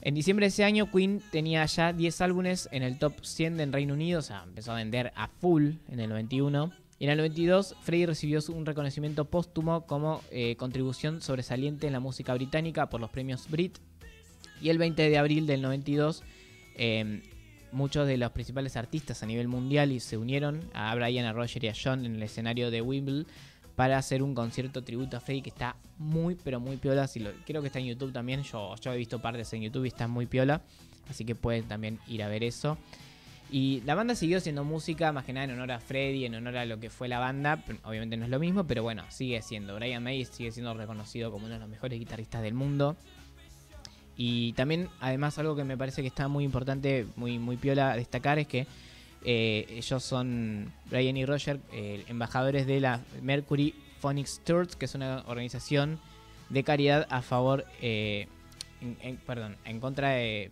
En 0.03 0.15
diciembre 0.15 0.45
de 0.45 0.49
ese 0.49 0.65
año, 0.65 0.91
Queen 0.91 1.21
tenía 1.31 1.65
ya 1.67 1.93
10 1.93 2.21
álbumes 2.23 2.69
en 2.73 2.83
el 2.83 2.99
top 2.99 3.23
100 3.23 3.59
del 3.59 3.73
Reino 3.73 3.93
Unido, 3.93 4.21
o 4.21 4.23
sea, 4.23 4.45
empezó 4.45 4.73
a 4.73 4.77
vender 4.77 5.13
a 5.15 5.29
full 5.29 5.73
en 5.89 6.01
el 6.01 6.09
91. 6.09 6.73
Y 6.99 7.05
en 7.05 7.11
el 7.11 7.19
92, 7.19 7.77
Freddie 7.83 8.07
recibió 8.07 8.41
un 8.49 8.65
reconocimiento 8.65 9.27
póstumo 9.27 9.87
como 9.87 10.23
eh, 10.31 10.57
contribución 10.57 11.21
sobresaliente 11.21 11.87
en 11.87 11.93
la 11.93 12.01
música 12.01 12.33
británica 12.35 12.89
por 12.89 13.01
los 13.01 13.11
premios 13.11 13.49
Brit. 13.51 13.79
Y 14.63 14.71
el 14.71 14.79
20 14.79 15.09
de 15.09 15.19
abril 15.19 15.47
del 15.47 15.63
92, 15.63 16.23
eh, 16.77 17.23
muchos 17.73 18.07
de 18.07 18.17
los 18.17 18.33
principales 18.33 18.77
artistas 18.77 19.23
a 19.23 19.27
nivel 19.27 19.49
mundial 19.49 19.93
y 19.93 20.01
se 20.01 20.17
unieron 20.17 20.61
a 20.75 20.95
Brian, 20.95 21.27
a 21.27 21.33
Roger 21.33 21.65
y 21.65 21.69
a 21.69 21.75
John 21.75 22.05
en 22.05 22.17
el 22.17 22.23
escenario 22.23 22.71
de 22.71 22.83
Wimbledon 22.83 23.27
para 23.77 23.97
hacer 23.97 24.23
un 24.23 24.35
concierto 24.35 24.85
tributo 24.85 25.17
a 25.17 25.21
Freddie 25.21 25.43
que 25.43 25.51
está 25.51 25.77
muy, 25.99 26.35
pero 26.35 26.61
muy 26.61 26.77
piola. 26.77 27.07
Si 27.07 27.19
lo, 27.21 27.31
creo 27.47 27.63
que 27.63 27.69
está 27.69 27.79
en 27.79 27.87
YouTube 27.87 28.13
también. 28.13 28.43
Yo, 28.43 28.75
yo 28.77 28.93
he 28.93 28.97
visto 28.97 29.21
partes 29.23 29.53
en 29.55 29.63
YouTube 29.63 29.85
y 29.85 29.89
está 29.89 30.07
muy 30.07 30.27
piola. 30.27 30.61
Así 31.09 31.25
que 31.25 31.35
pueden 31.35 31.65
también 31.65 31.99
ir 32.07 32.23
a 32.23 32.29
ver 32.29 32.45
eso. 32.45 32.77
Y 33.53 33.81
la 33.85 33.97
banda 33.97 34.15
siguió 34.15 34.39
haciendo 34.39 34.63
música, 34.65 35.13
más 35.13 35.25
que 35.25 35.33
nada 35.33 35.45
en 35.45 35.51
honor 35.53 35.73
a 35.73 35.81
Freddie, 35.81 36.27
en 36.27 36.35
honor 36.37 36.57
a 36.59 36.67
lo 36.67 36.79
que 36.79 36.89
fue 36.89 37.09
la 37.09 37.19
banda. 37.19 37.65
Obviamente 37.83 38.17
no 38.17 38.25
es 38.25 38.31
lo 38.31 38.39
mismo, 38.39 38.65
pero 38.65 38.83
bueno, 38.83 39.05
sigue 39.09 39.43
siendo. 39.43 39.75
Brian 39.75 40.03
May 40.03 40.25
sigue 40.25 40.53
siendo 40.53 40.73
reconocido 40.75 41.33
como 41.33 41.47
uno 41.47 41.55
de 41.55 41.61
los 41.61 41.69
mejores 41.69 41.99
guitarristas 41.99 42.43
del 42.43 42.55
mundo. 42.55 42.97
Y 44.23 44.53
también, 44.53 44.91
además, 45.01 45.39
algo 45.39 45.57
que 45.57 45.65
me 45.65 45.79
parece 45.79 46.03
que 46.03 46.09
está 46.09 46.29
muy 46.29 46.45
importante, 46.45 47.07
muy, 47.17 47.39
muy 47.39 47.57
piola 47.57 47.97
destacar 47.97 48.39
es 48.39 48.47
que 48.47 48.67
eh, 49.25 49.65
ellos 49.71 50.05
son, 50.05 50.71
Brian 50.91 51.17
y 51.17 51.25
Roger, 51.25 51.59
eh, 51.73 52.05
embajadores 52.07 52.67
de 52.67 52.81
la 52.81 53.01
Mercury 53.23 53.75
Phonics 53.99 54.43
Tours, 54.45 54.77
que 54.77 54.85
es 54.85 54.95
una 54.95 55.25
organización 55.27 55.99
de 56.51 56.63
caridad 56.65 57.07
a 57.09 57.23
favor, 57.23 57.65
eh, 57.81 58.27
en- 59.01 59.17
perdón, 59.17 59.57
en 59.65 59.81
contra 59.81 60.11
de... 60.11 60.51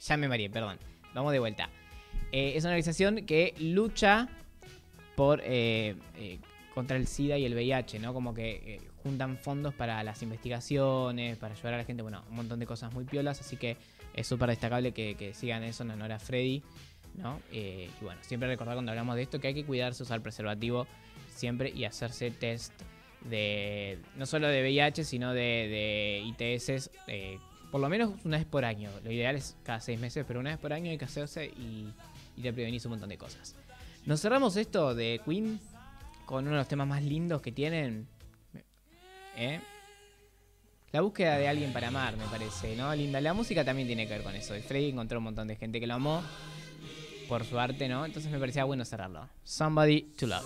ya 0.00 0.16
me 0.16 0.26
mareé, 0.26 0.50
perdón. 0.50 0.78
Vamos 1.14 1.30
de 1.32 1.38
vuelta. 1.38 1.70
Es 2.32 2.64
una 2.64 2.70
organización 2.72 3.24
que 3.24 3.54
lucha 3.60 4.28
por, 5.14 5.44
contra 6.74 6.96
el 6.96 7.06
SIDA 7.06 7.38
y 7.38 7.44
el 7.44 7.54
VIH, 7.54 8.00
¿no? 8.00 8.12
Como 8.12 8.34
que 8.34 8.80
juntan 9.02 9.36
fondos 9.38 9.74
para 9.74 10.02
las 10.02 10.22
investigaciones, 10.22 11.36
para 11.38 11.54
ayudar 11.54 11.74
a 11.74 11.78
la 11.78 11.84
gente, 11.84 12.02
bueno, 12.02 12.24
un 12.28 12.36
montón 12.36 12.58
de 12.58 12.66
cosas 12.66 12.92
muy 12.92 13.04
piolas, 13.04 13.40
así 13.40 13.56
que 13.56 13.76
es 14.14 14.26
súper 14.26 14.48
destacable 14.48 14.92
que, 14.92 15.32
sigan 15.34 15.62
eso 15.62 15.82
en 15.82 15.90
honor 15.90 16.12
a 16.12 16.18
Freddy, 16.18 16.62
¿no? 17.14 17.40
Eh, 17.52 17.90
y 18.00 18.04
bueno, 18.04 18.20
siempre 18.22 18.48
recordar 18.48 18.74
cuando 18.74 18.92
hablamos 18.92 19.16
de 19.16 19.22
esto 19.22 19.40
que 19.40 19.48
hay 19.48 19.54
que 19.54 19.64
cuidarse, 19.64 20.02
usar 20.02 20.20
preservativo 20.20 20.86
siempre 21.34 21.70
y 21.70 21.84
hacerse 21.84 22.30
test 22.30 22.72
de 23.28 23.98
no 24.16 24.26
solo 24.26 24.48
de 24.48 24.62
VIH, 24.62 25.04
sino 25.04 25.32
de, 25.32 25.40
de 26.38 26.56
ITS, 26.56 26.90
eh, 27.06 27.38
por 27.70 27.80
lo 27.80 27.88
menos 27.88 28.14
una 28.24 28.38
vez 28.38 28.46
por 28.46 28.64
año. 28.64 28.90
Lo 29.04 29.12
ideal 29.12 29.36
es 29.36 29.56
cada 29.62 29.80
seis 29.80 29.98
meses, 29.98 30.24
pero 30.26 30.40
una 30.40 30.50
vez 30.50 30.58
por 30.58 30.72
año 30.72 30.90
hay 30.90 30.98
que 30.98 31.04
hacerse 31.04 31.46
y, 31.46 31.92
y 32.36 32.42
te 32.42 32.52
prevenís 32.52 32.84
un 32.86 32.92
montón 32.92 33.08
de 33.08 33.18
cosas. 33.18 33.56
Nos 34.06 34.20
cerramos 34.20 34.56
esto 34.56 34.94
de 34.94 35.20
Queen 35.24 35.60
con 36.24 36.44
uno 36.44 36.52
de 36.52 36.58
los 36.58 36.68
temas 36.68 36.86
más 36.86 37.02
lindos 37.02 37.42
que 37.42 37.52
tienen. 37.52 38.06
¿Eh? 39.38 39.60
La 40.90 41.00
búsqueda 41.02 41.36
de 41.36 41.46
alguien 41.48 41.72
para 41.72 41.88
amar, 41.88 42.16
me 42.16 42.24
parece, 42.24 42.74
¿no? 42.74 42.94
Linda. 42.94 43.20
La 43.20 43.34
música 43.34 43.64
también 43.64 43.86
tiene 43.86 44.06
que 44.06 44.14
ver 44.14 44.22
con 44.22 44.34
eso. 44.34 44.56
Y 44.56 44.62
Freddy 44.62 44.88
encontró 44.88 45.18
un 45.18 45.24
montón 45.24 45.46
de 45.46 45.56
gente 45.56 45.80
que 45.80 45.86
lo 45.86 45.94
amó 45.94 46.22
por 47.28 47.44
su 47.44 47.58
arte, 47.58 47.88
¿no? 47.88 48.06
Entonces 48.06 48.32
me 48.32 48.38
parecía 48.38 48.64
bueno 48.64 48.84
cerrarlo. 48.84 49.28
Somebody 49.44 50.02
to 50.18 50.26
love. 50.26 50.44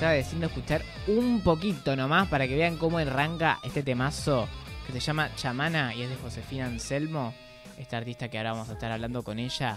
Estaba 0.00 0.12
diciendo 0.14 0.46
escuchar 0.46 0.82
un 1.08 1.42
poquito 1.42 1.94
nomás 1.94 2.26
para 2.28 2.48
que 2.48 2.56
vean 2.56 2.78
cómo 2.78 2.96
arranca 2.96 3.58
este 3.62 3.82
temazo 3.82 4.48
que 4.86 4.94
se 4.94 5.00
llama 5.00 5.28
Chamana 5.36 5.94
y 5.94 6.00
es 6.00 6.08
de 6.08 6.16
Josefina 6.16 6.64
Anselmo, 6.64 7.34
esta 7.78 7.98
artista 7.98 8.28
que 8.30 8.38
ahora 8.38 8.52
vamos 8.52 8.70
a 8.70 8.72
estar 8.72 8.90
hablando 8.90 9.22
con 9.22 9.38
ella, 9.38 9.76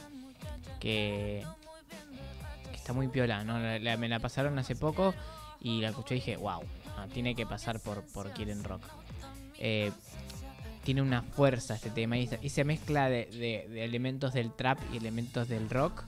que, 0.80 1.44
está 2.74 2.94
muy 2.94 3.10
piola, 3.10 3.44
¿no? 3.44 3.58
Me 3.60 4.08
la 4.08 4.20
pasaron 4.20 4.58
hace 4.60 4.78
poco 4.78 5.14
y 5.60 5.82
la 5.82 5.90
escuché 5.90 6.16
y 6.16 6.20
dije, 6.20 6.38
wow, 6.38 6.62
tiene 7.14 7.36
que 7.36 7.46
pasar 7.46 7.82
por, 7.82 8.02
por 8.14 8.32
Quieren 8.32 8.64
Rock. 8.64 8.82
Eh, 9.60 9.92
tiene 10.86 11.02
una 11.02 11.22
fuerza 11.22 11.76
este 11.76 11.90
tema 11.90 12.18
y 12.18 12.28
se 12.50 12.64
mezcla 12.64 13.10
de, 13.10 13.26
de- 13.26 13.68
de 13.70 13.84
elementos 13.84 14.32
del 14.34 14.54
trap 14.54 14.80
y 14.94 14.98
elementos 14.98 15.50
del 15.50 15.70
rock 15.70 16.06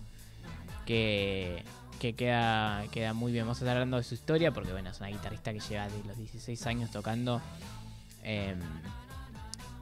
que, 0.85 1.63
que 1.99 2.13
queda, 2.13 2.83
queda 2.91 3.13
muy 3.13 3.31
bien. 3.31 3.45
Vamos 3.45 3.57
a 3.61 3.65
estar 3.65 3.75
hablando 3.75 3.97
de 3.97 4.03
su 4.03 4.13
historia 4.13 4.51
porque 4.51 4.71
bueno, 4.71 4.89
es 4.89 4.99
una 4.99 5.09
guitarrista 5.09 5.53
que 5.53 5.59
lleva 5.59 5.87
de 5.87 6.03
los 6.05 6.17
16 6.17 6.67
años 6.67 6.91
tocando 6.91 7.41
eh, 8.23 8.55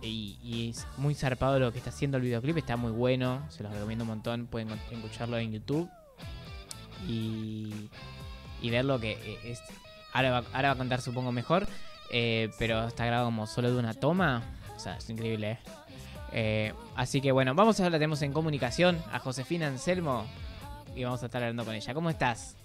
y, 0.02 0.69
es 0.69 0.86
muy 0.97 1.15
zarpado 1.15 1.60
lo 1.60 1.71
que 1.71 1.78
está 1.78 1.89
haciendo 1.89 2.17
el 2.17 2.23
videoclip, 2.23 2.58
está 2.58 2.76
muy 2.76 2.91
bueno, 2.91 3.41
se 3.49 3.63
los 3.63 3.71
recomiendo 3.71 4.04
un 4.04 4.10
montón, 4.10 4.47
pueden 4.47 4.69
escucharlo 4.91 5.38
en 5.38 5.54
YouTube 5.54 5.89
y, 7.08 7.89
y 8.62 8.69
ver 8.69 8.86
lo 8.86 8.99
que 8.99 9.13
eh, 9.13 9.39
es. 9.45 9.62
Ahora 10.12 10.32
va, 10.32 10.43
ahora 10.54 10.69
va 10.69 10.73
a 10.73 10.78
contar 10.78 11.02
supongo 11.02 11.32
mejor, 11.32 11.67
eh, 12.12 12.52
pero 12.60 12.88
está 12.88 13.06
grabado 13.06 13.28
como 13.28 13.47
solo 13.47 13.71
de 13.71 13.80
una 13.80 13.93
toma, 13.93 14.43
o 14.76 14.80
sea, 14.80 14.97
es 14.97 15.10
increíble. 15.10 15.52
¿eh? 15.52 15.60
Eh, 16.36 16.73
así 16.95 17.21
que 17.21 17.32
bueno, 17.32 17.54
vamos 17.56 17.80
a 17.80 17.86
hablar, 17.86 17.99
tenemos 17.99 18.21
en 18.23 18.34
comunicación 18.34 19.02
a 19.12 19.19
Josefina 19.19 19.67
Anselmo 19.67 20.26
y 20.95 21.03
vamos 21.03 21.21
a 21.23 21.25
estar 21.27 21.41
hablando 21.41 21.65
con 21.65 21.73
ella. 21.75 21.93
¿Cómo 21.93 22.10
estás? 22.10 22.56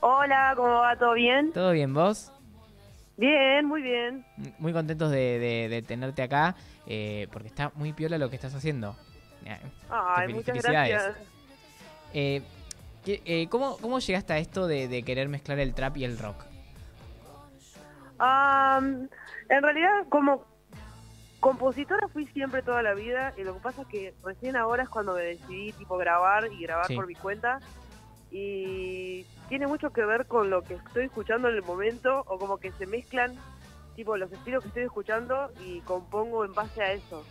Hola, 0.00 0.52
¿cómo 0.56 0.68
va? 0.68 0.96
¿Todo 0.96 1.14
bien? 1.14 1.52
¿Todo 1.52 1.72
bien 1.72 1.94
vos? 1.94 2.30
Bien, 3.16 3.64
muy 3.66 3.80
bien. 3.82 4.24
Muy 4.58 4.72
contentos 4.72 5.10
de, 5.10 5.38
de- 5.38 5.68
de 5.68 5.82
tenerte 5.82 6.22
acá 6.22 6.56
eh, 6.86 7.28
porque 7.32 7.48
está 7.48 7.70
muy 7.76 7.92
piola 7.92 8.18
lo 8.18 8.28
que 8.28 8.36
estás 8.36 8.54
haciendo. 8.54 8.96
Ay, 9.90 10.26
fel- 10.28 10.34
muchas 10.34 10.46
felicidades. 10.56 10.90
gracias. 10.90 11.16
Eh, 12.12 12.42
¿qué- 13.04 13.22
eh, 13.24 13.46
¿cómo, 13.48 13.76
¿Cómo 13.78 13.98
llegaste 14.00 14.32
a 14.32 14.38
esto 14.38 14.66
de, 14.66 14.88
de 14.88 15.02
querer 15.02 15.28
mezclar 15.28 15.58
el 15.58 15.74
trap 15.74 15.96
y 15.98 16.04
el 16.04 16.18
rock? 16.18 16.44
Am, 18.18 19.08
en 19.48 19.62
realidad, 19.62 20.06
como 20.08 20.44
compositora 21.44 22.08
fui 22.08 22.26
siempre 22.28 22.62
toda 22.62 22.82
la 22.82 22.94
vida 22.94 23.34
y 23.36 23.44
lo 23.44 23.52
que 23.52 23.60
pasa 23.60 23.82
es 23.82 23.88
que 23.88 24.14
recién 24.24 24.56
ahora 24.56 24.84
es 24.84 24.88
cuando 24.88 25.12
me 25.14 25.20
decidí 25.20 25.72
tipo 25.72 25.98
grabar 25.98 26.50
y 26.50 26.62
grabar 26.62 26.86
Sí. 26.86 26.96
por 26.96 27.06
mi 27.06 27.14
cuenta 27.14 27.60
y 28.30 29.24
tiene 29.50 29.66
mucho 29.66 29.92
que 29.92 30.06
ver 30.06 30.26
con 30.26 30.48
lo 30.48 30.62
que 30.62 30.72
estoy 30.72 31.04
escuchando 31.04 31.50
en 31.50 31.56
el 31.56 31.62
momento 31.62 32.20
o 32.28 32.38
como 32.38 32.56
que 32.56 32.72
se 32.72 32.86
mezclan 32.86 33.36
tipo 33.94 34.16
los 34.16 34.32
estilos 34.32 34.62
que 34.62 34.68
estoy 34.68 34.82
escuchando 34.84 35.50
y 35.60 35.80
compongo 35.82 36.46
en 36.46 36.54
base 36.54 36.82
a 36.82 36.92
eso. 36.92 37.22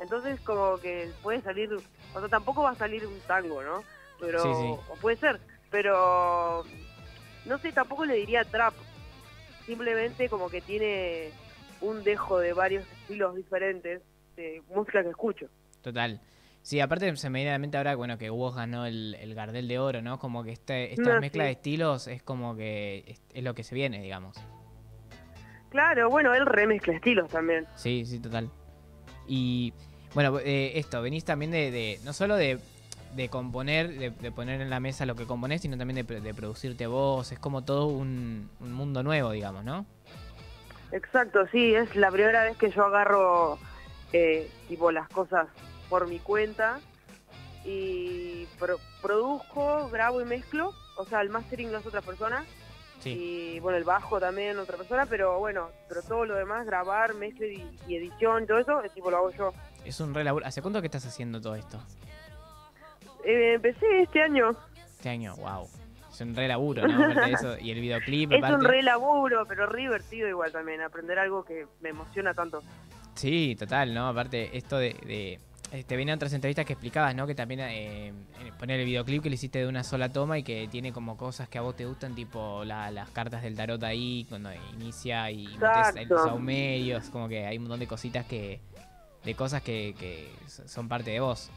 Entonces 0.00 0.40
como 0.40 0.78
que 0.78 1.12
puede 1.22 1.40
salir, 1.40 1.72
o 1.72 2.18
sea, 2.20 2.28
tampoco 2.28 2.64
va 2.64 2.70
a 2.70 2.74
salir 2.74 3.06
un 3.06 3.20
tango, 3.28 3.62
¿no? 3.62 3.84
Pero, 4.18 4.42
Sí, 4.42 4.48
sí. 4.60 4.74
o 4.90 4.96
puede 5.00 5.16
ser, 5.18 5.38
pero 5.70 6.64
no 7.46 7.58
sé, 7.58 7.70
tampoco 7.70 8.04
le 8.06 8.14
diría 8.16 8.42
trap. 8.44 8.74
Simplemente 9.66 10.28
como 10.28 10.50
que 10.50 10.60
tiene 10.60 11.30
un 11.82 12.02
dejo 12.04 12.38
de 12.38 12.52
varios 12.54 12.86
estilos 13.00 13.34
diferentes 13.36 14.00
de 14.36 14.62
música 14.74 15.02
que 15.02 15.10
escucho. 15.10 15.46
Total. 15.82 16.20
Sí, 16.62 16.78
aparte 16.80 17.14
se 17.16 17.28
me 17.28 17.40
viene 17.40 17.50
a 17.50 17.54
la 17.54 17.58
mente 17.58 17.76
ahora 17.76 17.96
bueno, 17.96 18.16
que 18.18 18.30
Woz 18.30 18.54
ganó 18.54 18.86
el, 18.86 19.16
el 19.20 19.34
Gardel 19.34 19.66
de 19.66 19.78
Oro, 19.80 20.00
¿no? 20.00 20.18
Como 20.20 20.44
que 20.44 20.52
este, 20.52 20.92
esta 20.94 21.14
No, 21.14 21.20
mezcla 21.20 21.42
sí. 21.42 21.46
de 21.46 21.52
estilos 21.52 22.06
es 22.06 22.22
como 22.22 22.54
que 22.56 23.02
es, 23.06 23.20
es 23.34 23.42
lo 23.42 23.54
que 23.54 23.64
se 23.64 23.74
viene, 23.74 24.00
digamos. 24.00 24.36
Claro, 25.70 26.10
bueno, 26.10 26.34
él 26.34 26.46
remezcla 26.46 26.94
estilos 26.94 27.28
también. 27.30 27.66
Sí, 27.76 28.04
sí, 28.06 28.20
total. 28.20 28.48
Y 29.26 29.72
bueno, 30.14 30.38
eh, 30.40 30.72
esto, 30.78 31.00
venís 31.02 31.24
también 31.24 31.50
de, 31.50 31.70
de- 31.70 31.98
no 32.04 32.12
solo 32.12 32.36
de, 32.36 32.58
de 33.16 33.28
componer, 33.28 33.88
de, 33.98 34.10
de 34.10 34.30
poner 34.32 34.60
en 34.60 34.68
la 34.70 34.80
mesa 34.80 35.06
lo 35.06 35.14
que 35.16 35.24
componés, 35.26 35.62
sino 35.62 35.76
también 35.78 36.06
de, 36.06 36.20
de 36.20 36.34
producirte 36.34 36.86
vos, 36.86 37.32
es 37.32 37.38
como 37.38 37.64
todo 37.64 37.86
un, 37.86 38.50
un 38.60 38.72
mundo 38.72 39.02
nuevo, 39.02 39.30
digamos, 39.32 39.64
¿no? 39.64 39.86
Exacto, 40.92 41.46
sí, 41.50 41.74
es 41.74 41.96
la 41.96 42.10
primera 42.10 42.44
vez 42.44 42.56
que 42.56 42.70
yo 42.70 42.84
agarro 42.84 43.58
eh, 44.12 44.50
tipo 44.68 44.92
las 44.92 45.08
cosas 45.08 45.48
por 45.88 46.06
mi 46.06 46.18
cuenta 46.18 46.80
y 47.64 48.46
pro- 48.58 48.78
produzco, 49.00 49.88
grabo 49.90 50.20
y 50.20 50.24
mezclo, 50.24 50.72
o 50.96 51.04
sea, 51.06 51.20
el 51.20 51.30
mastering 51.30 51.72
lo 51.72 51.78
hace 51.78 51.88
otra 51.88 52.02
persona 52.02 52.44
Sí. 53.00 53.54
y 53.56 53.60
bueno, 53.60 53.78
el 53.78 53.84
bajo 53.84 54.20
también 54.20 54.58
otra 54.60 54.76
persona, 54.76 55.06
pero 55.06 55.38
bueno, 55.40 55.70
pero 55.88 56.02
todo 56.02 56.24
lo 56.24 56.36
demás, 56.36 56.64
grabar, 56.66 57.14
mezcla 57.14 57.46
y, 57.46 57.76
y 57.88 57.96
edición, 57.96 58.46
todo 58.46 58.58
eso, 58.58 58.80
es 58.82 58.92
tipo 58.94 59.10
lo 59.10 59.16
hago 59.16 59.30
yo. 59.30 59.52
Es 59.84 59.98
un 59.98 60.14
re 60.14 60.22
laburo. 60.22 60.46
¿Hace 60.46 60.62
cuánto 60.62 60.80
que 60.80 60.86
estás 60.86 61.04
haciendo 61.04 61.40
todo 61.40 61.56
esto? 61.56 61.80
Eh, 63.24 63.54
empecé 63.54 64.02
este 64.02 64.22
año, 64.22 64.54
Este 64.96 65.08
año, 65.08 65.34
wow. 65.36 65.68
Un 66.22 66.34
re 66.36 66.48
laburo, 66.48 66.86
¿no? 66.86 67.10
Eso, 67.26 67.58
y 67.58 67.70
el 67.70 67.80
videoclip, 67.80 68.32
es 68.32 68.42
un 68.42 68.62
re 68.62 68.82
laburo, 68.82 69.44
pero 69.46 69.66
re 69.66 69.82
divertido 69.82 70.28
igual 70.28 70.52
también, 70.52 70.80
aprender 70.80 71.18
algo 71.18 71.44
que 71.44 71.66
me 71.80 71.88
emociona 71.90 72.32
tanto. 72.34 72.62
Sí, 73.14 73.56
total, 73.58 73.92
¿no? 73.92 74.08
Aparte, 74.08 74.56
esto 74.56 74.78
de. 74.78 74.94
de- 75.06 75.38
eh, 75.72 75.84
te 75.84 75.96
venían 75.96 76.16
otras 76.16 76.34
entrevistas 76.34 76.66
que 76.66 76.74
explicabas, 76.74 77.14
¿no? 77.14 77.26
Que 77.26 77.34
también 77.34 77.60
eh, 77.62 78.12
poner 78.58 78.78
el 78.80 78.84
videoclip 78.84 79.22
que 79.22 79.30
le 79.30 79.36
hiciste 79.36 79.58
de 79.58 79.66
una 79.66 79.82
sola 79.82 80.10
toma 80.12 80.36
y 80.38 80.42
que 80.42 80.68
tiene 80.70 80.92
como 80.92 81.16
cosas 81.16 81.48
que 81.48 81.56
a 81.56 81.62
vos 81.62 81.74
te 81.74 81.86
gustan, 81.86 82.14
tipo 82.14 82.62
la- 82.64 82.90
las 82.90 83.08
cartas 83.10 83.42
del 83.42 83.56
tarot 83.56 83.82
ahí, 83.82 84.26
cuando 84.28 84.50
inicia 84.74 85.30
y 85.30 85.46
metes 85.46 85.96
el 85.96 86.02
Exacto. 86.02 86.24
saumerios, 86.24 87.08
como 87.08 87.26
que 87.26 87.46
hay 87.46 87.56
un 87.56 87.62
montón 87.64 87.80
de 87.80 87.86
cositas 87.86 88.26
que. 88.26 88.60
de 89.24 89.34
cosas 89.34 89.62
que, 89.62 89.94
que 89.98 90.28
son 90.46 90.88
parte 90.88 91.10
de 91.12 91.20
vos. 91.20 91.50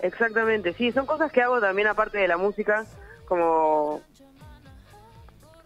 Exactamente, 0.00 0.74
sí, 0.74 0.90
son 0.92 1.06
cosas 1.06 1.30
que 1.30 1.40
hago 1.42 1.60
también 1.60 1.86
aparte 1.88 2.18
de 2.18 2.26
la 2.28 2.36
música, 2.36 2.84
como 3.26 4.00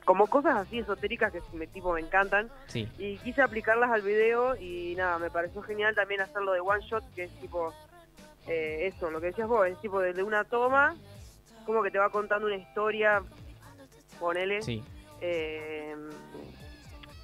como 0.05 0.29
cosas 0.29 0.57
así 0.57 0.79
esotéricas 0.79 1.33
que 1.33 1.40
me 1.53 1.66
tipo 1.66 1.92
me 1.92 2.01
encantan 2.01 2.49
Sí, 2.69 2.88
y 2.97 3.19
quise 3.19 3.42
aplicarlas 3.42 3.90
al 3.90 4.03
video 4.03 4.55
y 4.57 4.95
nada, 4.97 5.19
me 5.19 5.31
pareció 5.31 5.62
genial 5.62 5.95
también 5.95 6.21
hacerlo 6.21 6.53
de 6.53 6.61
one 6.61 6.81
shot, 6.87 7.03
que 7.14 7.25
es 7.25 7.31
tipo 7.40 7.75
eh, 8.47 8.92
eso, 8.95 9.11
lo 9.11 9.21
que 9.21 9.27
decías 9.27 9.49
vos, 9.49 9.66
es 9.66 9.77
tipo 9.81 10.01
desde 10.01 10.23
una 10.23 10.45
toma, 10.45 10.95
como 11.64 11.83
que 11.83 11.90
te 11.90 11.99
va 11.99 12.11
contando 12.11 12.47
una 12.47 12.57
historia, 12.57 13.21
ponele, 14.21 14.62
sí. 14.62 14.85
eh, 15.21 15.97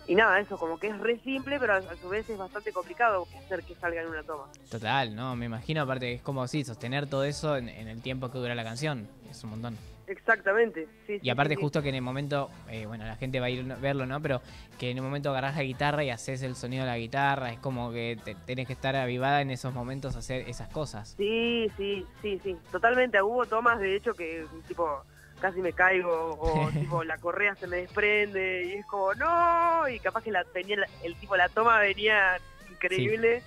y 0.08 0.16
nada, 0.16 0.40
eso, 0.40 0.58
como 0.58 0.80
que 0.80 0.88
es 0.88 0.98
re 0.98 1.20
simple, 1.20 1.60
pero 1.60 1.74
a, 1.74 1.82
su 1.96 2.08
vez 2.08 2.28
es 2.28 2.36
bastante 2.36 2.72
complicado 2.72 3.28
hacer 3.44 3.62
que 3.62 3.76
salga 3.76 4.02
en 4.02 4.08
una 4.08 4.24
toma. 4.24 4.48
Total, 4.68 5.14
¿no? 5.14 5.36
Me 5.36 5.46
imagino, 5.46 5.82
aparte, 5.82 6.14
es 6.14 6.22
como 6.22 6.48
sí, 6.48 6.64
sostener 6.64 7.06
todo 7.06 7.22
eso 7.22 7.56
en, 7.56 7.68
en 7.68 7.86
el 7.86 8.02
tiempo 8.02 8.28
que 8.28 8.38
dura 8.38 8.56
la 8.56 8.64
canción. 8.64 9.06
Es 9.30 9.44
un 9.44 9.50
montón. 9.50 9.78
Exactamente, 10.06 10.88
sí. 11.06 11.18
Y 11.22 11.30
aparte 11.30 11.54
sí, 11.54 11.56
sí. 11.58 11.62
justo 11.62 11.82
que 11.82 11.88
en 11.90 11.94
el 11.96 12.02
momento, 12.02 12.50
eh, 12.68 12.86
bueno, 12.86 13.04
la 13.04 13.16
gente 13.16 13.40
va 13.40 13.46
a 13.46 13.50
ir 13.50 13.70
a 13.70 13.76
verlo, 13.76 14.04
¿no? 14.06 14.20
Pero 14.20 14.40
que 14.78 14.90
en 14.90 14.96
el 14.98 15.02
momento 15.02 15.30
agarrás 15.30 15.56
la 15.56 15.62
guitarra 15.62 16.04
y 16.04 16.10
haces 16.10 16.42
el 16.42 16.56
sonido 16.56 16.84
de 16.84 16.90
la 16.90 16.98
guitarra, 16.98 17.50
es 17.52 17.58
como 17.58 17.92
que 17.92 18.18
te, 18.24 18.34
tenés 18.34 18.66
que 18.66 18.72
estar 18.72 18.96
avivada 18.96 19.40
en 19.40 19.50
esos 19.50 19.72
momentos 19.72 20.16
a 20.16 20.18
hacer 20.20 20.48
esas 20.48 20.68
cosas. 20.68 21.14
Sí, 21.16 21.70
sí, 21.76 22.06
sí, 22.20 22.40
sí, 22.42 22.56
totalmente. 22.70 23.20
Hubo 23.22 23.46
tomas, 23.46 23.78
de 23.80 23.96
hecho, 23.96 24.14
que 24.14 24.44
tipo 24.68 25.02
casi 25.40 25.60
me 25.60 25.72
caigo 25.72 26.36
o 26.40 26.70
tipo 26.78 27.02
la 27.04 27.18
correa 27.18 27.54
se 27.56 27.66
me 27.66 27.78
desprende 27.78 28.64
y 28.66 28.72
es 28.74 28.86
como 28.86 29.12
no 29.14 29.88
y 29.88 29.98
capaz 29.98 30.22
que 30.22 30.30
la 30.30 30.44
tenía 30.44 30.76
la- 30.76 30.86
el 31.02 31.16
tipo 31.16 31.36
la 31.36 31.48
toma 31.48 31.80
venía 31.80 32.38
increíble 32.70 33.42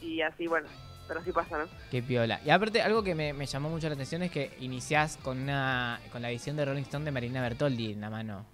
y 0.00 0.22
así 0.22 0.48
bueno, 0.48 0.66
pero 1.10 1.18
así 1.22 1.32
pasa, 1.32 1.58
¿no? 1.58 1.64
Qué 1.90 2.04
piola. 2.04 2.38
Y 2.44 2.50
aparte, 2.50 2.80
algo 2.82 3.02
que 3.02 3.16
me, 3.16 3.32
me 3.32 3.44
llamó 3.46 3.68
mucho 3.68 3.88
la 3.88 3.94
atención 3.94 4.22
es 4.22 4.30
que 4.30 4.52
iniciás 4.60 5.16
con 5.16 5.40
una 5.40 5.98
con 6.12 6.22
la 6.22 6.30
edición 6.30 6.54
de 6.56 6.64
Rolling 6.64 6.82
Stone 6.82 7.04
de 7.04 7.10
Marina 7.10 7.42
Bertoldi 7.42 7.94
en 7.94 8.00
la 8.00 8.10
mano. 8.10 8.46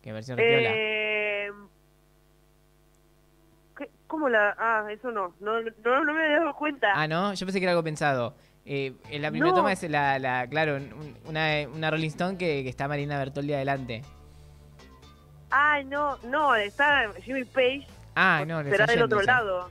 Qué 0.00 0.10
versión 0.10 0.38
re 0.38 0.48
piola. 0.48 0.70
Eh, 0.72 1.50
¿qué- 3.76 3.90
¿Cómo 4.06 4.30
la? 4.30 4.56
Ah, 4.58 4.86
eso 4.90 5.10
no, 5.10 5.34
no, 5.40 5.60
no, 5.60 6.04
no 6.04 6.14
me 6.14 6.24
había 6.24 6.38
dado 6.38 6.54
cuenta. 6.54 6.92
Ah, 6.94 7.06
¿no? 7.06 7.34
Yo 7.34 7.44
pensé 7.44 7.58
que 7.60 7.64
era 7.66 7.72
algo 7.72 7.84
pensado. 7.84 8.34
Eh, 8.64 8.94
la 9.20 9.30
primera 9.30 9.50
No. 9.50 9.56
toma 9.56 9.72
es 9.72 9.82
la, 9.90 10.18
la 10.18 10.46
claro, 10.46 10.76
un- 10.76 11.14
una, 11.26 11.68
una 11.74 11.90
Rolling 11.90 12.08
Stone 12.08 12.38
que, 12.38 12.62
que 12.62 12.70
está 12.70 12.88
Marina 12.88 13.18
Bertoldi 13.18 13.52
adelante. 13.52 14.00
Ay, 15.50 15.84
no, 15.84 16.16
no, 16.24 16.54
está 16.54 17.12
Jimmy 17.22 17.44
Page, 17.44 17.86
Ah, 18.14 18.44
no, 18.46 18.62
será 18.64 18.86
del 18.86 19.02
otro 19.02 19.20
lado. 19.20 19.70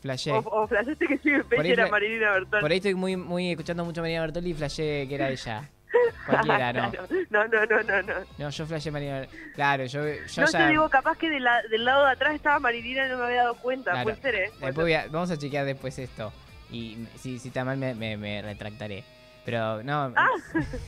Flashé. 0.00 0.32
O, 0.32 0.38
o 0.38 0.66
flasheaste 0.68 1.06
que 1.06 1.16
Page 1.18 1.60
ahí 1.60 1.70
era 1.72 1.88
Marilina 1.88 2.30
Bertoldi. 2.32 2.60
Por 2.60 2.70
ahí 2.70 2.76
estoy 2.76 2.94
muy, 2.94 3.16
muy 3.16 3.50
escuchando 3.50 3.84
mucho 3.84 4.00
Marina 4.00 4.20
Bertoldi 4.20 4.50
y 4.50 4.54
flashé 4.54 5.06
que 5.08 5.14
era 5.14 5.28
ella. 5.28 5.68
Cualquiera, 6.26 6.72
¿no? 6.72 6.92
no, 7.30 7.48
no, 7.48 7.66
no, 7.66 7.82
no, 7.82 8.02
no. 8.02 8.14
No, 8.38 8.50
yo 8.50 8.66
flashé 8.66 8.90
Bertoldi. 8.90 9.28
Claro, 9.54 9.84
yo, 9.86 10.06
yo 10.06 10.42
No, 10.42 10.50
ya... 10.50 10.60
yo 10.60 10.68
digo, 10.68 10.88
capaz 10.88 11.18
que 11.18 11.28
de 11.30 11.40
la- 11.40 11.62
del 11.70 11.84
lado 11.84 12.04
de 12.06 12.12
atrás 12.12 12.34
estaba 12.34 12.58
Marilina 12.60 13.06
y 13.06 13.10
no 13.10 13.18
me 13.18 13.24
había 13.24 13.42
dado 13.42 13.54
cuenta. 13.56 13.90
Claro. 13.90 14.04
Puede 14.04 14.20
ser, 14.22 14.34
¿eh? 14.36 14.50
Después 14.60 14.74
voy 14.76 14.92
a- 14.94 15.06
vamos 15.10 15.30
a 15.30 15.36
chequear 15.36 15.64
después 15.66 15.98
esto. 15.98 16.32
Y 16.70 17.06
si, 17.16 17.38
si 17.38 17.48
está 17.48 17.64
mal 17.64 17.76
me, 17.78 17.94
me, 17.94 18.16
me 18.16 18.42
retractaré. 18.42 19.02
Pero 19.44 19.82
no... 19.82 20.12
Ah. 20.14 20.28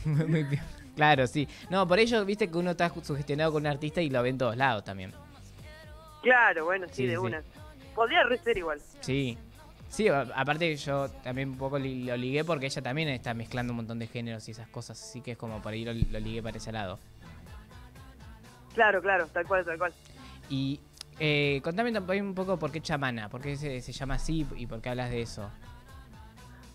Claro, 0.97 1.27
sí. 1.27 1.49
No, 1.71 1.89
por 1.89 1.99
ello, 1.99 2.23
viste 2.27 2.51
que 2.51 2.59
uno 2.59 2.73
está 2.73 2.91
sugestionado 3.03 3.53
con 3.53 3.63
un 3.63 3.69
artista 3.69 4.03
y 4.03 4.11
lo 4.11 4.23
ve 4.23 4.29
en 4.29 4.37
todos 4.39 4.57
lados 4.57 4.85
también. 4.85 5.15
Claro, 6.23 6.67
bueno, 6.67 6.87
sí, 6.89 6.95
Sí, 6.97 7.07
de 7.07 7.13
sí. 7.13 7.17
una. 7.17 7.43
Podría 7.95 8.21
ser 8.43 8.57
igual. 8.59 8.81
Sí. 9.01 9.37
Sí, 9.89 10.07
aparte 10.09 10.77
yo 10.77 11.09
también 11.25 11.49
un 11.51 11.59
poco 11.59 11.77
li- 11.77 12.05
lo 12.05 12.17
ligué 12.17 12.45
porque 12.45 12.67
ella 12.67 12.81
también 12.81 13.09
está 13.09 13.35
mezclando 13.35 13.73
un 13.73 13.79
montón 13.79 13.99
de 13.99 14.07
géneros 14.07 14.47
y 14.49 14.53
esas 14.53 14.69
cosas, 14.69 15.03
así 15.03 15.21
que 15.21 15.33
es 15.33 15.37
como 15.39 15.61
por 15.61 15.73
ahí 15.73 15.85
lo, 15.85 15.93
lo 15.93 16.21
ligué 16.21 16.41
para 16.43 16.57
ese 16.59 16.71
lado. 16.71 17.01
Claro, 18.75 19.03
claro, 19.03 19.27
tal 19.27 19.47
cual, 19.47 19.65
tal 19.65 19.79
cual. 19.79 19.93
Y 20.49 20.81
eh, 21.19 21.61
contame 21.65 21.91
también 21.93 22.25
un 22.25 22.35
poco 22.37 22.57
por 22.57 22.71
qué 22.71 22.81
chamana, 22.81 23.29
por 23.29 23.41
qué 23.41 23.57
se, 23.57 23.81
se 23.81 23.93
llama 23.93 24.15
así 24.15 24.47
y 24.57 24.67
por 24.67 24.81
qué 24.81 24.91
hablas 24.91 25.11
de 25.11 25.23
eso. 25.23 25.51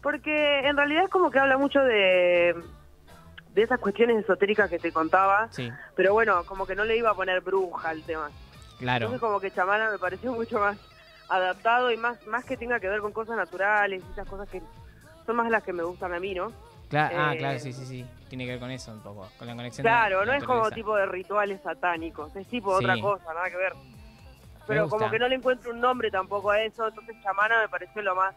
Porque 0.01 0.59
en 0.68 0.76
realidad 0.78 1.03
es 1.05 1.09
como 1.09 1.32
que 1.32 1.39
habla 1.39 1.57
mucho 1.57 1.80
de, 1.80 2.53
de 3.53 3.61
esas 3.61 3.80
cuestiones 3.80 4.18
esotéricas 4.18 4.70
que 4.70 4.78
te 4.78 4.91
contaba, 4.91 5.47
Sí, 5.51 5.72
pero 5.95 6.13
bueno, 6.13 6.43
como 6.45 6.66
que 6.68 6.76
no 6.76 6.84
le 6.84 6.97
iba 6.97 7.09
a 7.11 7.16
poner 7.16 7.41
bruja 7.41 7.89
al 7.89 8.03
tema. 8.03 8.30
claro. 8.78 9.05
Entonces 9.05 9.22
como 9.22 9.39
que 9.39 9.51
chamana 9.51 9.89
me 9.89 9.97
pareció 9.97 10.34
mucho 10.34 10.59
más 10.59 10.78
adaptado 11.30 11.92
y 11.92 11.98
más 11.98 12.26
más 12.28 12.46
que 12.46 12.58
tenga 12.58 12.80
que 12.80 12.88
ver 12.88 13.02
con 13.02 13.12
cosas 13.12 13.36
naturales 13.38 14.04
y 14.08 14.12
esas 14.12 14.28
cosas 14.28 14.48
que 14.50 14.62
son 15.26 15.36
más 15.36 15.50
las 15.50 15.64
que 15.64 15.74
me 15.74 15.84
gustan 15.84 16.14
a 16.14 16.20
mí, 16.20 16.34
¿no? 16.34 16.52
Cla- 16.90 17.10
ah, 17.14 17.34
eh, 17.34 17.38
claro, 17.38 17.60
sí, 17.60 17.74
sí, 17.74 17.86
sí. 17.86 18.06
Tiene 18.30 18.46
que 18.46 18.52
ver 18.52 18.60
con 18.60 18.70
eso 18.72 18.92
un 18.92 19.00
poco, 19.02 19.28
con 19.40 19.48
la 19.48 19.56
conexión. 19.56 19.84
Claro, 19.84 20.20
de 20.20 20.26
no 20.28 20.34
es 20.34 20.44
como 20.44 20.70
tipo 20.72 20.96
de 20.96 21.06
rituales 21.08 21.60
satánicos, 21.62 22.36
es 22.36 22.48
tipo 22.48 22.78
Sí. 22.78 22.86
otra 22.86 23.00
cosa, 23.02 23.34
nada 23.34 23.50
que 23.50 23.58
ver. 23.58 23.74
Pero 24.68 24.90
como 24.90 25.10
que 25.12 25.20
no 25.20 25.28
le 25.28 25.36
encuentro 25.36 25.72
un 25.72 25.80
nombre 25.80 26.10
tampoco 26.10 26.50
a 26.52 26.62
eso, 26.62 26.88
entonces 26.88 27.16
chamana 27.24 27.62
me 27.62 27.70
pareció 27.70 28.02
lo 28.02 28.16
más 28.16 28.36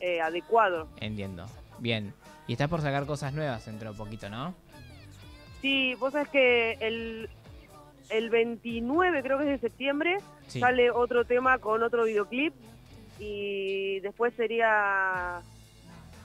eh, 0.00 0.20
adecuado. 0.20 0.88
Entiendo. 0.98 1.46
Bien. 1.78 2.12
Y 2.46 2.52
estás 2.52 2.68
por 2.68 2.80
sacar 2.80 3.06
cosas 3.06 3.32
nuevas 3.34 3.64
dentro 3.66 3.92
de 3.92 3.96
poquito, 3.96 4.28
¿no? 4.28 4.54
Sí, 5.60 5.94
vos 5.94 6.12
sabés 6.12 6.28
que 6.28 6.72
el, 6.80 7.30
el 8.10 8.30
29, 8.30 9.22
creo 9.22 9.38
que 9.38 9.44
es 9.44 9.60
de 9.60 9.68
septiembre, 9.68 10.18
Sí. 10.46 10.60
sale 10.60 10.90
otro 10.90 11.24
tema 11.24 11.58
con 11.58 11.82
otro 11.82 12.04
videoclip 12.04 12.52
y 13.18 14.00
después 14.00 14.34
sería 14.34 15.40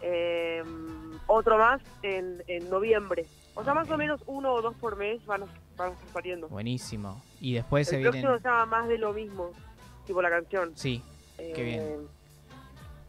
eh, 0.01 0.63
otro 1.27 1.57
más 1.57 1.81
en, 2.03 2.43
en 2.47 2.69
noviembre. 2.69 3.25
O 3.55 3.63
sea, 3.63 3.73
más 3.73 3.89
o 3.89 3.97
menos 3.97 4.21
uno 4.27 4.53
o 4.53 4.61
dos 4.61 4.75
por 4.75 4.95
mes 4.97 5.25
van 5.25 5.43
a, 5.43 5.45
van 5.75 5.91
a 5.93 6.13
saliendo. 6.13 6.47
Buenísimo. 6.49 7.21
Y 7.41 7.53
después 7.55 7.87
se 7.87 7.97
El 7.97 8.03
próximo 8.03 8.23
vienen. 8.29 8.41
se 8.43 8.47
llama 8.47 8.65
Más 8.67 8.87
de 8.87 8.97
lo 8.97 9.13
mismo, 9.13 9.51
tipo 10.05 10.21
la 10.21 10.29
canción. 10.29 10.71
Sí, 10.75 11.01
Qué 11.37 11.63
bien. 11.63 11.79
Eh, 11.81 11.97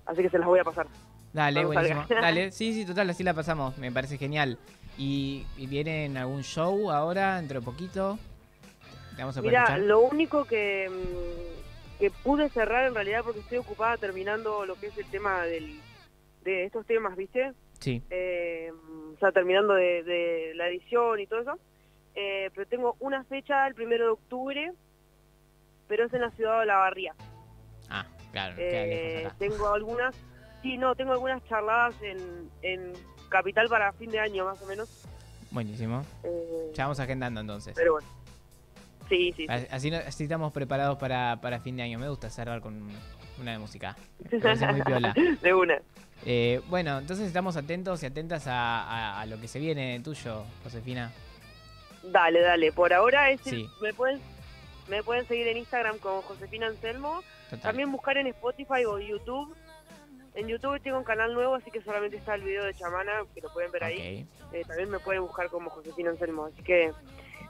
Así 0.07 0.23
que 0.23 0.31
se 0.31 0.39
las 0.39 0.47
voy 0.49 0.59
a 0.59 0.65
pasar. 0.65 0.87
dale, 1.35 1.65
Cuando 1.67 1.83
buenísimo. 1.95 2.21
Dale, 2.21 2.51
sí, 2.53 2.73
sí, 2.73 2.87
total, 2.87 3.11
así 3.11 3.23
la 3.23 3.35
pasamos. 3.35 3.77
Me 3.77 3.93
parece 3.93 4.17
genial. 4.17 4.59
¿Y, 4.97 5.45
y 5.59 5.67
viene 5.67 6.07
en 6.07 6.17
algún 6.17 6.43
show 6.43 6.91
ahora, 6.91 7.37
dentro 7.37 7.61
de 7.61 7.65
poquito? 7.65 8.19
¿Te 9.19 9.23
vamos 9.25 9.37
a 9.37 9.41
poder 9.43 9.51
Mira, 9.59 9.79
lo 9.79 9.99
único 9.99 10.45
que, 10.45 10.89
mm, 10.89 11.99
que 11.99 12.09
pude 12.23 12.49
cerrar 12.51 12.87
en 12.87 12.95
realidad 12.95 13.23
porque 13.25 13.41
estoy 13.41 13.59
ocupada 13.59 13.97
terminando 13.97 14.65
lo 14.65 14.77
que 14.77 14.87
es 14.87 14.97
el 14.97 15.07
tema 15.11 15.43
del, 15.43 15.81
de 16.45 16.63
estos 16.67 16.87
temas, 16.87 17.17
¿viste? 17.17 17.53
Sí, 17.81 18.01
Eh, 18.11 18.71
o 19.13 19.19
sea, 19.19 19.33
terminando 19.33 19.75
de, 19.75 20.05
de 20.05 20.53
la 20.55 20.69
edición 20.69 21.19
y 21.19 21.27
todo 21.27 21.41
eso. 21.41 21.59
Eh, 22.15 22.49
pero 22.55 22.69
tengo 22.69 22.97
una 23.01 23.25
fecha 23.25 23.67
el 23.67 23.75
primero 23.75 24.05
de 24.05 24.11
octubre, 24.13 24.73
pero 25.89 26.07
es 26.07 26.15
en 26.15 26.21
la 26.21 26.31
ciudad 26.31 26.61
de 26.61 26.67
La 26.67 26.77
Barría. 26.77 27.15
ah, 27.91 28.07
claro, 28.31 28.55
Eh, 28.57 29.25
acá. 29.27 29.35
tengo 29.41 29.67
algunas, 29.75 30.15
sí, 30.63 30.79
no, 30.79 30.95
tengo 30.95 31.11
algunas 31.11 31.45
charladas 31.49 32.01
en, 32.03 32.49
en 32.63 32.93
Capital 33.31 33.67
para 33.69 33.93
fin 33.95 34.11
de 34.13 34.21
año 34.21 34.45
más 34.45 34.63
o 34.63 34.67
menos. 34.67 35.05
Buenísimo. 35.51 36.05
Eh, 36.23 36.71
Ya 36.75 36.85
vamos 36.85 37.01
agendando 37.01 37.41
entonces. 37.41 37.75
pero 37.75 37.95
bueno. 37.95 38.07
Sí, 39.09 39.33
sí, 39.37 39.47
sí. 39.47 39.67
Así, 39.71 39.93
así 39.95 40.23
estamos 40.25 40.53
preparados 40.53 40.99
para, 40.99 41.41
para 41.41 41.61
fin 41.61 41.77
de 41.77 41.83
año. 41.83 41.99
Me 41.99 42.09
gusta 42.09 42.29
cerrar 42.31 42.61
con 42.61 42.89
una 43.41 43.53
de 43.53 43.59
música. 43.59 43.97
Me 44.31 44.39
parece 44.39 44.67
muy 44.67 44.83
piola. 44.87 45.15
de 45.43 45.55
una. 45.55 45.79
Eh, 46.27 46.61
bueno, 46.69 46.99
entonces 46.99 47.27
estamos 47.27 47.57
atentos 47.57 48.03
y 48.03 48.07
atentas 48.07 48.47
a, 48.47 48.83
a- 48.83 49.21
a 49.21 49.27
lo 49.27 49.41
que 49.41 49.47
se 49.49 49.59
viene 49.61 50.01
tuyo, 50.01 50.45
Josefina. 50.65 51.13
Dale, 52.03 52.41
dale. 52.41 52.73
Por 52.73 52.93
ahora 52.93 53.31
es 53.31 53.47
el- 53.47 53.53
Sí. 53.53 53.69
me 53.83 53.93
pueden 53.95 54.21
me 54.89 55.03
pueden 55.03 55.27
seguir 55.29 55.47
en 55.49 55.59
Instagram 55.59 55.99
como 55.99 56.23
Josefina 56.23 56.67
Anselmo. 56.67 57.23
Total. 57.51 57.61
También 57.61 57.93
buscar 57.93 58.17
en 58.17 58.27
Spotify 58.29 58.85
o 58.87 58.99
YouTube. 58.99 59.55
En 60.35 60.47
YouTube 60.49 60.81
tengo 60.81 60.97
un 60.99 61.05
canal 61.05 61.35
nuevo, 61.35 61.57
así 61.57 61.71
que 61.71 61.83
solamente 61.83 62.17
está 62.17 62.35
el 62.37 62.43
video 62.43 62.65
de 62.65 62.73
Chamana, 62.75 63.13
que 63.35 63.41
lo 63.43 63.53
pueden 63.53 63.71
ver 63.73 63.85
ahí. 63.85 64.27
Eh, 64.53 64.65
también 64.67 64.89
me 64.91 64.99
pueden 64.99 65.23
buscar 65.23 65.49
como 65.51 65.69
Josefina 65.69 66.11
Anselmo. 66.11 66.47
Así 66.47 66.63
que, 66.63 66.93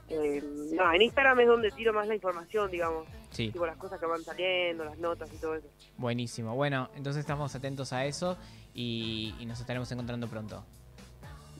eh, 0.09 0.43
no, 0.73 0.91
en 0.93 1.01
Instagram 1.01 1.39
es 1.41 1.47
donde 1.47 1.71
tiro 1.71 1.93
más 1.93 2.07
la 2.07 2.15
información, 2.15 2.69
digamos. 2.71 3.07
Sí, 3.31 3.51
Tipo 3.51 3.65
las 3.65 3.77
cosas 3.77 3.99
que 3.99 4.05
van 4.07 4.23
saliendo, 4.23 4.83
las 4.85 4.97
notas 4.97 5.31
y 5.33 5.37
todo 5.37 5.55
eso. 5.55 5.67
buenísimo. 5.97 6.55
Bueno, 6.55 6.89
entonces 6.95 7.19
estamos 7.19 7.53
atentos 7.55 7.93
a 7.93 8.05
eso 8.05 8.37
y, 8.73 9.35
y 9.39 9.45
nos 9.45 9.59
estaremos 9.59 9.91
encontrando 9.91 10.27
pronto. 10.27 10.63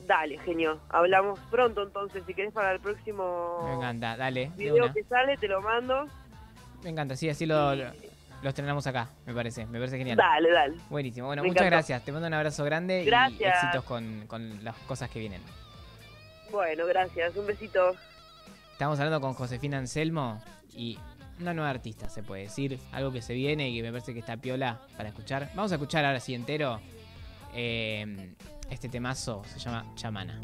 Dale, 0.06 0.38
genio. 0.40 0.80
Hablamos 0.88 1.38
pronto 1.50 1.84
entonces. 1.84 2.24
Si 2.26 2.34
querés 2.34 2.52
para 2.52 2.72
el 2.72 2.80
próximo 2.80 3.60
Me 3.64 3.74
encanta, 3.74 4.16
dale, 4.16 4.50
de 4.56 4.64
video 4.64 4.92
que 4.92 5.04
sale, 5.04 5.36
te 5.36 5.46
lo 5.46 5.60
mando. 5.62 6.06
Me 6.82 6.90
encanta, 6.90 7.14
sí, 7.14 7.28
así 7.28 7.46
lo, 7.46 7.76
lo, 7.76 7.84
lo 8.42 8.48
estrenamos 8.48 8.84
acá, 8.88 9.08
me 9.26 9.32
parece. 9.34 9.66
Me 9.66 9.78
parece 9.78 9.98
genial. 9.98 10.16
Dale, 10.16 10.50
dale. 10.50 10.76
Buenísimo. 10.88 11.28
Bueno, 11.28 11.42
Me 11.42 11.48
muchas 11.48 11.62
encantó. 11.62 11.76
gracias. 11.76 12.04
Te 12.04 12.10
mando 12.10 12.26
un 12.26 12.34
abrazo 12.34 12.64
grande 12.64 13.02
y 13.02 13.04
Gracias. 13.04 13.62
éxitos 13.62 13.84
con, 13.84 14.24
con 14.26 14.64
las 14.64 14.74
cosas 14.78 15.08
que 15.10 15.20
vienen. 15.20 15.40
Bueno, 16.50 16.86
gracias. 16.86 17.36
Un 17.36 17.46
besito. 17.46 17.94
Estamos 18.80 18.98
hablando 18.98 19.20
con 19.20 19.34
Josefina 19.34 19.76
Anselmo 19.76 20.40
y 20.74 20.98
una 21.38 21.52
nueva 21.52 21.68
artista, 21.68 22.08
se 22.08 22.22
puede 22.22 22.44
decir. 22.44 22.78
Algo 22.92 23.12
que 23.12 23.20
se 23.20 23.34
viene 23.34 23.68
y 23.68 23.76
que 23.76 23.82
me 23.82 23.90
parece 23.90 24.14
que 24.14 24.20
está 24.20 24.38
piola 24.38 24.80
para 24.96 25.10
escuchar. 25.10 25.50
Vamos 25.54 25.70
a 25.72 25.74
escuchar 25.74 26.06
ahora 26.06 26.18
sí 26.18 26.32
entero. 26.34 26.80
eh, 27.54 28.34
este 28.70 28.88
temazo 28.88 29.42
se 29.44 29.58
llama 29.58 29.84
Chamana. 29.96 30.40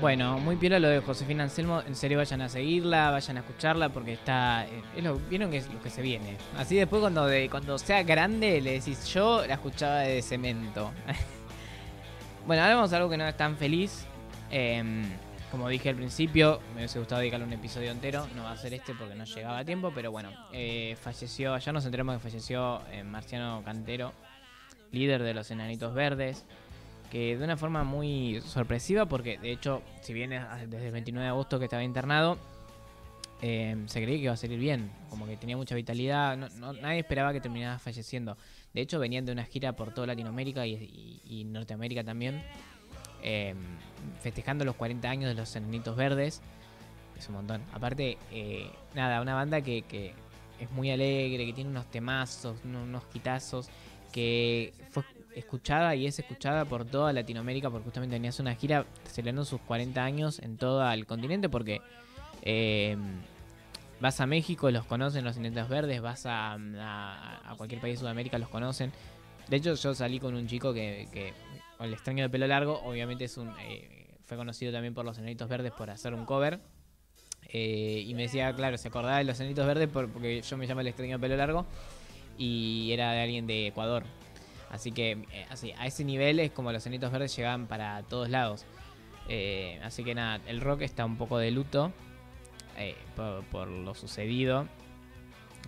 Bueno, 0.00 0.38
muy 0.38 0.56
piola 0.56 0.78
lo 0.78 0.88
de 0.88 1.00
Josefina 1.00 1.44
Anselmo. 1.44 1.82
En 1.86 1.94
serio, 1.94 2.18
vayan 2.18 2.40
a 2.40 2.48
seguirla, 2.48 3.10
vayan 3.10 3.36
a 3.36 3.40
escucharla 3.40 3.90
porque 3.90 4.14
está. 4.14 4.64
Eh, 4.66 4.82
es 4.96 5.04
lo, 5.04 5.16
Vieron 5.16 5.50
que 5.50 5.58
es 5.58 5.72
lo 5.72 5.80
que 5.82 5.90
se 5.90 6.00
viene. 6.02 6.36
Así 6.56 6.76
después, 6.76 7.00
cuando, 7.00 7.26
cuando 7.50 7.78
sea 7.78 8.02
grande, 8.02 8.60
le 8.60 8.72
decís 8.72 9.06
yo 9.12 9.46
la 9.46 9.54
escuchaba 9.54 9.98
de 10.00 10.22
cemento. 10.22 10.92
bueno, 12.46 12.62
ahora 12.62 12.76
vamos 12.76 12.92
algo 12.92 13.10
que 13.10 13.18
no 13.18 13.26
es 13.26 13.36
tan 13.36 13.56
feliz. 13.56 14.06
Em, 14.50 15.04
como 15.50 15.68
dije 15.68 15.90
al 15.90 15.96
principio, 15.96 16.60
me 16.70 16.80
hubiese 16.80 16.98
gustado 16.98 17.20
dedicarle 17.20 17.44
un 17.46 17.52
episodio 17.52 17.90
entero. 17.90 18.26
No 18.36 18.44
va 18.44 18.52
a 18.52 18.56
ser 18.56 18.72
este 18.72 18.94
porque 18.94 19.14
no 19.14 19.24
llegaba 19.24 19.58
a 19.58 19.64
tiempo, 19.64 19.92
pero 19.94 20.10
bueno. 20.10 20.30
Eh, 20.52 20.96
falleció, 21.00 21.58
ya 21.58 21.72
nos 21.72 21.84
enteramos 21.84 22.16
que 22.16 22.20
falleció 22.20 22.80
eh, 22.90 23.04
Marciano 23.04 23.62
Cantero, 23.64 24.12
líder 24.92 25.22
de 25.22 25.34
los 25.34 25.50
Enanitos 25.50 25.94
Verdes 25.94 26.44
que 27.10 27.36
de 27.36 27.44
una 27.44 27.56
forma 27.56 27.82
muy 27.82 28.40
sorpresiva, 28.42 29.06
porque 29.06 29.36
de 29.38 29.50
hecho, 29.50 29.82
si 30.00 30.12
viene 30.12 30.40
desde 30.68 30.86
el 30.86 30.92
29 30.92 31.24
de 31.24 31.30
agosto 31.30 31.58
que 31.58 31.64
estaba 31.64 31.82
internado, 31.82 32.38
eh, 33.42 33.76
se 33.86 34.02
creía 34.02 34.16
que 34.18 34.22
iba 34.24 34.32
a 34.32 34.36
salir 34.36 34.60
bien, 34.60 34.92
como 35.08 35.26
que 35.26 35.36
tenía 35.36 35.56
mucha 35.56 35.74
vitalidad, 35.74 36.36
no- 36.36 36.48
no- 36.50 36.72
nadie 36.74 37.00
esperaba 37.00 37.32
que 37.32 37.40
terminara 37.40 37.78
falleciendo. 37.78 38.36
De 38.74 38.80
hecho, 38.82 38.98
venían 39.00 39.24
de 39.24 39.32
una 39.32 39.44
gira 39.44 39.72
por 39.72 39.92
toda 39.92 40.06
Latinoamérica 40.08 40.66
y, 40.66 41.44
Norteamérica 41.46 42.04
también, 42.04 42.42
eh, 43.22 43.54
festejando 44.22 44.64
los 44.64 44.76
40 44.76 45.10
años 45.10 45.28
de 45.28 45.34
los 45.34 45.56
Enanitos 45.56 45.96
Verdes. 45.96 46.42
Es 47.18 47.28
un 47.28 47.34
montón. 47.34 47.62
Aparte, 47.72 48.18
eh, 48.30 48.70
nada, 48.94 49.20
una 49.20 49.34
banda 49.34 49.62
que, 49.62 49.82
que 49.82 50.14
es 50.60 50.70
muy 50.70 50.90
alegre, 50.90 51.44
que 51.46 51.52
tiene 51.54 51.70
unos 51.70 51.86
temazos, 51.90 52.56
unos, 52.64 53.02
hitazos, 53.14 53.68
que 54.12 54.72
fue 54.90 55.04
escuchada 55.34 55.94
y 55.94 56.06
es 56.06 56.18
escuchada 56.18 56.64
por 56.64 56.84
toda 56.84 57.12
Latinoamérica 57.12 57.70
porque 57.70 57.84
justamente 57.84 58.16
tenías 58.16 58.40
una 58.40 58.54
gira 58.54 58.84
celebrando 59.04 59.44
sus 59.44 59.60
40 59.60 60.02
años 60.02 60.38
en 60.40 60.56
todo 60.56 60.90
el 60.90 61.06
continente 61.06 61.48
porque 61.48 61.80
eh, 62.42 62.96
vas 64.00 64.20
a 64.20 64.26
México, 64.26 64.70
los 64.70 64.84
conocen 64.86 65.24
los 65.24 65.36
Inentos 65.36 65.68
Verdes, 65.68 66.00
vas 66.00 66.24
a, 66.26 66.58
cualquier 67.56 67.80
país 67.80 67.94
de 67.94 68.00
Sudamérica, 68.00 68.38
los 68.38 68.48
conocen. 68.48 68.92
De 69.48 69.56
hecho, 69.56 69.74
yo 69.74 69.94
salí 69.94 70.18
con 70.18 70.34
un 70.34 70.46
chico 70.46 70.72
que, 70.72 71.08
que 71.12 71.32
con 71.76 71.86
el 71.86 71.92
extraño 71.92 72.22
de 72.24 72.30
pelo 72.30 72.46
largo, 72.46 72.80
obviamente 72.84 73.24
es 73.24 73.36
un 73.36 73.52
eh, 73.60 74.16
fue 74.26 74.36
conocido 74.36 74.72
también 74.72 74.94
por 74.94 75.04
los 75.04 75.18
Enanitos 75.18 75.48
Verdes 75.48 75.72
por 75.72 75.90
hacer 75.90 76.14
un 76.14 76.24
cover. 76.24 76.60
Eh, 77.52 78.04
y 78.06 78.14
me 78.14 78.22
decía, 78.22 78.54
claro, 78.54 78.78
se 78.78 78.88
acordaba 78.88 79.18
de 79.18 79.24
los 79.24 79.38
Enanitos 79.40 79.66
Verdes 79.66 79.88
por- 79.88 80.08
porque 80.08 80.40
yo 80.40 80.56
me 80.56 80.66
llamo 80.66 80.82
el 80.82 80.86
extraño 80.86 81.18
de 81.18 81.20
pelo 81.20 81.36
largo 81.36 81.66
y 82.38 82.92
era 82.92 83.12
de 83.12 83.22
alguien 83.22 83.46
de 83.46 83.68
Ecuador. 83.68 84.04
Así 84.70 84.92
que 84.92 85.12
eh, 85.32 85.46
así, 85.50 85.72
a 85.76 85.86
ese 85.86 86.04
nivel 86.04 86.38
es 86.38 86.52
como 86.52 86.72
los 86.72 86.86
Enanitos 86.86 87.10
Verdes 87.10 87.36
llegaban 87.36 87.66
para 87.66 88.02
todos 88.04 88.30
lados. 88.30 88.64
Eh, 89.28 89.80
así 89.82 90.04
que 90.04 90.14
nada, 90.14 90.40
el 90.46 90.60
rock 90.60 90.82
está 90.82 91.04
un 91.04 91.16
poco 91.16 91.38
de 91.38 91.50
luto 91.50 91.92
eh, 92.76 92.96
por, 93.50 93.68
lo 93.68 93.94
sucedido. 93.94 94.68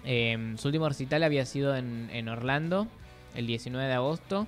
Su 0.04 0.68
último 0.68 0.88
recital 0.88 1.22
había 1.22 1.44
sido 1.46 1.76
en, 1.76 2.28
Orlando 2.28 2.86
el 3.34 3.46
19 3.46 3.86
de 3.86 3.94
agosto. 3.94 4.46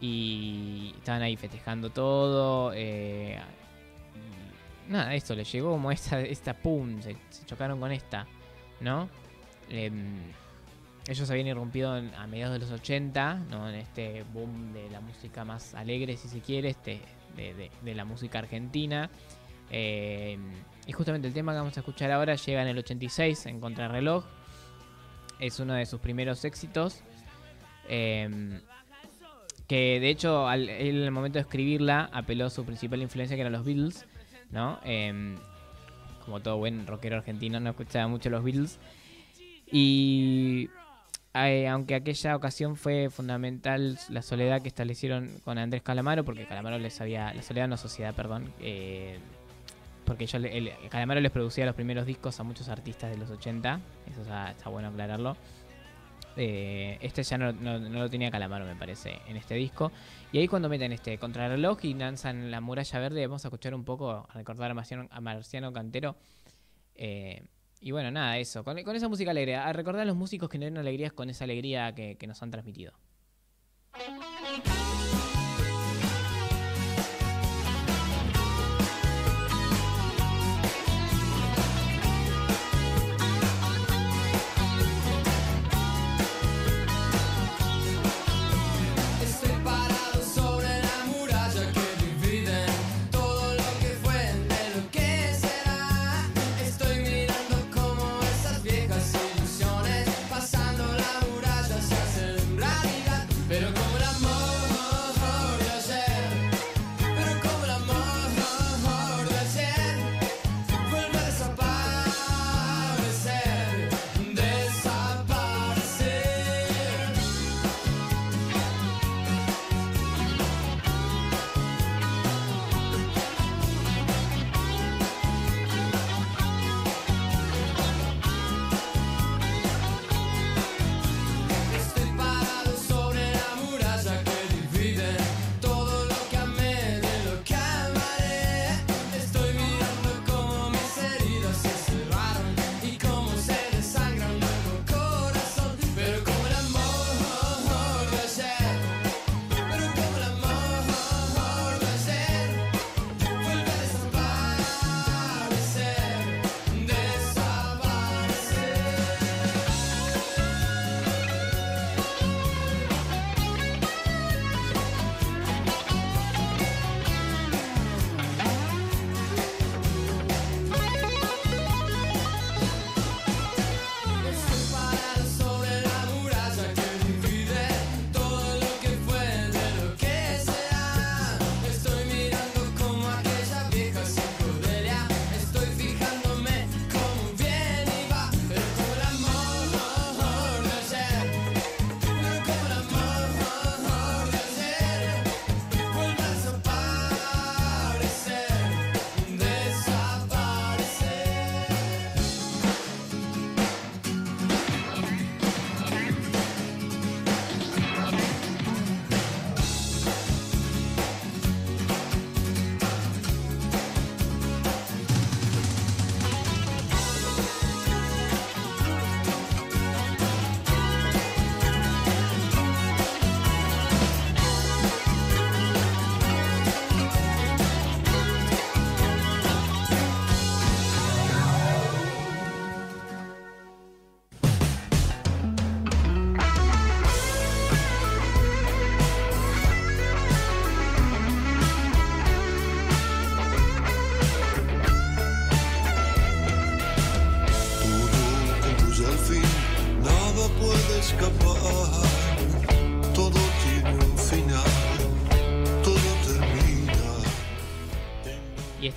Y 0.00 0.94
estaban 0.98 1.22
ahí 1.22 1.36
festejando 1.36 1.90
todo. 1.90 2.74
y 2.76 3.34
nada, 4.88 5.14
esto 5.14 5.34
le 5.34 5.44
llegó 5.44 5.70
como 5.70 5.90
esta, 5.90 6.20
esta 6.20 6.54
pum, 6.54 7.00
se 7.00 7.16
chocaron 7.46 7.80
con 7.80 7.92
esta, 7.92 8.26
¿no? 8.80 9.08
Em, 9.72 10.20
ellos 11.08 11.28
habían 11.30 11.46
irrumpido 11.48 11.92
a 11.92 12.26
mediados 12.26 12.52
de 12.52 12.60
los 12.60 12.70
80, 12.70 13.34
¿no? 13.50 13.68
En 13.68 13.76
este 13.76 14.24
boom 14.32 14.72
de 14.72 14.88
la 14.90 15.00
música 15.00 15.44
más 15.44 15.74
alegre, 15.74 16.16
si 16.16 16.28
se 16.28 16.40
quiere, 16.40 16.68
este, 16.68 17.00
de, 17.34 17.94
la 17.94 18.04
música 18.04 18.38
argentina. 18.38 19.10
Eh, 19.70 20.38
y 20.86 20.92
justamente 20.92 21.26
el 21.26 21.34
tema 21.34 21.52
que 21.52 21.58
vamos 21.58 21.76
a 21.76 21.80
escuchar 21.80 22.12
ahora 22.12 22.36
llega 22.36 22.62
en 22.62 22.68
el 22.68 22.78
86, 22.78 23.46
en 23.46 23.60
Contrarreloj. 23.60 24.24
Es 25.40 25.58
uno 25.58 25.74
de 25.74 25.86
sus 25.86 26.00
primeros 26.00 26.44
éxitos. 26.44 27.02
Eh, 27.88 28.60
que 29.66 30.00
de 30.00 30.10
hecho, 30.10 30.46
al, 30.46 30.68
en 30.68 30.96
el 30.96 31.10
momento 31.10 31.38
de 31.38 31.42
escribirla, 31.44 32.10
apeló 32.12 32.46
a 32.46 32.50
su 32.50 32.64
principal 32.64 33.00
influencia, 33.00 33.36
que 33.36 33.40
eran 33.40 33.54
los 33.54 33.64
Beatles, 33.64 34.06
como 36.24 36.40
todo 36.40 36.58
buen 36.58 36.86
rockero 36.86 37.16
argentino, 37.16 37.58
no 37.58 37.70
escuchaba 37.70 38.06
mucho 38.06 38.28
los 38.28 38.44
Beatles. 38.44 38.78
Y 39.72 40.68
eh, 41.34 41.66
aunque 41.66 41.94
aquella 41.94 42.36
ocasión 42.36 42.76
fue 42.76 43.08
fundamental 43.08 43.98
la 44.10 44.20
soledad 44.20 44.60
que 44.60 44.68
establecieron 44.68 45.30
con 45.44 45.56
Andrés 45.56 45.82
Calamaro, 45.82 46.24
porque 46.24 46.46
Calamaro 46.46 46.78
les 46.78 47.00
había. 47.00 47.32
La 47.32 47.42
soledad 47.42 47.68
no 47.68 47.76
sociedad, 47.76 48.14
perdón. 48.14 48.52
eh, 48.60 49.18
porque 50.04 50.26
yo, 50.26 50.38
Calamaro 50.90 51.20
les 51.20 51.30
producía 51.30 51.64
los 51.64 51.74
primeros 51.74 52.04
discos 52.04 52.38
a 52.38 52.42
muchos 52.42 52.68
artistas 52.68 53.10
de 53.10 53.16
los 53.16 53.30
80. 53.30 53.80
Eso 54.10 54.20
está, 54.22 54.68
bueno 54.68 54.88
aclararlo. 54.88 55.36
Eh, 56.36 56.98
este 57.00 57.22
ya 57.22 57.38
no 57.38 57.52
lo 57.52 58.10
tenía 58.10 58.30
Calamaro, 58.30 58.66
me 58.66 58.74
parece, 58.76 59.20
en 59.28 59.36
este 59.36 59.54
disco. 59.54 59.90
Y 60.32 60.38
ahí 60.38 60.48
cuando 60.48 60.68
meten 60.68 60.92
este 60.92 61.16
contrarreloj 61.18 61.84
y 61.84 61.94
lanzan 61.94 62.50
la 62.50 62.60
muralla 62.60 62.98
verde, 62.98 63.26
vamos 63.26 63.44
a 63.44 63.48
escuchar 63.48 63.74
un 63.74 63.84
poco, 63.84 64.26
a 64.28 64.34
recordar 64.34 64.70
a 64.70 64.74
Marciano, 64.74 65.08
a 65.10 65.20
Marciano 65.20 65.72
Cantero. 65.72 66.16
Eh, 66.94 67.42
y 67.82 67.90
bueno, 67.90 68.10
nada, 68.10 68.38
eso. 68.38 68.62
Con, 68.62 68.78
esa 68.78 69.08
música 69.08 69.32
alegre. 69.32 69.56
A 69.56 69.72
recordar 69.72 70.02
a 70.02 70.04
los 70.06 70.16
músicos 70.16 70.48
que 70.48 70.56
nos 70.56 70.66
den 70.66 70.78
alegrías 70.78 71.12
con 71.12 71.28
esa 71.28 71.44
alegría 71.44 71.94
que 71.94 72.26
nos 72.26 72.42
han 72.42 72.50
transmitido. 72.50 72.92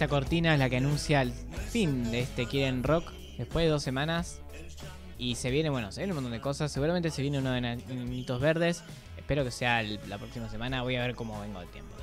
Esta 0.05 0.15
cortina 0.15 0.53
es 0.53 0.59
la 0.59 0.69
que 0.69 0.77
anuncia 0.77 1.23
el 1.23 1.31
fin 1.31 2.11
de 2.11 2.19
este 2.21 2.45
Quieren 2.45 2.83
Rock 2.83 3.11
después 3.39 3.65
de 3.65 3.71
dos 3.71 3.81
semanas. 3.81 4.39
Y 5.17 5.33
se 5.33 5.49
viene, 5.49 5.71
bueno, 5.71 5.91
se 5.91 6.01
viene 6.01 6.13
un 6.13 6.17
montón 6.17 6.31
de 6.31 6.41
cosas. 6.41 6.71
Seguramente 6.71 7.09
se 7.09 7.23
viene 7.23 7.39
uno 7.39 7.51
de 7.51 7.61
Nanitos 7.61 8.39
Verdes. 8.39 8.83
Espero 9.17 9.43
que 9.43 9.49
sea 9.49 9.81
el- 9.81 9.99
la 10.07 10.19
próxima 10.19 10.47
semana. 10.47 10.83
Voy 10.83 10.95
a 10.95 11.01
ver 11.01 11.15
cómo 11.15 11.41
vengo 11.41 11.59
de 11.59 11.65
tiempo. 11.67 11.95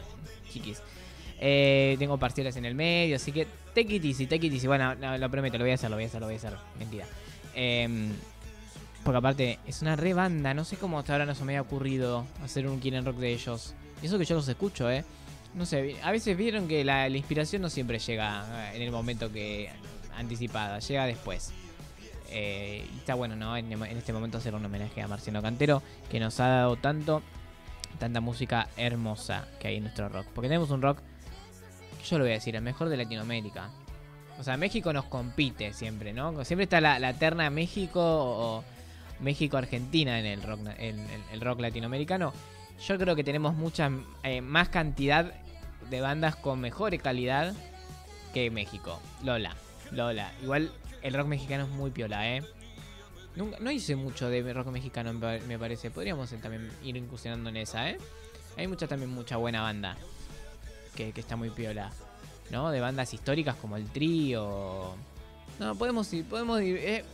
Chiquis. 0.52 0.82
Eh, 1.38 1.94
tengo 2.00 2.18
parciales 2.18 2.56
en 2.56 2.64
el 2.64 2.74
medio, 2.74 3.14
así 3.16 3.30
que 3.30 3.46
take 3.74 3.94
it 3.94 4.04
easy, 4.04 4.26
take 4.26 4.46
it 4.48 4.52
easy. 4.52 4.66
Bueno, 4.66 4.94
no, 4.96 5.16
lo 5.16 5.30
prometo, 5.30 5.58
lo 5.58 5.64
voy 5.64 5.70
a 5.70 5.74
hacer, 5.74 5.88
lo 5.88 5.96
voy 5.96 6.04
a 6.04 6.06
hacer, 6.08 6.20
lo 6.20 6.26
voy 6.26 6.34
a 6.34 6.38
hacer. 6.38 6.54
Mentira. 6.78 7.06
Em, 7.54 8.10
porque 9.04 9.18
aparte, 9.18 9.58
es 9.66 9.80
una 9.82 9.94
re 9.94 10.12
banda. 10.12 10.54
No 10.54 10.64
sé 10.64 10.76
cómo 10.76 10.98
hasta 10.98 11.12
ahora 11.12 11.26
no 11.26 11.36
se 11.36 11.44
me 11.44 11.52
había 11.56 11.62
ocurrido 11.62 12.26
hacer 12.42 12.66
un 12.66 12.80
Quieren 12.80 13.04
Rock 13.04 13.18
de 13.18 13.32
ellos. 13.32 13.74
Eso 14.02 14.18
que 14.18 14.24
yo 14.24 14.34
los 14.34 14.48
escucho, 14.48 14.90
¿eh? 14.90 15.04
No 15.54 15.66
sé, 15.66 15.96
a 16.02 16.10
veces 16.10 16.36
vieron 16.36 16.66
que 16.66 16.84
la, 16.84 17.08
inspiración 17.08 17.62
no 17.62 17.68
siempre 17.68 17.98
llega 17.98 18.70
eh, 18.70 18.76
en 18.76 18.82
el 18.82 18.90
momento 18.90 19.30
que 19.30 19.70
anticipada, 20.16 20.78
llega 20.78 21.06
después. 21.06 21.52
Eh, 22.30 22.88
y 22.90 22.98
está 22.98 23.14
bueno, 23.14 23.36
¿no? 23.36 23.54
En, 23.56 23.70
este 23.82 24.14
momento 24.14 24.38
hacer 24.38 24.54
un 24.54 24.64
homenaje 24.64 25.02
a 25.02 25.08
Marciano 25.08 25.42
Cantero, 25.42 25.82
que 26.10 26.18
nos 26.20 26.40
ha 26.40 26.48
dado 26.48 26.76
tanto, 26.76 27.22
tanta 27.98 28.20
música 28.20 28.68
hermosa 28.78 29.46
que 29.60 29.68
hay 29.68 29.76
en 29.76 29.82
nuestro 29.82 30.08
rock. 30.08 30.26
Porque 30.34 30.48
tenemos 30.48 30.70
un 30.70 30.80
rock, 30.80 30.98
yo 32.08 32.18
lo 32.18 32.24
voy 32.24 32.32
a 32.32 32.34
decir, 32.34 32.56
el 32.56 32.62
mejor 32.62 32.88
de 32.88 32.96
Latinoamérica. 32.96 33.68
O 34.38 34.44
sea, 34.44 34.56
México 34.56 34.94
nos 34.94 35.04
compite 35.04 35.74
siempre, 35.74 36.14
¿no? 36.14 36.42
Siempre 36.46 36.64
está 36.64 36.80
la, 36.80 36.98
la 36.98 37.12
terna 37.12 37.50
México 37.50 38.00
o 38.00 38.64
México-Argentina 39.20 40.18
en 40.18 40.24
el 40.24 40.42
rock, 40.42 40.60
en 40.78 41.06
el 41.30 41.40
rock 41.42 41.60
latinoamericano. 41.60 42.32
Yo 42.86 42.98
creo 42.98 43.14
que 43.14 43.24
tenemos 43.24 43.54
mucha 43.54 43.90
eh, 44.24 44.40
más 44.40 44.68
cantidad 44.68 45.32
de 45.88 46.00
bandas 46.00 46.36
con 46.36 46.60
mejor 46.60 46.96
calidad 46.98 47.54
que 48.34 48.50
México. 48.50 49.00
Lola, 49.22 49.54
Lola. 49.92 50.32
Igual 50.42 50.72
el 51.02 51.14
rock 51.14 51.26
mexicano 51.28 51.64
es 51.64 51.70
muy 51.70 51.90
piola, 51.90 52.28
¿eh? 52.36 52.42
Nunca, 53.36 53.58
no 53.60 53.70
hice 53.70 53.94
mucho 53.96 54.28
de 54.28 54.52
rock 54.52 54.68
mexicano, 54.68 55.12
me 55.12 55.20
pa- 55.20 55.46
me 55.46 55.58
parece. 55.58 55.90
Podríamos 55.90 56.30
también 56.42 56.70
ir 56.82 56.96
incursionando 56.96 57.50
en 57.50 57.56
esa, 57.58 57.88
¿eh? 57.90 57.98
Hay 58.56 58.66
mucha 58.66 58.86
también 58.86 59.10
mucha 59.10 59.36
buena 59.36 59.62
banda 59.62 59.96
que, 60.96 61.12
que 61.12 61.20
está 61.20 61.36
muy 61.36 61.50
piola, 61.50 61.90
¿no? 62.50 62.70
De 62.70 62.80
bandas 62.80 63.14
históricas 63.14 63.54
como 63.56 63.76
el 63.76 63.86
trío. 63.90 64.94
No, 65.58 65.74
podemos 65.76 66.12
ir, 66.12 66.24
podemos 66.24 66.60
ir, 66.60 66.76
eh, 66.78 67.04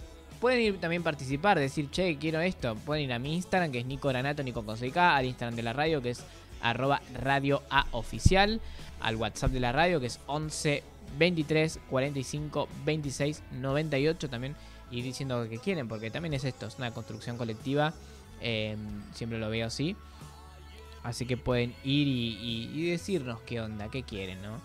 Pueden 0.40 0.60
ir 0.60 0.80
también 0.80 1.02
participar, 1.02 1.58
decir, 1.58 1.90
che, 1.90 2.16
quiero 2.18 2.40
esto. 2.40 2.74
Pueden 2.76 3.04
ir 3.04 3.12
a 3.12 3.18
mi 3.18 3.34
Instagram, 3.34 3.72
que 3.72 3.80
es 3.80 3.86
Nico 3.86 4.08
Granato, 4.08 4.42
Nico 4.42 4.64
con 4.64 4.76
soy 4.76 4.90
K, 4.92 5.16
al 5.16 5.26
Instagram 5.26 5.56
de 5.56 5.62
la 5.62 5.72
radio, 5.72 6.00
que 6.00 6.10
es 6.10 6.22
arroba 6.60 7.00
radio 7.14 7.62
A 7.70 7.86
oficial, 7.92 8.60
al 9.00 9.16
WhatsApp 9.16 9.50
de 9.50 9.60
la 9.60 9.72
radio, 9.72 9.98
que 10.00 10.06
es 10.06 10.20
11 10.26 10.82
23 11.18 11.80
45 11.90 12.68
26 12.84 13.42
98 13.52 14.28
también 14.28 14.54
ir 14.90 15.04
diciendo 15.04 15.42
lo 15.42 15.48
que 15.50 15.58
quieren, 15.58 15.88
porque 15.88 16.10
también 16.10 16.34
es 16.34 16.44
esto, 16.44 16.66
es 16.66 16.76
una 16.78 16.92
construcción 16.92 17.36
colectiva, 17.36 17.92
eh, 18.40 18.76
siempre 19.14 19.38
lo 19.38 19.50
veo 19.50 19.66
así. 19.66 19.96
Así 21.02 21.26
que 21.26 21.36
pueden 21.36 21.74
ir 21.84 22.06
y, 22.08 22.36
y- 22.40 22.70
y 22.74 22.90
decirnos 22.90 23.40
qué 23.42 23.60
onda, 23.60 23.88
qué 23.90 24.02
quieren, 24.02 24.40
¿no? 24.42 24.60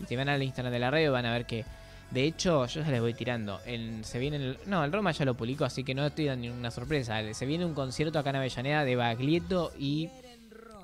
Y 0.00 0.06
si 0.06 0.16
van 0.16 0.28
al 0.28 0.42
Instagram 0.42 0.72
de 0.72 0.78
la 0.78 0.90
radio 0.90 1.12
van 1.12 1.26
a 1.26 1.32
ver 1.32 1.46
que, 1.46 1.64
de 2.10 2.24
hecho, 2.24 2.64
yo 2.66 2.82
ya 2.82 2.90
les 2.90 3.00
voy 3.00 3.12
tirando. 3.12 3.60
Se 4.02 4.18
viene 4.18 4.56
no, 4.66 4.82
el 4.82 4.92
Roma 4.92 5.12
ya 5.12 5.26
lo 5.26 5.34
publicó, 5.34 5.66
así 5.66 5.84
que 5.84 5.94
no 5.94 6.06
estoy 6.06 6.24
dando 6.24 6.46
ninguna 6.46 6.70
sorpresa. 6.70 7.22
Se 7.34 7.44
viene 7.44 7.66
un 7.66 7.74
concierto 7.74 8.18
acá 8.18 8.30
en 8.30 8.36
Avellaneda 8.36 8.84
de 8.84 8.96
Baglietto 8.96 9.72
y 9.78 10.08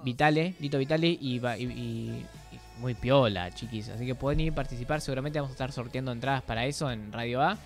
Vitale, 0.05 0.55
Lito 0.61 0.77
Vitale 0.77 1.09
y, 1.09 1.41
muy 2.79 2.93
piola, 2.93 3.55
chiquis. 3.55 3.89
Así 3.89 4.05
que 4.05 4.15
pueden 4.15 4.41
ir 4.41 4.53
a 4.53 4.55
participar. 4.55 5.01
Seguramente 5.01 5.39
vamos 5.41 5.53
a 5.53 5.55
estar 5.55 5.73
sorteando 5.73 6.13
entradas 6.13 6.43
para 6.43 6.67
eso 6.67 6.91
en 6.91 7.11
Radio 7.11 7.41
A. 7.41 7.57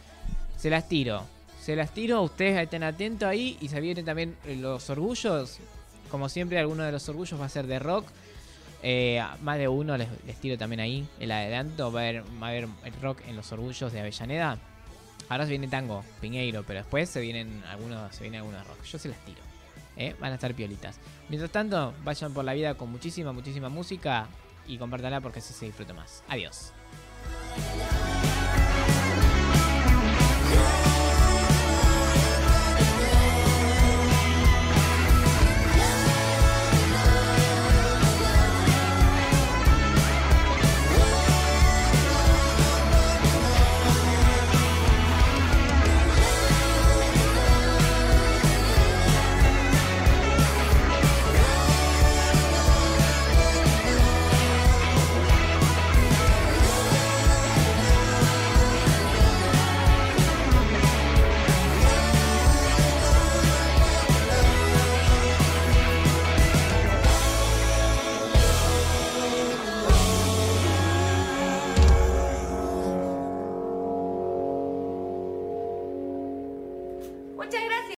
Se 0.56 0.70
las 0.70 0.88
tiro. 0.88 1.24
Se 1.60 1.74
las 1.74 1.92
tiro. 1.92 2.22
Ustedes 2.22 2.62
estén 2.62 2.84
atentos 2.84 3.28
ahí. 3.28 3.58
Y 3.60 3.68
se 3.68 3.80
vienen 3.80 4.04
también 4.04 4.36
los 4.60 4.88
orgullos. 4.88 5.58
Como 6.12 6.28
siempre, 6.28 6.60
alguno 6.60 6.84
de 6.84 6.92
los 6.92 7.08
orgullos 7.08 7.40
va 7.40 7.46
a 7.46 7.48
ser 7.48 7.66
de 7.66 7.80
rock. 7.80 8.06
Eh, 8.82 9.22
más 9.42 9.58
de 9.58 9.68
uno 9.68 9.96
les, 9.96 10.08
tiro 10.40 10.56
también 10.56 10.80
ahí 10.80 11.08
el 11.20 11.30
adelanto. 11.30 11.92
Va 11.92 12.00
a, 12.00 12.02
haber, 12.04 12.22
va 12.42 12.46
a 12.46 12.50
haber 12.50 12.68
rock 13.02 13.20
en 13.26 13.36
los 13.36 13.50
orgullos 13.52 13.92
de 13.92 14.00
Avellaneda. 14.00 14.58
Ahora 15.28 15.44
se 15.44 15.50
viene 15.50 15.68
tango, 15.68 16.04
Piñeiro, 16.20 16.62
pero 16.66 16.78
después 16.80 17.08
se 17.08 17.20
vienen 17.20 17.62
algunos, 17.70 18.14
se 18.14 18.22
vienen 18.22 18.40
algunos 18.40 18.66
rock. 18.66 18.82
Yo 18.84 18.98
se 18.98 19.08
las 19.08 19.18
tiro. 19.24 19.40
¿eh? 19.96 20.14
Van 20.20 20.32
a 20.32 20.36
estar 20.36 20.54
piolitas. 20.54 20.98
Mientras 21.28 21.50
tanto, 21.50 21.92
vayan 22.04 22.32
por 22.32 22.44
la 22.44 22.54
vida 22.54 22.74
con 22.74 22.90
muchísima, 22.90 23.32
muchísima 23.32 23.68
música 23.68 24.28
y 24.66 24.78
compártanla 24.78 25.20
porque 25.20 25.40
así 25.40 25.52
se 25.52 25.66
disfruta 25.66 25.92
más. 25.92 26.22
Adiós. 26.28 26.72